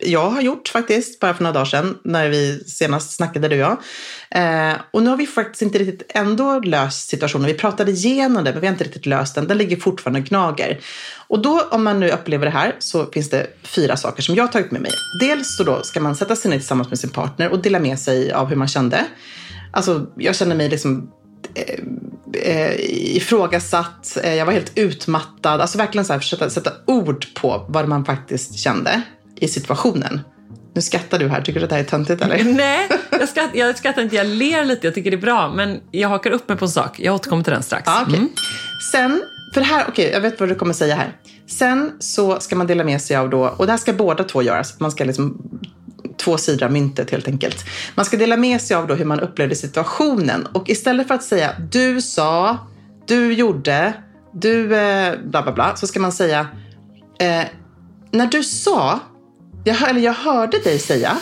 jag 0.01 0.31
har 0.31 0.41
gjort 0.41 0.69
faktiskt, 0.69 1.21
bara 1.21 1.35
för 1.35 1.43
några 1.43 1.55
dagar 1.55 1.65
sedan 1.65 1.99
när 2.05 2.29
vi 2.29 2.65
senast 2.67 3.17
snackade 3.17 3.49
du 3.49 3.55
och 3.55 3.61
jag. 3.71 3.77
Eh, 4.31 4.75
och 4.91 5.03
nu 5.03 5.11
har 5.11 5.17
vi 5.17 5.27
faktiskt 5.27 5.63
inte 5.63 5.79
riktigt 5.79 6.11
ändå 6.15 6.61
löst 6.61 7.09
situationen. 7.09 7.47
Vi 7.47 7.55
pratade 7.55 7.91
igenom 7.91 8.45
det, 8.45 8.53
men 8.53 8.61
vi 8.61 8.67
har 8.67 8.73
inte 8.73 8.85
riktigt 8.85 9.07
löst 9.07 9.35
den. 9.35 9.47
Den 9.47 9.59
ligger 9.59 9.77
fortfarande 9.77 10.21
och 10.21 10.27
gnager. 10.27 10.81
Och 11.29 11.43
då, 11.43 11.61
om 11.71 11.85
man 11.85 12.01
nu 12.01 12.11
upplever 12.11 12.47
det 12.47 12.53
här, 12.53 12.77
så 12.79 13.07
finns 13.07 13.31
det 13.31 13.47
fyra 13.63 13.97
saker 13.97 14.23
som 14.23 14.35
jag 14.35 14.45
har 14.45 14.49
tagit 14.49 14.71
med 14.71 14.81
mig. 14.81 14.93
Dels 15.21 15.57
så 15.57 15.65
då 15.65 15.83
ska 15.83 16.01
man 16.01 16.17
sätta 16.17 16.37
sig 16.37 16.51
ner 16.51 16.59
tillsammans 16.59 16.89
med 16.89 16.99
sin 16.99 17.11
partner 17.11 17.49
och 17.49 17.63
dela 17.63 17.79
med 17.79 17.99
sig 17.99 18.33
av 18.33 18.47
hur 18.49 18.57
man 18.57 18.69
kände. 18.69 19.05
Alltså, 19.73 20.07
jag 20.17 20.37
känner 20.37 20.57
mig 20.57 20.69
liksom 20.69 21.11
eh, 21.55 21.81
eh, 22.33 22.75
ifrågasatt, 23.17 24.19
eh, 24.23 24.35
jag 24.35 24.47
var 24.47 24.53
helt 24.53 24.79
utmattad. 24.79 25.61
Alltså 25.61 25.79
verkligen 25.79 26.05
så 26.05 26.13
här, 26.13 26.21
försöka 26.21 26.51
sätta 26.51 26.73
ord 26.87 27.27
på 27.35 27.67
vad 27.69 27.89
man 27.89 28.05
faktiskt 28.05 28.59
kände 28.59 29.03
i 29.41 29.49
situationen. 29.49 30.21
Nu 30.77 30.83
skrattar 30.83 31.19
du 31.19 31.29
här, 31.29 31.43
tycker 31.43 31.61
du 31.61 31.65
att 31.65 31.71
det 31.71 31.77
här 31.77 31.83
är 31.83 31.87
töntigt 31.89 32.23
eller? 32.23 32.45
Nej, 32.55 32.89
jag 33.11 33.29
skrattar, 33.29 33.59
jag 33.59 33.79
skrattar 33.79 34.03
inte, 34.03 34.17
jag 34.17 34.27
ler 34.27 34.65
lite, 34.65 34.87
jag 34.87 34.95
tycker 34.95 35.11
det 35.11 35.17
är 35.17 35.21
bra. 35.21 35.53
Men 35.53 35.81
jag 35.91 36.09
hakar 36.09 36.31
upp 36.31 36.49
mig 36.49 36.59
på 36.59 36.65
en 36.65 36.71
sak, 36.71 37.01
jag 37.01 37.15
återkommer 37.15 37.45
till 37.45 37.53
den 37.53 37.63
strax. 37.63 37.83
Ja, 37.87 38.03
okej. 38.03 38.19
Mm. 38.19 38.29
Sen, 38.93 39.23
för 39.55 39.61
här, 39.61 39.85
okej, 39.89 40.11
jag 40.13 40.21
vet 40.21 40.41
vad 40.41 40.49
du 40.49 40.55
kommer 40.55 40.75
säga 40.75 40.95
här. 40.95 41.13
Sen 41.47 41.93
så 41.99 42.41
ska 42.41 42.57
man 42.57 42.67
dela 42.67 42.85
med 42.85 43.03
sig 43.03 43.17
av 43.17 43.31
då, 43.31 43.55
och 43.57 43.67
det 43.67 43.73
här 43.73 43.79
ska 43.79 43.93
båda 43.93 44.25
två 44.25 44.43
göra, 44.43 44.65
så 44.65 44.75
man 44.79 44.91
ska 44.91 45.05
liksom 45.05 45.51
två 46.17 46.37
sidor 46.37 46.67
av 46.67 46.73
myntet 46.73 47.11
helt 47.11 47.29
enkelt. 47.29 47.65
Man 47.95 48.05
ska 48.05 48.17
dela 48.17 48.37
med 48.37 48.61
sig 48.61 48.77
av 48.77 48.87
då 48.87 48.95
hur 48.95 49.05
man 49.05 49.21
upplevde 49.21 49.55
situationen 49.55 50.47
och 50.47 50.69
istället 50.69 51.09
för 51.09 51.15
att 51.15 51.25
säga 51.25 51.51
du 51.71 52.01
sa, 52.01 52.59
du 53.07 53.33
gjorde, 53.33 53.93
du 54.33 54.77
eh, 54.77 55.15
bla 55.25 55.43
bla 55.43 55.53
bla, 55.53 55.77
så 55.77 55.87
ska 55.87 56.01
man 56.01 56.13
säga 56.13 56.47
eh, 57.19 57.45
när 58.11 58.27
du 58.27 58.43
sa, 58.43 59.01
jag, 59.67 59.91
eller 59.91 60.01
jag 60.01 60.13
hörde 60.13 60.59
dig 60.59 60.79
säga, 60.79 61.19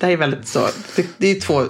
det 0.00 0.06
här 0.06 0.12
är 0.12 0.16
väldigt 0.16 0.48
så, 0.48 0.68
det, 1.18 1.26
är 1.26 1.40
två 1.40 1.64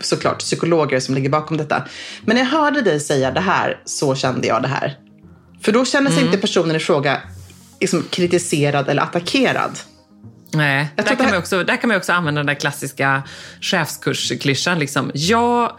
såklart 0.00 0.38
psykologer 0.38 1.00
som 1.00 1.14
ligger 1.14 1.28
bakom 1.28 1.56
detta. 1.56 1.84
Men 2.24 2.36
när 2.36 2.42
jag 2.42 2.50
hörde 2.50 2.82
dig 2.82 3.00
säga 3.00 3.30
det 3.30 3.40
här 3.40 3.80
så 3.84 4.14
kände 4.14 4.46
jag 4.46 4.62
det 4.62 4.68
här. 4.68 4.98
För 5.62 5.72
då 5.72 5.84
känner 5.84 6.10
sig 6.10 6.24
inte 6.24 6.38
personen 6.38 6.76
i 6.76 6.78
fråga 6.78 7.22
liksom, 7.80 8.04
kritiserad 8.10 8.88
eller 8.88 9.02
attackerad. 9.02 9.78
Nej, 10.52 10.88
där 10.96 11.02
kan, 11.02 11.16
här- 11.16 11.30
man 11.30 11.38
också, 11.38 11.64
där 11.64 11.76
kan 11.76 11.88
man 11.88 11.96
också 11.96 12.12
använda 12.12 12.38
den 12.38 12.46
där 12.46 12.54
klassiska 12.54 13.22
chefskursklyschan. 13.60 14.78
Liksom. 14.78 15.10
Jag 15.14 15.72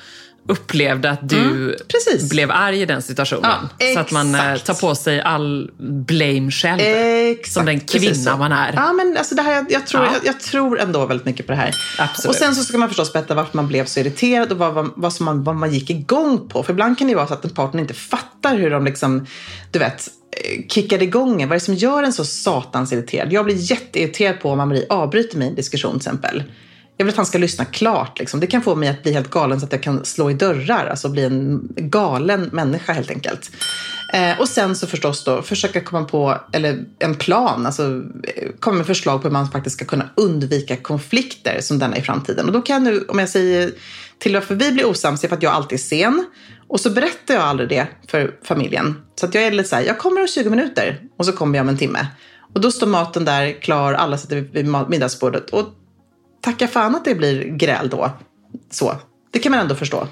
upplevde 0.47 1.10
att 1.10 1.29
du 1.29 1.38
Mm, 1.38 2.27
blev 2.29 2.51
arg 2.51 2.81
i 2.81 2.86
den 2.86 3.01
situationen. 3.01 3.51
Ja, 3.77 3.93
så 3.93 3.99
att 3.99 4.12
man 4.12 4.36
eh, 4.36 4.55
tar 4.55 4.73
på 4.73 4.95
sig 4.95 5.21
all 5.21 5.71
blame 5.79 6.51
själv. 6.51 6.79
Exakt, 6.81 7.53
som 7.53 7.65
den 7.65 7.79
kvinna 7.79 8.38
man 8.38 8.51
är. 8.51 8.73
Ja, 8.75 8.93
men 8.93 9.17
alltså 9.17 9.36
det 9.36 9.41
här, 9.41 9.65
jag, 9.69 9.88
tror, 9.88 10.03
Ja. 10.03 10.12
jag, 10.13 10.25
jag 10.25 10.39
tror 10.39 10.79
ändå 10.79 11.05
väldigt 11.05 11.25
mycket 11.25 11.45
på 11.45 11.51
det 11.51 11.57
här. 11.57 11.75
Absolut. 11.99 12.29
Och 12.29 12.36
sen 12.36 12.55
så 12.55 12.63
ska 12.63 12.77
man 12.77 12.88
förstås 12.89 13.13
berätta 13.13 13.36
varför 13.36 13.55
man 13.57 13.67
blev 13.67 13.86
så 13.86 13.99
irriterad 13.99 14.51
och 14.51 14.57
vad, 14.57 14.73
vad, 14.73 14.89
vad, 14.95 15.13
som 15.13 15.25
man, 15.25 15.43
vad 15.43 15.55
man 15.55 15.73
gick 15.73 15.89
igång 15.89 16.49
på. 16.49 16.63
För 16.63 16.73
ibland 16.73 16.97
kan 16.97 17.07
det 17.07 17.15
vara 17.15 17.27
så 17.27 17.33
att 17.33 17.43
en 17.45 17.49
partner 17.51 17.81
inte 17.81 17.93
fattar 17.93 18.55
hur 18.57 18.69
de 18.69 18.86
liksom, 18.86 19.25
du 19.71 19.79
vet, 19.79 20.07
eh, 20.31 20.67
kickade 20.69 21.03
igång. 21.03 21.38
Vad 21.38 21.49
är 21.49 21.53
det 21.53 21.60
som 21.60 21.73
gör 21.75 22.03
en 22.03 22.13
så 22.13 22.25
satans 22.25 22.93
irriterad? 22.93 23.33
Jag 23.33 23.45
blir 23.45 23.55
jätteirriterad 23.71 24.39
på 24.39 24.49
om 24.51 24.57
Marie 24.57 24.86
avbryter 24.89 25.41
en 25.41 25.55
diskussion 25.55 25.91
till 25.91 25.97
exempel. 26.10 26.43
Jag 26.97 27.05
vill 27.05 27.13
att 27.13 27.17
han 27.17 27.25
ska 27.25 27.38
lyssna 27.38 27.65
klart. 27.65 28.19
Liksom. 28.19 28.39
Det 28.39 28.47
kan 28.47 28.62
få 28.62 28.75
mig 28.75 28.89
att 28.89 29.03
bli 29.03 29.13
helt 29.13 29.29
galen 29.29 29.60
så 29.60 29.65
att 29.65 29.71
jag 29.71 29.83
kan 29.83 30.05
slå 30.05 30.31
i 30.31 30.33
dörrar. 30.33 30.88
Alltså 30.88 31.10
bli 31.10 31.23
en 31.23 31.67
galen 31.75 32.49
människa 32.53 32.93
helt 32.93 33.12
enkelt. 33.12 33.51
Eh, 34.13 34.39
och 34.39 34.47
sen 34.47 34.75
så 34.75 34.88
förstås 34.88 35.23
då 35.23 35.41
försöka 35.41 35.81
komma 35.81 36.05
på 36.05 36.41
eller 36.53 36.86
en 36.99 37.15
plan. 37.15 37.65
Alltså 37.65 37.83
eh, 38.23 38.49
komma 38.60 38.77
med 38.77 38.86
förslag 38.86 39.21
på 39.21 39.27
hur 39.27 39.33
man 39.33 39.51
faktiskt 39.51 39.75
ska 39.75 39.86
kunna 39.86 40.10
undvika 40.15 40.77
konflikter 40.77 41.57
som 41.62 41.79
denna 41.79 41.97
i 41.97 42.01
framtiden. 42.01 42.45
Och 42.45 42.51
då 42.51 42.62
kan 42.62 42.86
jag 42.86 42.93
nu, 42.93 43.05
om 43.07 43.19
jag 43.19 43.29
säger 43.29 43.71
till 44.19 44.33
varför 44.33 44.55
vi 44.55 44.71
blir 44.71 44.86
osams, 44.86 45.23
är 45.23 45.27
för 45.27 45.36
att 45.36 45.43
jag 45.43 45.53
alltid 45.53 45.79
är 45.79 45.83
sen. 45.83 46.25
Och 46.67 46.79
så 46.79 46.89
berättar 46.89 47.33
jag 47.33 47.43
aldrig 47.43 47.69
det 47.69 47.88
för 48.07 48.36
familjen. 48.43 49.01
Så 49.19 49.25
att 49.25 49.33
jag 49.33 49.43
är 49.43 49.51
lite 49.51 49.69
så 49.69 49.75
här, 49.75 49.83
jag 49.83 49.97
kommer 49.97 50.21
om 50.21 50.27
20 50.27 50.49
minuter 50.49 51.01
och 51.17 51.25
så 51.25 51.31
kommer 51.31 51.57
jag 51.57 51.63
om 51.63 51.69
en 51.69 51.77
timme. 51.77 52.07
Och 52.53 52.62
då 52.62 52.71
står 52.71 52.88
maten 52.88 53.25
där 53.25 53.62
klar, 53.62 53.93
alla 53.93 54.17
sitter 54.17 54.36
vid 54.36 54.51
vid 54.51 54.65
middagsbordet. 54.89 55.49
Och 55.49 55.67
tacka 56.47 56.67
fan 56.67 56.95
att 56.95 57.05
det 57.05 57.15
blir 57.15 57.43
gräl 57.43 57.89
då. 57.89 58.12
Så. 58.69 58.95
Det 59.31 59.39
kan 59.39 59.51
man 59.51 59.60
ändå 59.60 59.75
förstå. 59.75 60.07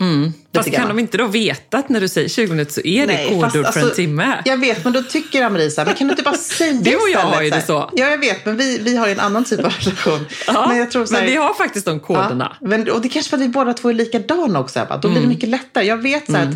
Mm. 0.00 0.32
Fast 0.56 0.72
kan 0.72 0.88
de 0.88 0.98
inte 0.98 1.16
då 1.18 1.26
veta 1.26 1.78
att 1.78 1.88
när 1.88 2.00
du 2.00 2.08
säger 2.08 2.28
20 2.28 2.50
minuter 2.50 2.72
så 2.72 2.80
är 2.84 3.06
det 3.06 3.26
kodord 3.28 3.50
för 3.50 3.58
en 3.58 3.66
alltså, 3.66 3.90
timme? 3.90 4.42
Jag 4.44 4.56
vet, 4.56 4.84
men 4.84 4.92
då 4.92 5.02
tycker 5.02 5.42
Amri 5.42 5.70
så 5.70 5.80
här, 5.80 5.86
men 5.86 5.94
kan 5.94 6.06
du 6.06 6.12
inte 6.12 6.22
bara 6.22 6.34
säga 6.58 6.72
Du 6.72 6.96
och 6.96 7.10
jag 7.12 7.20
har 7.20 7.42
ju 7.42 7.50
det 7.50 7.62
så. 7.62 7.90
Ja, 7.92 8.08
jag 8.10 8.18
vet, 8.18 8.44
men 8.46 8.56
vi, 8.56 8.78
vi 8.78 8.96
har 8.96 9.06
ju 9.06 9.12
en 9.12 9.20
annan 9.20 9.44
typ 9.44 9.64
av 9.64 9.72
relation. 9.80 10.26
Ja, 10.46 10.68
men 10.68 10.76
jag 10.76 10.90
tror 10.90 11.06
så 11.06 11.14
här, 11.14 11.22
men 11.22 11.30
vi 11.30 11.36
har 11.36 11.54
faktiskt 11.54 11.86
de 11.86 12.00
koderna. 12.00 12.56
Ja, 12.60 12.66
men, 12.68 12.90
och 12.90 13.00
det 13.00 13.08
är 13.08 13.10
kanske 13.10 13.30
för 13.30 13.36
att 13.36 13.42
vi 13.42 13.48
båda 13.48 13.72
två 13.74 13.88
är 13.90 13.94
likadana 13.94 14.58
också. 14.60 14.78
Ebba. 14.80 14.96
Då 14.96 15.08
blir 15.08 15.16
Mm. 15.16 15.22
det 15.22 15.28
mycket 15.34 15.48
lättare. 15.48 15.84
Jag 15.84 15.96
vet 15.96 16.26
så 16.26 16.32
här, 16.36 16.46
att 16.46 16.54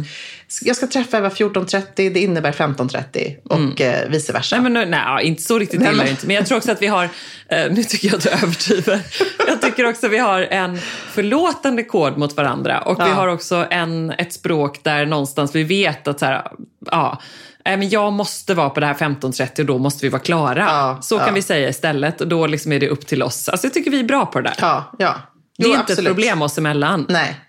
jag 0.63 0.77
ska 0.77 0.87
träffa 0.87 1.17
Eva 1.19 1.29
14.30, 1.29 1.83
det 1.95 2.21
innebär 2.21 2.53
15.30 2.53 3.37
och 3.73 3.81
eh, 3.81 4.09
vice 4.09 4.33
versa. 4.33 4.57
Mm. 4.57 4.73
Nej, 4.73 4.87
men, 4.87 4.91
nej, 5.17 5.27
inte 5.27 5.43
så 5.43 5.59
riktigt 5.59 5.81
illa 5.83 6.07
inte. 6.09 6.27
Men 6.27 6.37
jag 6.37 6.47
tror 6.47 6.59
också 6.59 6.73
att 6.73 6.83
vi 6.83 6.87
har, 6.87 7.05
eh, 7.49 7.71
nu 7.71 7.83
tycker 7.85 8.09
jag 8.09 8.17
att 8.17 8.23
du 8.23 8.29
överdriver. 8.43 9.01
Jag 9.49 9.63
tycker 9.63 9.87
också 9.89 10.07
att 10.07 10.13
vi 10.13 10.19
har 10.19 10.41
en 10.43 10.79
förlåtande 11.13 11.83
kod 11.83 12.19
mot 12.19 12.37
varandra. 12.37 12.81
Och 12.81 13.01
vi 13.01 13.05
Ja. 13.09 13.15
har 13.15 13.29
också 13.29 13.67
en, 13.71 13.90
ett 14.19 14.33
språk 14.33 14.85
där 14.85 15.07
någonstans 15.07 15.55
vi 15.55 15.63
vet 15.65 16.09
att 16.09 16.19
så 16.19 16.25
här, 16.27 16.43
ja, 16.91 17.21
eh, 17.65 17.77
men 17.79 17.89
jag 17.89 18.13
måste 18.13 18.55
vara 18.55 18.71
på 18.71 18.81
det 18.81 18.87
här 18.87 18.95
15.30 18.95 19.61
och 19.61 19.67
då 19.67 19.79
måste 19.79 20.07
vi 20.07 20.09
vara 20.11 20.23
klara. 20.23 20.65
Ja, 20.69 20.99
så 21.03 21.15
ja. 21.15 21.25
kan 21.25 21.35
vi 21.35 21.43
säga 21.43 21.69
istället 21.69 22.21
och 22.21 22.29
då 22.29 22.47
liksom 22.47 22.73
är 22.73 22.81
det 22.81 22.89
upp 22.89 23.07
till 23.07 23.23
oss. 23.23 23.49
Alltså 23.49 23.67
jag 23.67 23.75
tycker 23.75 23.91
vi 23.91 24.01
är 24.01 24.05
bra 24.05 24.27
på 24.27 24.41
det 24.41 24.49
där. 24.49 24.57
Ja, 24.61 24.93
ja. 24.99 25.15
det 25.59 25.65
är 25.65 25.67
Jo, 25.69 25.71
inte 25.71 25.81
absolut. 25.81 25.99
ett 25.99 26.07
problem 26.07 26.43
oss 26.43 26.59
emellan. 26.59 27.07
Nej. 27.09 27.41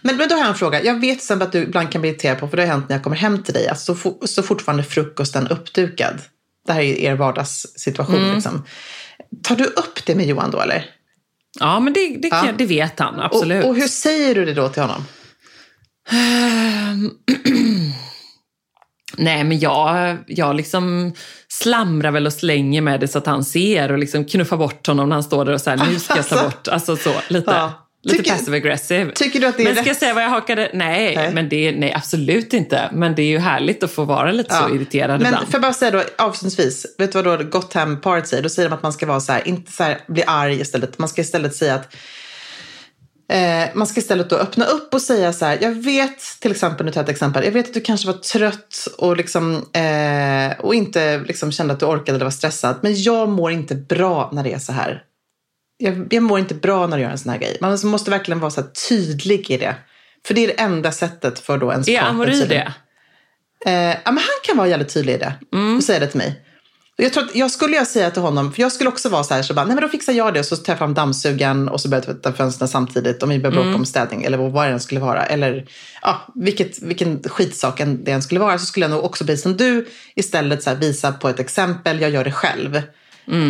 Men, 0.00 0.16
men 0.16 0.28
då 0.28 0.34
har 0.34 0.40
jag 0.40 0.48
en 0.48 0.54
fråga. 0.54 0.82
Jag 0.82 1.00
vet 1.00 1.16
exempel 1.16 1.46
att 1.46 1.52
du 1.52 1.62
ibland 1.62 1.92
kan 1.92 2.00
bli 2.00 2.10
irriterad 2.10 2.38
på, 2.40 2.48
för 2.48 2.56
det 2.56 2.62
har 2.62 2.68
hänt 2.70 2.88
när 2.88 2.96
jag 2.96 3.02
kommer 3.04 3.16
hem 3.16 3.42
till 3.42 3.54
dig, 3.54 3.68
att 3.68 3.80
så, 3.80 3.94
fo- 3.94 4.26
så 4.26 4.42
fortfarande 4.42 4.82
frukosten 4.84 5.48
uppdukad. 5.48 6.18
Det 6.66 6.72
här 6.72 6.80
är 6.80 6.84
ju 6.84 7.02
er 7.04 7.14
vardagssituation. 7.14 8.16
Mm. 8.16 8.34
Liksom. 8.34 8.64
Tar 9.42 9.56
du 9.56 9.64
upp 9.64 10.06
det 10.06 10.14
med 10.14 10.26
Johan 10.26 10.50
då 10.50 10.60
eller? 10.60 10.84
Ja, 11.60 11.80
men 11.80 11.92
det, 11.92 12.16
det, 12.22 12.28
Ja. 12.28 12.46
det 12.58 12.66
vet 12.66 12.98
han 12.98 13.20
absolut. 13.20 13.64
Och, 13.64 13.70
och 13.70 13.76
hur 13.76 13.88
säger 13.88 14.34
du 14.34 14.44
det 14.44 14.54
då 14.54 14.68
till 14.68 14.82
honom? 14.82 15.04
Nej, 19.16 19.44
men 19.44 19.58
jag, 19.58 20.16
jag 20.26 20.56
liksom 20.56 21.12
slamrar 21.48 22.10
väl 22.10 22.26
och 22.26 22.32
slänger 22.32 22.80
med 22.82 23.00
det 23.00 23.08
så 23.08 23.18
att 23.18 23.26
han 23.26 23.44
ser 23.44 23.92
och 23.92 23.98
liksom 23.98 24.24
knuffar 24.24 24.56
bort 24.56 24.86
honom 24.86 25.08
när 25.08 25.16
han 25.16 25.22
står 25.22 25.44
där 25.44 25.52
och 25.52 25.60
säger 25.60 25.86
nu 25.92 25.98
ska 25.98 26.16
jag 26.16 26.28
ta 26.28 26.42
bort. 26.44 26.68
Alltså 26.68 26.96
så, 26.96 27.12
lite, 27.28 27.50
Ja. 27.50 27.88
lite 28.02 28.16
Tycker- 28.18 28.30
passive 28.30 28.56
aggressive. 28.56 29.12
tycker 29.12 29.40
du 29.40 29.46
att 29.46 29.56
det 29.56 29.62
är 29.62 29.64
men 29.64 29.74
ska 29.74 29.80
rätt? 29.80 29.86
jag 29.86 29.96
säga 29.96 30.14
vad 30.14 30.22
jag 30.24 30.30
hakade? 30.30 30.70
Nej, 30.74 31.16
Nej. 31.16 31.32
Men 31.34 31.48
det, 31.48 31.72
nej, 31.72 31.92
absolut 31.92 32.52
inte. 32.54 32.90
Men 32.92 33.14
det 33.14 33.22
är 33.22 33.26
ju 33.26 33.38
härligt 33.38 33.82
att 33.82 33.90
få 33.90 34.04
vara 34.04 34.32
lite 34.32 34.54
så 34.54 34.74
irriterad 34.74 35.20
Men 35.20 35.26
ibland. 35.26 35.46
får 35.46 35.54
jag 35.54 35.62
bara 35.62 35.72
säga 35.72 35.90
då 35.90 36.02
avslutningsvis, 36.18 36.86
vet 36.98 37.12
du 37.12 37.22
vad 37.22 37.38
då 37.38 37.44
Gotham-paret 37.44 38.28
säger? 38.28 38.42
Då 38.42 38.48
säger 38.48 38.68
de 38.68 38.74
att 38.74 38.82
man 38.82 38.92
ska 38.92 39.06
vara 39.06 39.20
så 39.20 39.32
här, 39.32 39.48
inte 39.48 39.72
så 39.72 39.82
här, 39.82 39.98
bli 40.08 40.22
arg 40.26 40.60
istället. 40.60 40.98
Man 40.98 41.08
ska 41.08 41.20
istället 41.20 41.54
säga 41.56 41.74
att 41.74 41.94
Eh, 43.32 43.68
man 43.74 43.86
ska 43.86 44.00
istället 44.00 44.30
då 44.30 44.36
öppna 44.36 44.64
upp 44.64 44.94
och 44.94 45.02
säga 45.02 45.32
så 45.32 45.44
här, 45.44 45.58
jag 45.60 45.70
vet, 45.70 46.18
till 46.40 46.50
exempel, 46.50 46.86
nu 46.86 46.92
tar 46.92 47.00
jag 47.00 47.04
ett 47.04 47.14
exempel, 47.14 47.44
jag 47.44 47.52
vet 47.52 47.66
att 47.66 47.74
du 47.74 47.80
kanske 47.80 48.06
var 48.06 48.14
trött 48.14 48.88
och, 48.98 49.16
liksom, 49.16 49.54
eh, 49.54 50.60
och 50.60 50.74
inte 50.74 51.18
liksom 51.18 51.52
kände 51.52 51.74
att 51.74 51.80
du 51.80 51.86
orkade 51.86 52.16
eller 52.16 52.24
var 52.24 52.30
stressad, 52.30 52.76
men 52.82 53.02
jag 53.02 53.28
mår 53.28 53.52
inte 53.52 53.74
bra 53.74 54.30
när 54.32 54.44
det 54.44 54.52
är 54.52 54.58
så 54.58 54.72
här. 54.72 55.02
Jag, 55.78 56.06
jag 56.10 56.22
mår 56.22 56.38
inte 56.38 56.54
bra 56.54 56.86
när 56.86 56.96
du 56.96 57.02
gör 57.02 57.10
en 57.10 57.18
sån 57.18 57.32
här 57.32 57.38
grej. 57.38 57.58
Man 57.60 57.78
måste 57.84 58.10
verkligen 58.10 58.40
vara 58.40 58.50
så 58.50 58.62
tydlig 58.88 59.50
i 59.50 59.56
det. 59.56 59.74
För 60.26 60.34
det 60.34 60.44
är 60.44 60.48
det 60.48 60.60
enda 60.60 60.92
sättet 60.92 61.38
för 61.38 61.58
då 61.58 61.72
ens 61.72 61.88
är 61.88 61.98
partner 61.98 62.10
Amori 62.10 62.40
tydligen. 62.40 62.72
det? 63.64 63.70
Eh, 63.70 63.96
ja, 64.04 64.12
men 64.12 64.16
han 64.16 64.38
kan 64.44 64.56
vara 64.56 64.68
jävligt 64.68 64.94
tydlig 64.94 65.14
i 65.14 65.18
det 65.18 65.32
och 65.76 65.84
säga 65.84 66.00
det 66.00 66.06
till 66.06 66.18
mig. 66.18 66.44
Jag, 67.00 67.12
tror 67.12 67.24
att, 67.24 67.34
jag 67.34 67.50
skulle 67.50 67.76
jag 67.76 67.86
säga 67.86 68.10
till 68.10 68.22
honom, 68.22 68.52
för 68.52 68.62
jag 68.62 68.72
skulle 68.72 68.90
också 68.90 69.08
vara 69.08 69.24
så 69.24 69.34
här, 69.34 69.42
så 69.42 69.54
bara, 69.54 69.64
nej 69.66 69.74
men 69.74 69.82
då 69.82 69.88
fixar 69.88 70.12
jag 70.12 70.34
det 70.34 70.40
och 70.40 70.46
så 70.46 70.56
tar 70.56 70.72
jag 70.72 70.78
fram 70.78 70.94
dammsugaren 70.94 71.68
och 71.68 71.80
så 71.80 71.88
börjar 71.88 72.04
jag 72.06 72.14
tvätta 72.14 72.32
fönstren 72.36 72.68
samtidigt 72.68 73.22
om 73.22 73.28
vi 73.28 73.38
börjar 73.38 73.54
bråka 73.54 73.74
om 73.74 73.84
städning 73.84 74.24
eller 74.24 74.38
vad 74.38 74.66
det 74.66 74.72
än 74.72 74.80
skulle 74.80 75.00
vara. 75.00 75.26
Eller 75.26 75.66
ja, 76.02 76.20
vilket, 76.34 76.82
vilken 76.82 77.22
skitsak 77.22 77.80
det 77.84 78.12
än 78.12 78.22
skulle 78.22 78.40
vara 78.40 78.58
så 78.58 78.66
skulle 78.66 78.84
jag 78.84 78.90
nog 78.90 79.04
också, 79.04 79.24
precis 79.24 79.42
som 79.42 79.56
du, 79.56 79.88
istället 80.14 80.62
så 80.62 80.70
här, 80.70 80.76
visa 80.76 81.12
på 81.12 81.28
ett 81.28 81.40
exempel, 81.40 82.00
jag 82.00 82.10
gör 82.10 82.24
det 82.24 82.32
själv. 82.32 82.76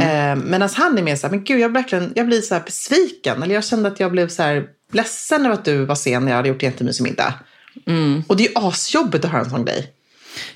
Eh, 0.03 0.36
Medan 0.36 0.68
han 0.74 0.99
är 0.99 1.03
mer 1.03 1.16
så 1.16 1.26
här, 1.26 1.30
men 1.30 1.44
gud 1.44 1.61
jag, 1.61 1.72
verkligen, 1.72 2.12
jag 2.16 2.26
blir 2.26 2.40
så 2.40 2.55
här 2.55 2.62
besviken. 2.66 3.42
Eller 3.42 3.55
jag 3.55 3.64
kände 3.64 3.88
att 3.88 4.01
jag 4.01 4.12
blev 4.12 4.28
så 4.28 4.42
här 4.42 4.64
ledsen 4.92 5.46
över 5.46 5.55
att 5.55 5.64
du 5.64 5.84
var 5.84 5.94
sen 5.94 6.24
när 6.24 6.32
jag 6.32 6.36
hade 6.36 6.49
gjort 6.49 6.62
jättemysig 6.62 7.03
middag. 7.05 7.34
Och 8.26 8.36
det 8.36 8.46
är 8.46 8.49
ju 8.49 8.55
asjobbigt 8.55 9.24
att 9.24 9.30
höra 9.30 9.42
en 9.42 9.51
sån 9.51 9.64
grej. 9.64 9.92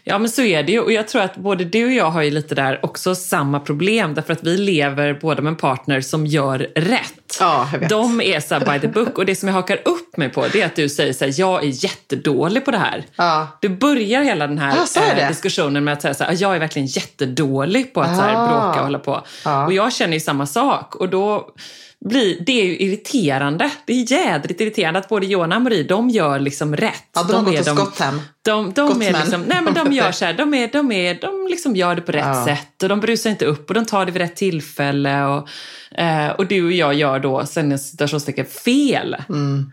Ja, 0.04 0.18
men 0.18 0.28
så 0.28 0.42
är 0.42 0.62
det 0.62 0.72
ju. 0.72 0.80
Och 0.80 0.92
jag 0.92 1.08
tror 1.08 1.22
att 1.22 1.36
både 1.36 1.64
du 1.64 1.84
och 1.84 1.92
jag 1.92 2.10
har 2.10 2.22
ju 2.22 2.30
lite 2.30 2.54
där 2.54 2.84
också 2.84 3.14
samma 3.14 3.60
problem. 3.60 4.14
Därför 4.14 4.32
att 4.32 4.44
vi 4.44 4.56
lever 4.56 5.18
båda 5.20 5.42
med 5.42 5.50
en 5.50 5.56
partner 5.56 6.00
som 6.00 6.26
gör 6.26 6.58
rätt. 6.74 7.21
Ja, 7.40 7.68
jag 7.72 7.78
vet. 7.78 7.88
De 7.88 8.20
är 8.20 8.40
så 8.40 8.58
by 8.60 8.80
the 8.80 8.88
book. 8.88 9.18
Och 9.18 9.26
det 9.26 9.36
som 9.36 9.48
jag 9.48 9.54
hakar 9.54 9.78
upp 9.84 10.16
mig 10.16 10.28
på 10.28 10.46
det 10.52 10.62
är 10.62 10.66
att 10.66 10.76
du 10.76 10.88
säger 10.88 11.12
så 11.12 11.24
här, 11.24 11.34
jag 11.36 11.64
är 11.64 11.84
jättedålig 11.84 12.64
på 12.64 12.70
det 12.70 12.78
här. 12.78 13.04
Ja. 13.16 13.58
Du 13.60 13.68
börjar 13.68 14.22
hela 14.22 14.46
den 14.46 14.58
här 14.58 14.76
Ja, 14.76 14.86
sa 14.86 15.00
jag 15.06 15.18
eh, 15.18 15.28
diskussionen 15.28 15.84
med 15.84 15.92
att 15.92 16.02
säga 16.02 16.14
så 16.14 16.24
här, 16.24 16.36
jag 16.38 16.54
är 16.56 16.60
verkligen 16.60 16.86
jättedålig 16.86 17.94
på 17.94 18.00
att 18.00 18.16
så 18.16 18.22
här, 18.22 18.34
Ah. 18.36 18.46
bråka 18.46 18.78
och 18.78 18.84
hålla 18.86 18.98
på. 18.98 19.22
Ja. 19.44 19.66
Och 19.66 19.72
jag 19.72 19.92
känner 19.92 20.14
ju 20.14 20.20
samma 20.20 20.46
sak. 20.46 20.94
Och 20.96 21.08
då 21.08 21.48
blir 22.04 22.36
det 22.46 22.60
är 22.60 22.64
ju 22.64 22.76
irriterande. 22.78 23.70
Det 23.86 23.92
är 23.92 24.12
jädrigt 24.12 24.60
irriterande 24.60 25.00
att 25.00 25.08
både 25.08 25.26
Johan 25.26 25.52
och 25.52 25.62
Marie, 25.62 25.82
de 25.82 26.10
gör 26.10 26.38
liksom 26.38 26.76
rätt. 26.76 26.94
Ja, 27.14 27.22
de 27.22 27.34
har 27.34 27.42
gått 27.44 27.54
är 27.54 27.58
och 27.60 27.64
de- 27.66 27.76
skott 27.76 27.98
hem. 28.00 28.20
de, 28.42 28.72
de, 28.72 29.02
är 29.02 29.12
liksom, 29.12 29.42
nej 29.42 29.58
men 29.62 29.74
de 29.74 29.92
gör 29.92 30.12
så 30.12 30.24
här, 30.24 30.32
de, 30.32 30.54
är, 30.54 30.68
de, 30.72 30.92
är, 30.92 31.14
de 31.20 31.46
liksom 31.50 31.76
gör 31.76 31.94
det 31.94 32.02
på 32.02 32.12
rätt 32.12 32.24
Ja. 32.26 32.44
sätt 32.44 32.82
och 32.82 32.88
de 32.88 33.00
brusar 33.00 33.30
inte 33.30 33.44
upp 33.44 33.68
och 33.70 33.74
de 33.74 33.84
tar 33.86 34.06
det 34.06 34.12
vid 34.12 34.22
rätt 34.22 34.36
tillfälle. 34.36 35.24
Och, 35.24 35.48
eh, 36.00 36.30
och 36.30 36.46
du 36.46 36.64
och 36.64 36.72
jag 36.72 36.94
gör 36.94 37.18
då, 37.22 37.46
sen 37.46 37.78
situationstecken, 37.78 38.46
fel. 38.46 39.16
Mm. 39.28 39.72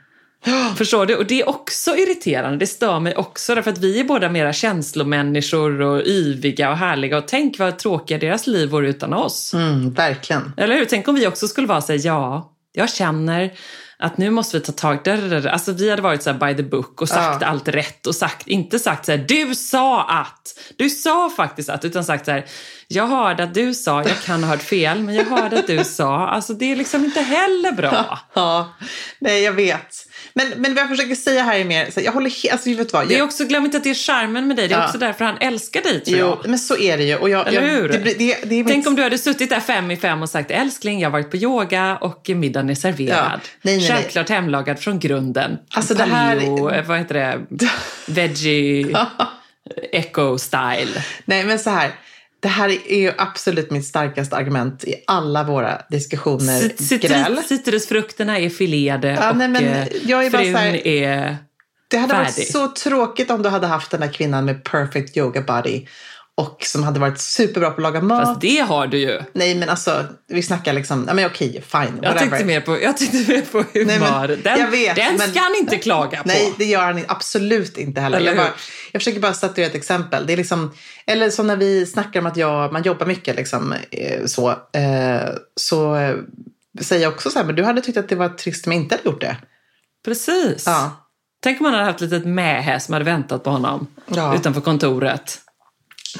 Förstår 0.78 1.06
du? 1.06 1.16
Och 1.16 1.26
det 1.26 1.42
är 1.42 1.50
också 1.50 1.96
irriterande, 1.96 2.58
det 2.58 2.68
stör 2.68 3.00
mig 3.00 3.16
också 3.16 3.56
därför 3.56 3.72
att 3.72 3.78
vi 3.78 4.00
är 4.00 4.04
båda 4.04 4.30
mera 4.30 4.54
känslomänniskor 4.54 5.82
och 5.82 6.08
yviga 6.08 6.72
och 6.72 6.78
härliga 6.78 7.18
och 7.18 7.28
tänk 7.28 7.60
vad 7.60 7.80
tråkiga 7.80 8.18
deras 8.18 8.48
liv 8.48 8.70
vore 8.70 8.90
utan 8.90 9.14
oss. 9.14 9.54
Mm, 9.54 9.94
verkligen. 9.94 10.54
Eller 10.58 10.76
hur? 10.78 10.86
Tänk 10.86 11.08
om 11.08 11.16
vi 11.16 11.28
också 11.28 11.48
skulle 11.48 11.68
vara 11.68 11.82
så 11.82 11.92
här, 11.92 12.00
ja, 12.04 12.54
jag 12.74 12.90
känner 12.90 13.52
att 14.00 14.18
nu 14.18 14.30
måste 14.30 14.58
vi 14.60 14.64
ta 14.66 14.72
tag 14.72 15.00
där. 15.04 15.48
Alltså 15.48 15.72
vi 15.72 15.90
hade 15.90 16.02
varit 16.02 16.24
så 16.24 16.32
här 16.32 16.38
by 16.48 16.64
the 16.64 16.70
book 16.70 17.02
och 17.02 17.10
sagt 17.10 17.42
Ja. 17.42 17.48
allt 17.48 17.68
rätt 17.68 18.08
och 18.08 18.16
sagt, 18.16 18.48
inte 18.48 18.80
sagt 18.80 19.06
så 19.06 19.12
här, 19.12 19.26
du 19.28 19.56
sa 19.56 20.04
att, 20.04 20.60
du 20.78 20.90
sa 20.90 21.30
faktiskt 21.30 21.70
att, 21.70 21.86
utan 21.86 22.04
sagt 22.04 22.26
så 22.26 22.32
här, 22.32 22.46
jag 22.88 23.08
hörde 23.08 23.44
att 23.44 23.54
du 23.54 23.74
sa, 23.74 24.04
jag 24.04 24.22
kan 24.22 24.44
ha 24.44 24.52
hört 24.52 24.62
fel, 24.62 25.00
men 25.02 25.16
jag 25.16 25.26
hörde 25.26 25.60
att 25.60 25.68
du 25.68 25.84
sa, 25.84 26.28
alltså 26.28 26.54
det 26.54 26.72
är 26.72 26.76
liksom 26.76 27.06
inte 27.06 27.22
heller 27.22 27.72
bra. 27.72 28.20
Ja, 28.34 28.74
nej 29.20 29.44
jag 29.44 29.54
vet. 29.54 30.06
Men, 30.40 30.62
men 30.62 30.74
vad 30.76 30.82
jag 30.82 30.90
försöker 30.90 31.16
säga 31.16 31.44
här 31.44 31.60
är 31.60 31.66
mer, 31.66 31.92
så 31.92 32.02
jag 32.02 32.12
håller 32.12 32.30
helt, 32.30 32.52
alltså 32.54 32.70
vet 32.70 32.94
vad? 32.94 33.08
Det 33.08 33.14
är 33.14 33.18
Jag, 33.18 33.26
också, 33.26 33.46
glöm 33.46 33.66
inte 33.66 33.78
att 33.78 33.84
det 33.84 33.90
är 33.90 33.94
charmen 33.94 34.48
med 34.48 34.58
dig, 34.58 34.68
det 34.68 34.74
är 34.76 34.80
Ja. 34.80 34.86
också 34.86 34.98
därför 34.98 35.26
han 35.26 35.38
älskar 35.40 35.82
dig 35.82 36.00
tror 36.04 36.20
jo, 36.20 36.26
jag. 36.28 36.50
men 36.50 36.60
så 36.60 36.78
är 36.78 36.98
det 36.98 37.04
ju. 37.04 37.16
Och 37.16 37.30
jag, 37.30 37.48
Eller 37.48 37.62
jag, 37.62 37.70
hur? 37.70 37.90
Det, 37.90 37.98
det, 37.98 38.14
det 38.44 38.64
Tänk 38.64 38.68
mitt- 38.68 38.88
om 38.88 38.96
du 38.96 39.04
hade 39.04 39.18
suttit 39.18 39.50
där 39.50 39.60
fem 39.60 39.92
i 39.92 39.98
fem 39.98 40.22
och 40.22 40.30
sagt 40.30 40.52
älskling, 40.52 41.00
jag 41.00 41.08
har 41.10 41.12
varit 41.12 41.32
på 41.32 41.38
yoga 41.38 41.98
och 42.02 42.30
middagen 42.30 42.70
är 42.70 42.76
serverad. 42.76 43.18
Ja. 43.18 43.30
Nej, 43.62 43.78
nej, 43.78 43.78
nej. 43.78 43.88
Självklart 43.90 44.30
hemlagad 44.30 44.80
från 44.80 45.00
grunden. 45.00 45.58
Alltså, 45.74 45.94
det 45.94 46.04
här- 46.04 46.36
Paleo, 46.36 46.84
vad 46.88 46.98
heter 46.98 47.14
det? 47.16 47.40
Veggie, 48.14 48.98
eco 49.92 50.38
style. 50.38 51.04
Nej, 51.26 51.44
men 51.44 51.60
så 51.60 51.70
här. 51.70 51.92
Det 52.42 52.48
här 52.48 52.70
är 52.92 53.00
ju 53.00 53.12
absolut 53.18 53.72
mitt 53.72 53.86
starkaste 53.86 54.36
argument 54.36 54.84
i 54.84 54.96
alla 55.08 55.44
våra 55.44 55.82
diskussioner, 55.90 56.60
Cit- 56.62 57.02
gräl. 57.02 57.36
Citru- 57.38 57.44
Citrusfrukterna 57.48 58.40
är 58.40 58.50
filerade 58.50 59.08
Ja, 59.22 59.30
och 59.32 59.38
nej, 59.38 59.48
men 59.48 59.66
eh, 59.66 59.88
jag 60.06 60.26
är 60.26 60.30
frun 60.30 60.56
här- 60.56 60.88
är... 60.88 61.38
Det 61.88 61.98
hade 61.98 62.14
varit 62.14 62.52
så 62.52 62.68
tråkigt 62.68 63.32
om 63.32 63.42
du 63.44 63.50
hade 63.50 63.68
haft 63.68 63.92
den 63.92 64.02
här 64.02 64.14
kvinnan 64.14 64.46
med 64.46 64.64
perfect 64.64 65.18
yoga 65.18 65.42
body 65.42 65.86
och 66.40 66.64
som 66.66 66.84
hade 66.84 67.00
varit 67.00 67.20
superbra 67.20 67.70
på 67.70 67.76
att 67.76 67.82
laga 67.82 68.02
mat. 68.02 68.26
Fast 68.28 68.42
det 68.42 68.60
har 68.60 68.88
du 68.88 68.98
ju. 68.98 69.20
Nej, 69.34 69.56
men 69.56 69.70
alltså, 69.70 70.06
vi 70.28 70.42
snackar 70.44 70.74
liksom, 70.74 71.06
ja 71.08 71.14
men 71.14 71.26
okej, 71.26 71.64
fine, 71.68 72.00
Jag 72.02 72.18
tänkte 72.18 72.46
mer 72.46 72.62
på, 72.62 72.82
jag 72.82 72.98
tänkte 72.98 73.32
mer 73.34 73.42
på 73.42 73.58
humör. 73.74 74.28
Nej, 74.28 74.28
men 74.28 74.42
den 74.44 74.60
jag 74.60 74.72
vet, 74.72 74.96
den 74.96 75.16
men- 75.18 75.30
ska 75.32 75.40
han 75.40 75.56
inte 75.56 75.78
klaga 75.78 76.22
på. 76.22 76.28
Nej, 76.28 76.54
det 76.58 76.66
gör 76.66 76.82
han 76.82 77.02
absolut 77.08 77.78
inte 77.78 78.02
heller. 78.02 78.18
Eller 78.18 78.28
Jag, 78.28 78.38
bara, 78.38 78.54
jag 78.92 79.02
försöker 79.02 79.20
bara 79.20 79.34
statuera 79.34 79.68
ett 79.68 79.76
exempel. 79.76 80.26
Det 80.28 80.34
är 80.34 80.38
liksom, 80.38 80.72
eller 81.06 81.30
som 81.30 81.48
när 81.48 81.56
vi 81.56 81.86
snackar 81.86 82.20
om 82.20 82.26
att 82.26 82.38
jag, 82.38 82.74
man 82.74 82.84
jobbar 82.84 83.06
mycket, 83.06 83.36
liksom, 83.36 83.74
eh, 83.92 84.26
så, 84.26 84.50
eh, 84.50 85.30
så 85.56 85.96
eh, 85.96 86.16
säger 86.82 87.04
jag 87.04 87.14
också 87.14 87.30
så 87.30 87.40
här, 87.40 87.46
men 87.46 87.56
du 87.56 87.64
hade 87.64 87.82
tyckt 87.82 87.98
att 87.98 88.10
det 88.10 88.16
var 88.16 88.30
trist 88.30 88.68
om 88.68 88.74
jag 88.74 88.82
inte 88.82 88.96
hade 88.96 89.10
gjort 89.10 89.22
det. 89.22 89.38
Precis. 90.06 90.64
Ja. 90.66 91.06
Tänk 91.44 91.60
om 91.62 91.64
man 91.64 91.74
hade 91.74 91.86
haft 91.86 92.02
ett 92.02 92.12
litet 92.12 92.28
mähä 92.28 92.80
som 92.80 92.94
hade 92.94 93.06
väntat 93.06 93.44
på 93.44 93.50
honom 93.50 93.88
Ja. 94.06 94.36
utanför 94.36 94.62
kontoret. 94.62 95.40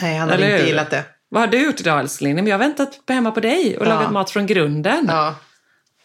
Nej, 0.02 0.18
han 0.18 0.30
hade 0.30 0.34
Eller 0.44 0.52
inte 0.54 0.62
hur? 0.62 0.68
gillat 0.70 0.90
det. 0.90 1.04
Vad 1.30 1.42
har 1.42 1.48
du 1.48 1.64
gjort 1.66 1.80
idag 1.80 2.00
älskling? 2.00 2.36
Men 2.36 2.48
Jag 2.48 2.54
har 2.54 2.60
väntat 2.60 3.00
på 3.06 3.14
hemma 3.14 3.32
på 3.32 3.40
dig 3.40 3.78
och 3.78 3.86
Ja. 3.86 3.90
lagat 3.90 4.12
mat 4.12 4.30
från 4.32 4.46
grunden. 4.46 5.06
Ja. 5.08 5.36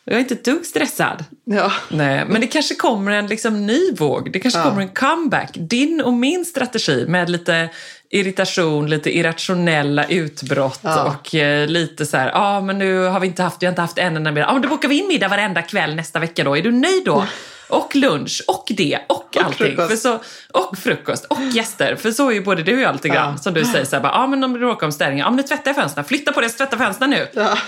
Jag 0.05 0.17
är 0.17 0.21
inte 0.21 0.35
ett 0.35 0.45
dugg 0.45 0.67
stressad. 0.67 1.25
Ja. 1.45 1.73
Nej, 1.89 2.25
men 2.29 2.41
det 2.41 2.47
kanske 2.47 2.75
kommer 2.75 3.13
en 3.13 3.27
liksom 3.27 3.67
ny 3.67 3.93
våg. 3.99 4.33
Det 4.33 4.41
kanske 4.41 4.61
Ja. 4.61 4.65
kommer 4.69 4.83
en 4.83 4.89
comeback. 4.89 5.51
Din 5.55 6.01
och 6.01 6.13
min 6.13 6.45
strategi 6.45 7.05
med 7.09 7.31
lite 7.31 7.69
irritation, 8.11 8.91
lite 8.91 9.17
irrationella 9.19 10.05
utbrott 10.09 10.81
Ja. 10.83 11.05
och 11.21 11.35
eh, 11.35 11.67
lite 11.69 12.07
så 12.07 12.17
här, 12.17 12.27
ja 12.27 12.33
ah, 12.35 12.61
men 12.61 12.79
nu 12.79 12.99
har 13.05 13.21
vi 13.21 13.27
inte 13.27 13.43
haft, 13.43 13.63
vi 13.63 13.67
har 13.67 13.71
inte 13.73 13.81
haft 13.83 13.99
en 13.99 14.17
enda 14.17 14.31
middag. 14.33 14.47
Ja 14.47 14.51
ah, 14.51 14.53
men 14.53 14.63
då 14.63 14.69
bokar 14.69 14.89
vi 14.89 14.99
in 14.99 15.09
middag 15.09 15.29
varenda 15.29 15.63
kväll 15.63 15.95
nästa 15.95 16.19
vecka 16.19 16.45
då. 16.45 16.57
Är 16.57 16.63
du 16.63 16.71
nöjd 16.73 17.05
då? 17.05 17.27
Och 17.69 17.97
lunch, 17.97 18.43
och 18.49 18.65
det, 18.69 18.99
och, 19.09 19.37
allting. 19.37 19.67
frukost. 19.67 19.89
För 19.91 19.97
så, 19.97 20.21
och 20.53 20.79
frukost, 20.79 21.25
och 21.25 21.39
gäster. 21.53 21.97
För 21.97 22.11
så 22.13 22.29
är 22.31 22.35
ju 22.35 22.41
både 22.45 22.63
du 22.63 22.75
och 22.75 22.81
jag 22.81 22.93
lite 22.93 23.09
grann. 23.09 23.33
Ja. 23.33 23.39
Som 23.39 23.55
du 23.55 23.65
säger 23.65 23.85
så 23.85 23.97
här, 23.97 24.03
bara, 24.03 24.13
ah, 24.13 24.27
men 24.27 24.45
om 24.45 24.53
det 24.53 24.59
råkar 24.59 24.87
om 24.87 24.93
städningen, 24.93 25.25
ja 25.25 25.31
men 25.31 25.37
nu 25.37 25.43
tvättar 25.43 25.69
jag 25.71 25.77
fönstren. 25.77 26.05
Flytta 26.05 26.33
på 26.33 26.41
det, 26.41 26.49
så 26.49 26.57
tvätta 26.57 26.79
fönstren 26.79 27.11
nu. 27.11 27.29
Ja. 27.33 27.59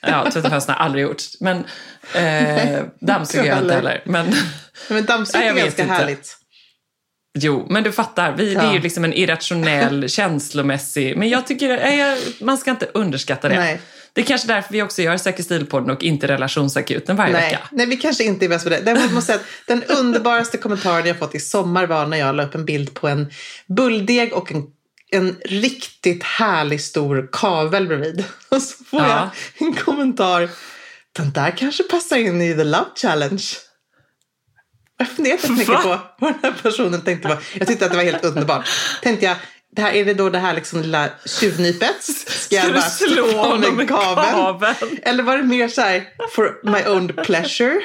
Ja, 0.00 0.30
tvätta 0.30 0.50
fönstren 0.50 0.74
har 0.76 0.80
jag 0.82 0.86
aldrig 0.86 1.04
gjort. 1.04 1.22
Men 1.40 1.56
eh, 2.14 2.82
dammsuger 3.00 3.44
jag 3.44 3.58
inte 3.58 3.74
heller. 3.74 4.02
Men, 4.04 4.26
Men 4.88 5.04
Nej, 5.08 5.46
jag 5.46 5.58
är 5.58 5.62
ganska 5.62 5.82
inte. 5.82 5.94
härligt. 5.94 6.36
jo, 7.38 7.66
men 7.70 7.82
du 7.82 7.92
fattar. 7.92 8.32
Vi, 8.32 8.54
Det 8.54 8.60
är 8.60 8.64
Ja. 8.64 8.72
ju 8.74 8.80
liksom 8.80 9.04
en 9.04 9.12
irrationell, 9.12 10.08
känslomässig... 10.08 11.16
Men 11.16 11.28
jag 11.28 11.46
tycker 11.46 11.68
jag, 11.68 12.18
man 12.40 12.58
ska 12.58 12.70
inte 12.70 12.86
underskatta 12.94 13.48
det. 13.48 13.54
Nej. 13.58 13.80
Det 14.14 14.20
är 14.20 14.24
kanske 14.24 14.48
därför 14.48 14.72
vi 14.72 14.82
också 14.82 15.02
gör 15.02 15.16
Säker 15.16 15.42
stilpodden 15.42 15.90
och 15.90 16.02
inte 16.02 16.28
relationsakuten 16.28 17.16
varje 17.16 17.32
Nej, 17.32 17.42
vecka. 17.50 17.58
nej, 17.70 17.86
vi 17.86 17.96
kanske 17.96 18.24
inte 18.24 18.44
är 18.44 18.48
bäst 18.48 18.64
på 18.64 18.70
det. 18.70 18.80
Däremot 18.80 19.12
måste 19.12 19.26
säga 19.32 19.38
att 19.38 19.44
den 19.66 19.82
underbaraste 19.98 20.58
kommentaren 20.58 21.06
jag 21.06 21.18
fått 21.18 21.34
i 21.34 21.40
sommar 21.40 21.86
var 21.86 22.06
när 22.06 22.16
jag 22.16 22.34
la 22.34 22.44
upp 22.44 22.54
en 22.54 22.64
bild 22.64 22.94
på 22.94 23.08
en 23.08 23.30
bulldeg 23.76 24.32
och 24.32 24.52
en, 24.52 24.62
en 25.10 25.36
riktigt 25.44 26.22
härlig 26.24 26.80
stor 26.80 27.28
kavel 27.32 27.86
bredvid. 27.86 28.24
Och 28.48 28.62
så 28.62 28.84
får 28.84 29.00
Ja. 29.00 29.30
jag 29.58 29.68
en 29.68 29.74
kommentar. 29.74 30.48
Den 31.12 31.32
där 31.32 31.50
kanske 31.56 31.82
passar 31.82 32.16
in 32.16 32.42
i 32.42 32.54
The 32.54 32.64
Love 32.64 32.86
Challenge. 33.02 33.42
Jag 34.98 35.08
funderar 35.08 35.48
mycket 35.52 35.82
på 35.82 35.98
vad 36.18 36.32
den 36.32 36.40
här 36.42 36.54
personen 36.62 37.00
tänkte 37.00 37.28
på. 37.28 37.36
Jag 37.58 37.68
tyckte 37.68 37.84
att 37.84 37.90
det 37.90 37.96
var 37.96 38.04
helt 38.04 38.24
underbart. 38.24 38.68
Tänkte 39.02 39.26
jag, 39.26 39.36
det 39.74 39.82
här, 39.82 39.92
är 39.92 40.04
det 40.04 40.14
då 40.14 40.30
det 40.30 40.38
här 40.38 40.54
liksom 40.54 40.80
lilla 40.82 41.08
tjuvnypet? 41.40 42.02
Ska 42.02 42.60
Ska 42.60 42.68
du 42.72 42.80
slå 42.80 43.32
honom 43.36 43.76
med 43.76 43.88
kabeln? 43.88 44.74
Eller 45.02 45.22
var 45.22 45.36
det 45.36 45.42
mer 45.42 45.68
så 45.68 45.80
här, 45.80 46.04
for 46.34 46.60
my 46.70 46.94
own 46.96 47.08
pleasure? 47.24 47.80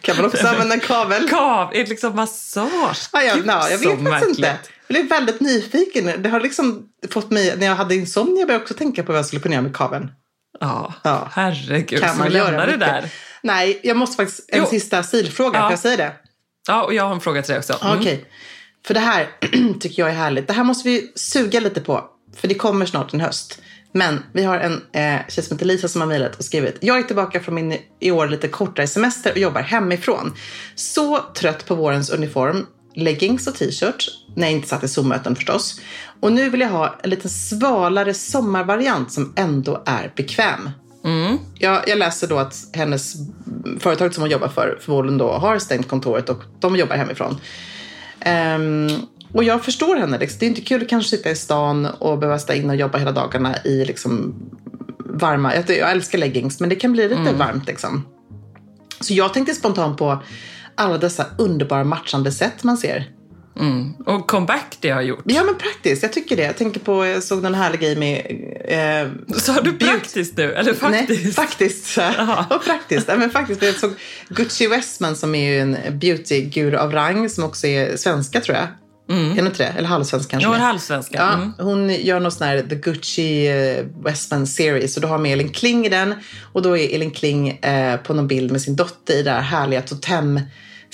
Kan 0.00 0.16
man 0.16 0.24
också 0.24 0.46
använda 0.46 0.74
en 0.74 0.80
kavel? 0.80 1.28
Kav, 1.28 1.74
är 1.74 1.78
det 1.84 1.88
liksom 1.90 2.16
massage? 2.16 3.08
Ja, 3.12 3.22
jag, 3.22 3.36
Gud, 3.36 3.46
ja, 3.46 3.70
jag 3.70 3.78
vet 3.78 3.88
faktiskt 3.88 4.28
inte. 4.28 4.40
märkligt. 4.40 4.70
Jag 4.86 4.94
blev 4.96 5.08
väldigt 5.08 5.40
nyfiken. 5.40 6.22
Det 6.22 6.28
har 6.28 6.40
liksom 6.40 6.88
fått 7.10 7.30
mig, 7.30 7.54
när 7.56 7.66
jag 7.66 7.74
hade 7.74 7.94
insomnia 7.94 8.34
började 8.34 8.52
jag 8.52 8.62
också 8.62 8.74
tänka 8.74 9.02
på 9.02 9.12
vad 9.12 9.18
jag 9.18 9.26
skulle 9.26 9.42
kunna 9.42 9.54
göra 9.54 9.62
med 9.62 9.76
kaveln. 9.76 10.10
Ja, 10.60 10.94
Ja. 11.02 11.28
herregud. 11.32 12.00
Kan 12.00 12.18
man 12.18 12.32
göra 12.32 12.66
det 12.66 12.76
där? 12.76 13.10
Nej, 13.42 13.80
jag 13.82 13.96
måste 13.96 14.16
faktiskt, 14.16 14.44
en 14.48 14.58
Jo. 14.58 14.66
sista 14.70 15.02
stilfråga, 15.02 15.58
Ja. 15.58 15.62
får 15.64 15.72
jag 15.72 15.78
säga 15.78 15.96
det? 15.96 16.12
Ja, 16.68 16.82
och 16.84 16.94
jag 16.94 17.04
har 17.04 17.12
en 17.14 17.20
fråga 17.20 17.42
till 17.42 17.50
dig 17.52 17.58
också. 17.58 17.78
Mm. 17.82 17.98
Okej. 17.98 18.24
För 18.86 18.94
det 18.94 19.00
här 19.00 19.28
tycker 19.80 20.02
jag 20.02 20.10
är 20.10 20.14
härligt. 20.14 20.46
Det 20.46 20.52
här 20.52 20.64
måste 20.64 20.88
vi 20.88 21.12
suga 21.14 21.60
lite 21.60 21.80
på. 21.80 22.04
För 22.36 22.48
det 22.48 22.54
kommer 22.54 22.86
snart 22.86 23.14
en 23.14 23.20
höst. 23.20 23.60
Men 23.92 24.22
vi 24.32 24.44
har 24.44 24.58
en 24.58 24.72
eh, 24.72 25.20
tjej 25.28 25.44
som 25.44 25.56
heter 25.56 25.66
Lisa 25.66 25.88
som 25.88 26.00
har 26.00 26.08
mejlat 26.08 26.36
och 26.36 26.44
skrivit. 26.44 26.78
Jag 26.80 26.98
är 26.98 27.02
tillbaka 27.02 27.40
från 27.40 27.54
min 27.54 27.78
i 28.00 28.10
år 28.10 28.28
lite 28.28 28.48
kortare 28.48 28.86
semester 28.86 29.32
och 29.32 29.38
jobbar 29.38 29.60
hemifrån. 29.60 30.34
Så 30.74 31.18
trött 31.34 31.66
på 31.66 31.74
vårens 31.74 32.10
uniform, 32.10 32.66
leggings 32.94 33.46
och 33.46 33.54
t-shirt. 33.54 34.08
När 34.36 34.46
jag 34.46 34.52
inte 34.52 34.68
satt 34.68 34.84
i 34.84 34.88
Zoom-möten 34.88 35.36
förstås. 35.36 35.80
Och 36.20 36.32
nu 36.32 36.50
vill 36.50 36.60
jag 36.60 36.68
ha 36.68 36.98
en 37.02 37.10
lite 37.10 37.28
svalare 37.28 38.14
sommarvariant 38.14 39.12
som 39.12 39.32
ändå 39.36 39.82
är 39.86 40.12
bekväm. 40.16 40.70
Jag, 41.58 41.88
jag 41.88 41.98
läser 41.98 42.26
då 42.26 42.38
att 42.38 42.54
hennes 42.72 43.14
företag 43.80 44.14
som 44.14 44.22
hon 44.22 44.30
jobbar 44.30 44.48
för 44.48 44.78
förmodligen 44.80 45.18
då 45.18 45.32
har 45.32 45.58
stängt 45.58 45.88
kontoret 45.88 46.28
och 46.28 46.42
de 46.60 46.76
jobbar 46.76 46.96
hemifrån. 46.96 47.40
Ehm, 48.24 48.88
och 49.32 49.44
jag 49.44 49.64
förstår 49.64 49.96
henne. 49.96 50.18
Liksom. 50.18 50.38
Det 50.38 50.46
är 50.46 50.48
inte 50.48 50.60
kul 50.60 50.82
att 50.82 50.88
kanske 50.88 51.16
sitta 51.16 51.30
i 51.30 51.36
stan 51.36 51.86
och 51.86 52.18
behöva 52.18 52.38
stå 52.38 52.52
in 52.52 52.70
och 52.70 52.76
jobba 52.76 52.98
hela 52.98 53.12
dagarna 53.12 53.56
i 53.64 53.84
liksom 53.84 54.34
varma... 54.98 55.52
Jag, 55.56 55.90
älskar 55.90 56.18
leggings, 56.18 56.60
men 56.60 56.68
det 56.68 56.76
kan 56.76 56.92
bli 56.92 57.08
lite 57.08 57.32
varmt. 57.32 57.66
Liksom. 57.66 58.06
Så 59.00 59.14
jag 59.14 59.34
tänkte 59.34 59.54
spontant 59.54 59.98
på 59.98 60.22
alla 60.74 60.98
dessa 60.98 61.26
underbara 61.38 61.84
matchande 61.84 62.32
sätt 62.32 62.64
man 62.64 62.76
ser. 62.76 63.10
Och 64.06 64.26
comeback 64.26 64.76
det 64.80 64.90
har 64.90 65.02
gjort. 65.02 65.22
Ja, 65.24 65.44
men 65.44 65.54
praktiskt. 65.54 66.02
Jag 66.02 66.12
tycker 66.12 66.36
det. 66.36 66.42
Jag 66.42 66.56
tänker 66.56 66.80
på, 66.80 67.06
jag 67.06 67.22
såg 67.22 67.42
någon 67.42 67.54
härlig 67.54 67.80
grej 67.80 67.96
med... 67.96 68.16
Eh, 68.68 69.08
har 69.54 69.62
du 69.62 69.72
praktiskt 69.72 70.36
nu? 70.36 70.52
Eller 70.52 70.74
faktiskt? 70.74 71.22
Nej, 71.22 71.32
faktiskt. 71.32 71.98
Och 72.50 72.64
praktiskt. 72.64 73.08
Nej, 73.08 73.18
men 73.18 73.30
faktiskt. 73.30 73.62
Jag 73.62 73.74
såg 73.74 73.92
Gucci 74.28 74.66
Westman 74.66 75.16
som 75.16 75.34
är 75.34 75.50
ju 75.50 75.60
en 75.60 75.76
beautyguru 75.98 76.76
av 76.76 76.92
rang 76.92 77.28
som 77.28 77.44
också 77.44 77.66
är 77.66 77.96
svenska 77.96 78.40
tror 78.40 78.56
jag. 78.56 78.66
Är 79.08 79.36
hon 79.36 79.46
inte 79.46 79.62
det? 79.62 79.68
Eller 79.78 79.88
halvsvensk 79.88 80.30
kanske? 80.30 80.48
Har 80.48 80.56
halvsvenska. 80.56 81.18
Ja, 81.18 81.32
Mm. 81.34 81.52
Hon 81.58 81.94
gör 81.94 82.20
någon 82.20 82.32
sån 82.32 82.46
här 82.46 82.62
The 82.62 82.74
Gucci 82.74 83.46
eh, 83.46 83.84
Westman 84.04 84.46
series 84.46 84.96
och 84.96 85.02
då 85.02 85.08
har 85.08 85.18
med 85.18 85.32
Elin 85.32 85.48
Kling 85.48 85.86
i 85.86 85.88
den. 85.88 86.14
Och 86.52 86.62
då 86.62 86.78
är 86.78 86.94
Elin 86.94 87.10
Kling 87.10 87.48
eh, 87.48 87.96
på 87.96 88.14
någon 88.14 88.28
bild 88.28 88.52
med 88.52 88.62
sin 88.62 88.76
dotter 88.76 89.14
i 89.14 89.22
det 89.22 89.30
här 89.30 89.40
härliga 89.40 89.82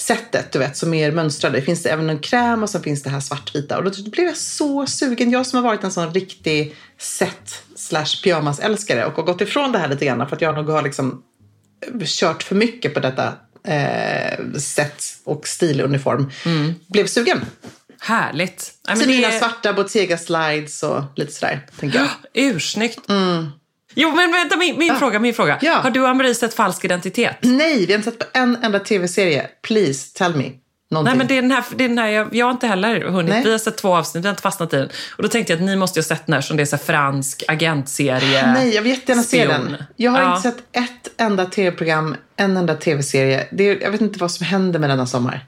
totem-sättet, 0.00 0.52
du 0.52 0.58
vet, 0.58 0.76
som 0.76 0.94
är 0.94 1.12
mönstrade. 1.12 1.58
Det 1.58 1.62
finns 1.62 1.86
även 1.86 2.10
en 2.10 2.18
kräm 2.18 2.62
och 2.62 2.70
så 2.70 2.80
finns 2.80 3.02
det 3.02 3.10
här 3.10 3.20
svartvita. 3.20 3.78
Och 3.78 3.84
då 3.84 4.10
blev 4.10 4.26
jag 4.26 4.36
så 4.36 4.86
sugen. 4.86 5.30
Jag 5.30 5.46
som 5.46 5.56
har 5.56 5.64
varit 5.64 5.84
en 5.84 5.92
sån 5.92 6.14
riktig 6.14 6.76
set 6.98 7.62
slash 7.76 8.22
pyjamasälskare 8.24 9.06
och 9.06 9.12
har 9.12 9.22
gått 9.22 9.40
ifrån 9.40 9.72
det 9.72 9.78
här 9.78 9.88
lite 9.88 10.04
grann 10.04 10.28
för 10.28 10.36
att 10.36 10.42
jag 10.42 10.54
nog 10.54 10.68
har 10.68 10.82
liksom 10.82 11.22
kört 12.04 12.42
för 12.42 12.54
mycket 12.54 12.94
på 12.94 13.00
detta 13.00 13.34
eh, 13.64 14.58
sätt 14.58 15.02
och 15.24 15.48
stiluniform. 15.48 16.30
Blev 16.88 17.06
sugen. 17.06 17.40
Härligt. 18.00 18.60
Så 18.60 18.96
men 18.96 19.06
mina 19.06 19.28
det 19.28 19.38
svarta 19.38 19.72
Bottega-slides 19.72 20.82
och 20.82 21.02
lite 21.16 21.32
sådär, 21.32 21.66
tänker 21.80 21.98
jag. 21.98 22.08
ursnyggt. 22.34 23.10
Jo, 23.94 24.10
men 24.14 24.32
vänta, 24.32 24.56
min, 24.56 24.78
min 24.78 24.96
fråga, 24.96 25.18
min 25.18 25.34
fråga. 25.34 25.58
Ja. 25.60 25.74
Har 25.74 25.90
du 25.90 26.00
och 26.00 26.08
Ann-Marie 26.08 26.34
sett 26.34 26.54
Falsk 26.54 26.84
identitet? 26.84 27.36
Nej, 27.40 27.86
vi 27.86 27.92
har 27.92 27.98
inte 27.98 28.10
sett 28.10 28.18
på 28.18 28.38
en 28.38 28.56
enda 28.62 28.78
tv-serie. 28.78 29.46
Please, 29.62 30.18
tell 30.18 30.36
me. 30.36 30.50
Någonting. 30.92 31.10
Nej, 31.10 31.18
men 31.18 31.26
det 31.26 31.38
är 31.38 31.42
den 31.42 31.50
här, 31.50 31.64
det 31.76 31.84
är 31.84 31.88
den 31.88 31.98
här 31.98 32.08
jag, 32.08 32.34
jag 32.34 32.46
har 32.46 32.50
inte 32.52 32.66
heller 32.66 33.00
hunnit. 33.00 33.30
Nej. 33.30 33.44
Vi 33.44 33.50
har 33.50 33.58
sett 33.58 33.76
två 33.76 33.96
avsnitt, 33.96 34.24
vi 34.24 34.28
har 34.28 34.32
inte 34.32 34.42
fastnat 34.42 34.72
i 34.72 34.76
den. 34.76 34.88
Och 35.16 35.22
då 35.22 35.28
tänkte 35.28 35.52
jag 35.52 35.60
att 35.60 35.66
ni 35.66 35.76
måste 35.76 35.98
ju 35.98 36.02
ha 36.02 36.06
sett 36.08 36.26
den 36.26 36.32
här 36.34 36.40
som 36.40 36.56
det 36.56 36.62
är 36.62 36.66
så 36.66 36.78
fransk 36.78 37.42
agentserie. 37.48 38.52
Nej, 38.52 38.74
jag 38.74 38.82
vill 38.82 38.92
jättegärna 38.92 39.22
se 39.22 39.46
den. 39.46 39.76
Jag 39.96 40.10
har 40.10 40.20
Ja. 40.20 40.36
inte 40.36 40.48
sett 40.50 40.58
ett 40.72 41.10
enda 41.20 41.44
tv-program, 41.46 42.16
en 42.36 42.56
enda 42.56 42.74
tv-serie. 42.74 43.46
Det 43.52 43.64
är, 43.64 43.82
jag 43.82 43.90
vet 43.90 44.00
inte 44.00 44.18
vad 44.18 44.30
som 44.30 44.46
händer 44.46 44.78
med 44.78 44.90
denna 44.90 45.06
sommar. 45.06 45.46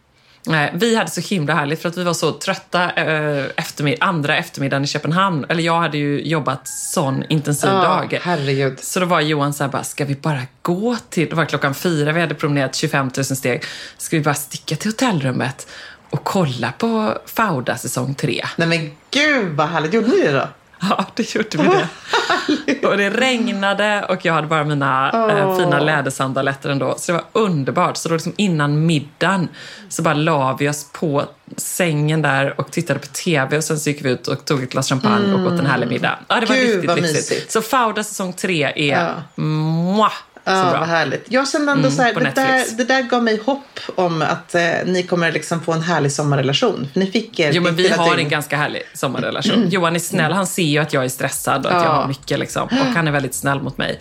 Vi 0.72 0.96
hade 0.96 1.10
så 1.10 1.20
himla 1.20 1.54
härligt 1.54 1.82
för 1.82 1.88
att 1.88 1.96
vi 1.96 2.04
var 2.04 2.14
så 2.14 2.32
trötta 2.32 2.90
eh, 2.92 3.44
eftermid- 3.56 3.96
andra 4.00 4.36
eftermiddagen 4.36 4.84
i 4.84 4.86
Köpenhamn. 4.86 5.46
Eller 5.48 5.62
jag 5.62 5.80
hade 5.80 5.98
ju 5.98 6.20
jobbat 6.22 6.68
sån 6.68 7.24
intensiv 7.28 7.70
dag. 7.70 8.18
herregud. 8.22 8.78
Så 8.80 9.00
då 9.00 9.06
var 9.06 9.20
Johan 9.20 9.54
så 9.54 9.64
här 9.64 9.70
bara, 9.70 9.84
ska 9.84 10.04
vi 10.04 10.14
bara 10.14 10.40
gå 10.62 10.96
till, 11.10 11.28
det 11.28 11.36
var 11.36 11.44
klockan 11.44 11.74
fyra, 11.74 12.12
vi 12.12 12.20
hade 12.20 12.34
promenerat 12.34 12.74
25 12.74 13.10
000 13.16 13.24
steg. 13.24 13.62
Ska 13.98 14.16
vi 14.16 14.22
bara 14.22 14.34
sticka 14.34 14.76
till 14.76 14.90
hotellrummet 14.90 15.66
och 16.10 16.24
kolla 16.24 16.72
på 16.78 17.18
Fauda 17.26 17.76
säsong 17.76 18.14
tre? 18.14 18.44
Nej 18.56 18.68
men 18.68 18.90
gud 19.10 19.56
vad 19.56 19.68
härligt. 19.68 19.94
Gjorde 19.94 20.08
ni 20.08 20.22
det 20.22 20.32
då? 20.32 20.48
Ja, 20.88 21.04
det 21.14 21.34
gjorde 21.34 21.48
vi 21.58 21.68
det. 21.68 22.86
Och 22.88 22.96
det 22.96 23.10
regnade 23.10 24.04
och 24.08 24.24
jag 24.24 24.32
hade 24.32 24.46
bara 24.46 24.64
mina 24.64 25.10
eh, 25.30 25.58
fina 25.58 25.80
lädersandaletter 25.80 26.70
ändå. 26.70 26.94
Så 26.98 27.12
det 27.12 27.18
var 27.18 27.42
underbart. 27.42 27.96
Så 27.96 28.08
då 28.08 28.14
liksom 28.14 28.32
innan 28.36 28.86
middagen 28.86 29.48
så 29.88 30.02
bara 30.02 30.14
la 30.14 30.56
vi 30.60 30.68
oss 30.68 30.86
på 30.92 31.24
sängen 31.56 32.22
där 32.22 32.60
och 32.60 32.70
tittade 32.70 33.00
på 33.00 33.06
TV 33.06 33.56
och 33.56 33.64
sen 33.64 33.78
så 33.78 33.90
gick 33.90 34.04
vi 34.04 34.10
ut 34.10 34.28
och 34.28 34.44
tog 34.44 34.62
ett 34.62 34.70
glas 34.70 34.88
champagne 34.88 35.32
och 35.34 35.52
åt 35.52 35.60
en 35.60 35.66
härlig 35.66 35.88
middag. 35.88 36.18
Ja, 36.28 36.40
det 36.40 36.46
var 36.46 36.56
Gud, 36.56 36.66
riktigt 36.70 36.88
vad 36.90 37.00
mysigt. 37.00 37.52
Så 37.52 37.62
Fauda 37.62 38.04
säsong 38.04 38.32
tre 38.32 38.62
är 38.76 39.02
Ja. 39.02 39.08
mwah, 39.34 40.12
Ja, 40.44 40.70
bra. 40.70 40.80
vad 40.80 40.88
härligt. 40.88 41.24
Jag 41.28 41.48
kände 41.48 41.72
ändå 41.72 41.88
Mm, 41.88 41.96
så 41.96 42.02
här, 42.02 42.14
det 42.14 42.32
där, 42.34 42.76
det 42.76 42.84
där 42.84 43.02
gav 43.02 43.22
mig 43.22 43.40
hopp 43.44 43.80
om 43.94 44.22
att 44.22 44.54
eh, 44.54 44.62
ni 44.86 45.02
kommer 45.02 45.32
liksom 45.32 45.60
få 45.60 45.72
en 45.72 45.82
härlig 45.82 46.12
sommarrelation. 46.12 46.88
För 46.92 47.00
ni 47.00 47.06
fick 47.06 47.40
er 47.40 47.50
Jo, 47.52 47.62
men 47.62 47.76
vi 47.76 47.88
har 47.88 48.18
en 48.18 48.28
ganska 48.28 48.56
härlig 48.56 48.82
sommarrelation. 48.94 49.68
Johan 49.68 49.94
är 49.94 50.00
snäll, 50.00 50.32
han 50.32 50.46
ser 50.46 50.62
ju 50.62 50.78
att 50.78 50.92
jag 50.92 51.04
är 51.04 51.08
stressad 51.08 51.66
och 51.66 51.72
att 51.72 51.82
jag 51.84 51.92
Ja. 51.92 51.96
har 51.96 52.08
mycket 52.08 52.38
liksom. 52.38 52.62
Och 52.62 52.86
han 52.94 53.08
är 53.08 53.12
väldigt 53.12 53.34
snäll 53.34 53.60
mot 53.62 53.78
mig 53.78 54.00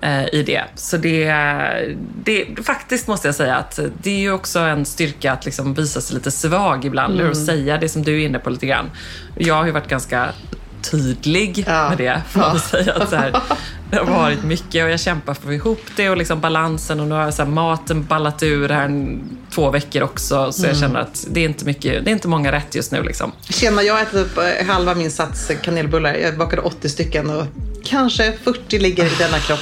eh, 0.00 0.24
i 0.34 0.42
det. 0.42 0.64
Så 0.74 0.96
det, 0.96 1.32
det, 2.24 2.46
faktiskt 2.66 3.06
måste 3.08 3.28
jag 3.28 3.34
säga 3.34 3.56
att 3.56 3.78
det 4.02 4.10
är 4.10 4.20
ju 4.20 4.32
också 4.32 4.58
en 4.58 4.84
styrka 4.84 5.32
att 5.32 5.44
liksom 5.44 5.74
visa 5.74 6.00
sig 6.00 6.14
lite 6.16 6.30
svag 6.30 6.84
ibland. 6.84 7.20
Mm. 7.20 7.30
Att 7.30 7.44
säga 7.46 7.78
det 7.78 7.88
som 7.88 8.02
du 8.02 8.22
är 8.22 8.26
inne 8.26 8.38
på 8.38 8.50
lite 8.50 8.66
grann. 8.66 8.90
Jag 9.36 9.54
har 9.54 9.66
ju 9.66 9.72
varit 9.72 9.88
ganska 9.88 10.28
tydlig 10.82 11.64
Ja. 11.66 11.88
med 11.88 11.98
det, 11.98 12.22
får 12.30 12.40
man 12.40 12.58
säga. 12.60 12.92
Att 12.94 13.10
så 13.10 13.16
här, 13.16 13.40
det 13.90 13.96
har 13.96 14.04
varit 14.04 14.44
mycket 14.44 14.84
och 14.84 14.90
jag 14.90 15.00
kämpar 15.00 15.34
för 15.34 15.40
att 15.40 15.46
få 15.46 15.52
ihop 15.52 15.80
det 15.96 16.10
och 16.10 16.16
liksom 16.16 16.40
balansen 16.40 17.00
och 17.00 17.06
nu 17.06 17.14
har 17.14 17.30
så 17.30 17.42
här, 17.42 17.50
maten 17.50 18.04
ballat 18.04 18.42
ur 18.42 18.68
här 18.68 19.18
två 19.54 19.70
veckor 19.70 20.02
också. 20.02 20.52
Så 20.52 20.62
jag 20.66 20.68
Mm. 20.76 20.80
känner 20.80 21.00
att 21.00 21.26
det 21.30 21.40
är 21.40 21.44
inte, 21.44 21.64
mycket, 21.64 22.04
det 22.04 22.10
är 22.10 22.12
inte 22.12 22.28
många 22.28 22.52
rätt 22.52 22.74
just 22.74 22.92
nu. 22.92 23.02
Liksom. 23.02 23.32
Tjena, 23.48 23.82
jag 23.82 23.94
har 23.94 24.02
ätit 24.02 24.14
upp 24.14 24.38
eh, 24.38 24.66
halva 24.66 24.94
min 24.94 25.10
sats 25.10 25.50
kanelbullar. 25.62 26.14
Jag 26.14 26.38
bakade 26.38 26.62
80 26.62 26.88
stycken 26.88 27.30
och 27.30 27.46
kanske 27.84 28.32
40 28.44 28.78
ligger 28.78 29.04
i 29.06 29.10
denna 29.18 29.38
kropp. 29.38 29.58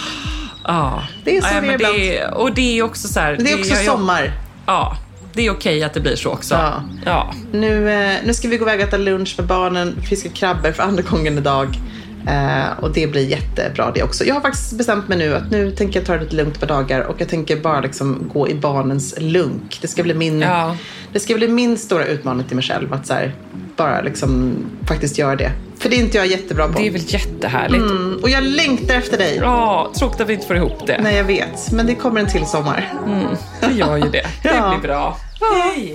Ja. 0.64 1.02
Det 1.24 1.36
är 1.36 1.40
så 1.40 1.48
ja, 1.48 1.60
det 1.60 1.66
är 1.66 1.70
men 1.70 1.78
det 1.78 2.18
är, 2.18 2.34
Och 2.34 2.54
det 2.54 2.78
är 2.78 2.82
också 2.82 3.08
så 3.08 3.20
här... 3.20 3.36
Det 3.40 3.52
är 3.52 3.58
också 3.58 3.70
jag- 3.74 3.78
jag- 3.84 3.86
sommar. 3.92 4.32
Ja, 4.66 4.96
det 5.34 5.46
är 5.46 5.50
okej 5.50 5.82
att 5.82 5.94
det 5.94 6.00
blir 6.00 6.16
så 6.16 6.30
också. 6.30 6.54
Ja. 6.54 6.82
ja. 7.04 7.34
Nu, 7.52 7.90
eh, 7.90 8.16
nu 8.26 8.34
ska 8.34 8.48
vi 8.48 8.56
gå 8.56 8.64
iväg 8.64 8.80
och 8.80 8.86
äta 8.88 8.96
lunch 8.96 9.34
med 9.38 9.46
barnen, 9.46 10.02
fiska 10.02 10.28
krabbor 10.28 10.72
för 10.72 10.82
andra 10.82 11.02
gången 11.02 11.38
idag. 11.38 11.78
Eh, 12.26 12.78
och 12.80 12.92
det 12.92 13.06
blir 13.06 13.26
jättebra 13.26 13.90
det 13.94 14.02
också. 14.02 14.24
Jag 14.24 14.34
har 14.34 14.40
faktiskt 14.40 14.78
bestämt 14.78 15.08
mig 15.08 15.18
nu 15.18 15.34
att 15.34 15.50
nu 15.50 15.70
tänker 15.70 16.00
jag 16.00 16.06
ta 16.06 16.12
det 16.12 16.20
lite 16.22 16.36
lugnt 16.36 16.60
på 16.60 16.66
dagar 16.66 17.00
och 17.00 17.20
jag 17.20 17.28
tänker 17.28 17.56
bara 17.56 17.80
liksom 17.80 18.30
gå 18.32 18.48
i 18.48 18.54
barnens 18.54 19.14
lunk. 19.18 19.78
Det 19.80 19.88
ska 19.88 20.02
bli 20.02 20.14
min, 20.14 20.40
Ja. 20.40 20.76
det 21.12 21.20
ska 21.20 21.34
bli 21.34 21.48
min 21.48 21.78
stora 21.78 22.04
utmaning 22.04 22.46
till 22.46 22.56
mig 22.56 22.64
själv 22.64 22.92
att 22.92 23.10
här, 23.10 23.34
bara 23.76 24.00
liksom 24.00 24.56
faktiskt 24.88 25.18
göra 25.18 25.36
det. 25.36 25.52
För 25.78 25.88
det 25.88 25.96
är 25.96 25.98
inte 25.98 26.16
jag 26.16 26.26
jättebra 26.26 26.68
på. 26.68 26.78
Det 26.78 26.86
är 26.86 26.90
väl 26.90 27.02
jättehärligt. 27.06 27.82
Mm, 27.90 28.18
och 28.22 28.30
jag 28.30 28.42
längtar 28.42 28.94
efter 28.94 29.18
dig. 29.18 29.36
Ja, 29.42 29.92
tråkigt 29.98 30.20
att 30.20 30.28
vi 30.28 30.34
inte 30.34 30.46
får 30.46 30.56
ihop 30.56 30.86
det. 30.86 31.00
Nej, 31.02 31.16
jag 31.16 31.24
vet. 31.24 31.72
Men 31.72 31.86
det 31.86 31.94
kommer 31.94 32.20
en 32.20 32.26
till 32.26 32.46
sommar. 32.46 32.92
Det 33.60 33.72
gör 33.72 33.96
ju 33.96 34.10
det. 34.10 34.26
Det 34.42 34.48
blir 34.48 34.88
bra. 34.88 35.16
Hej! 35.40 35.94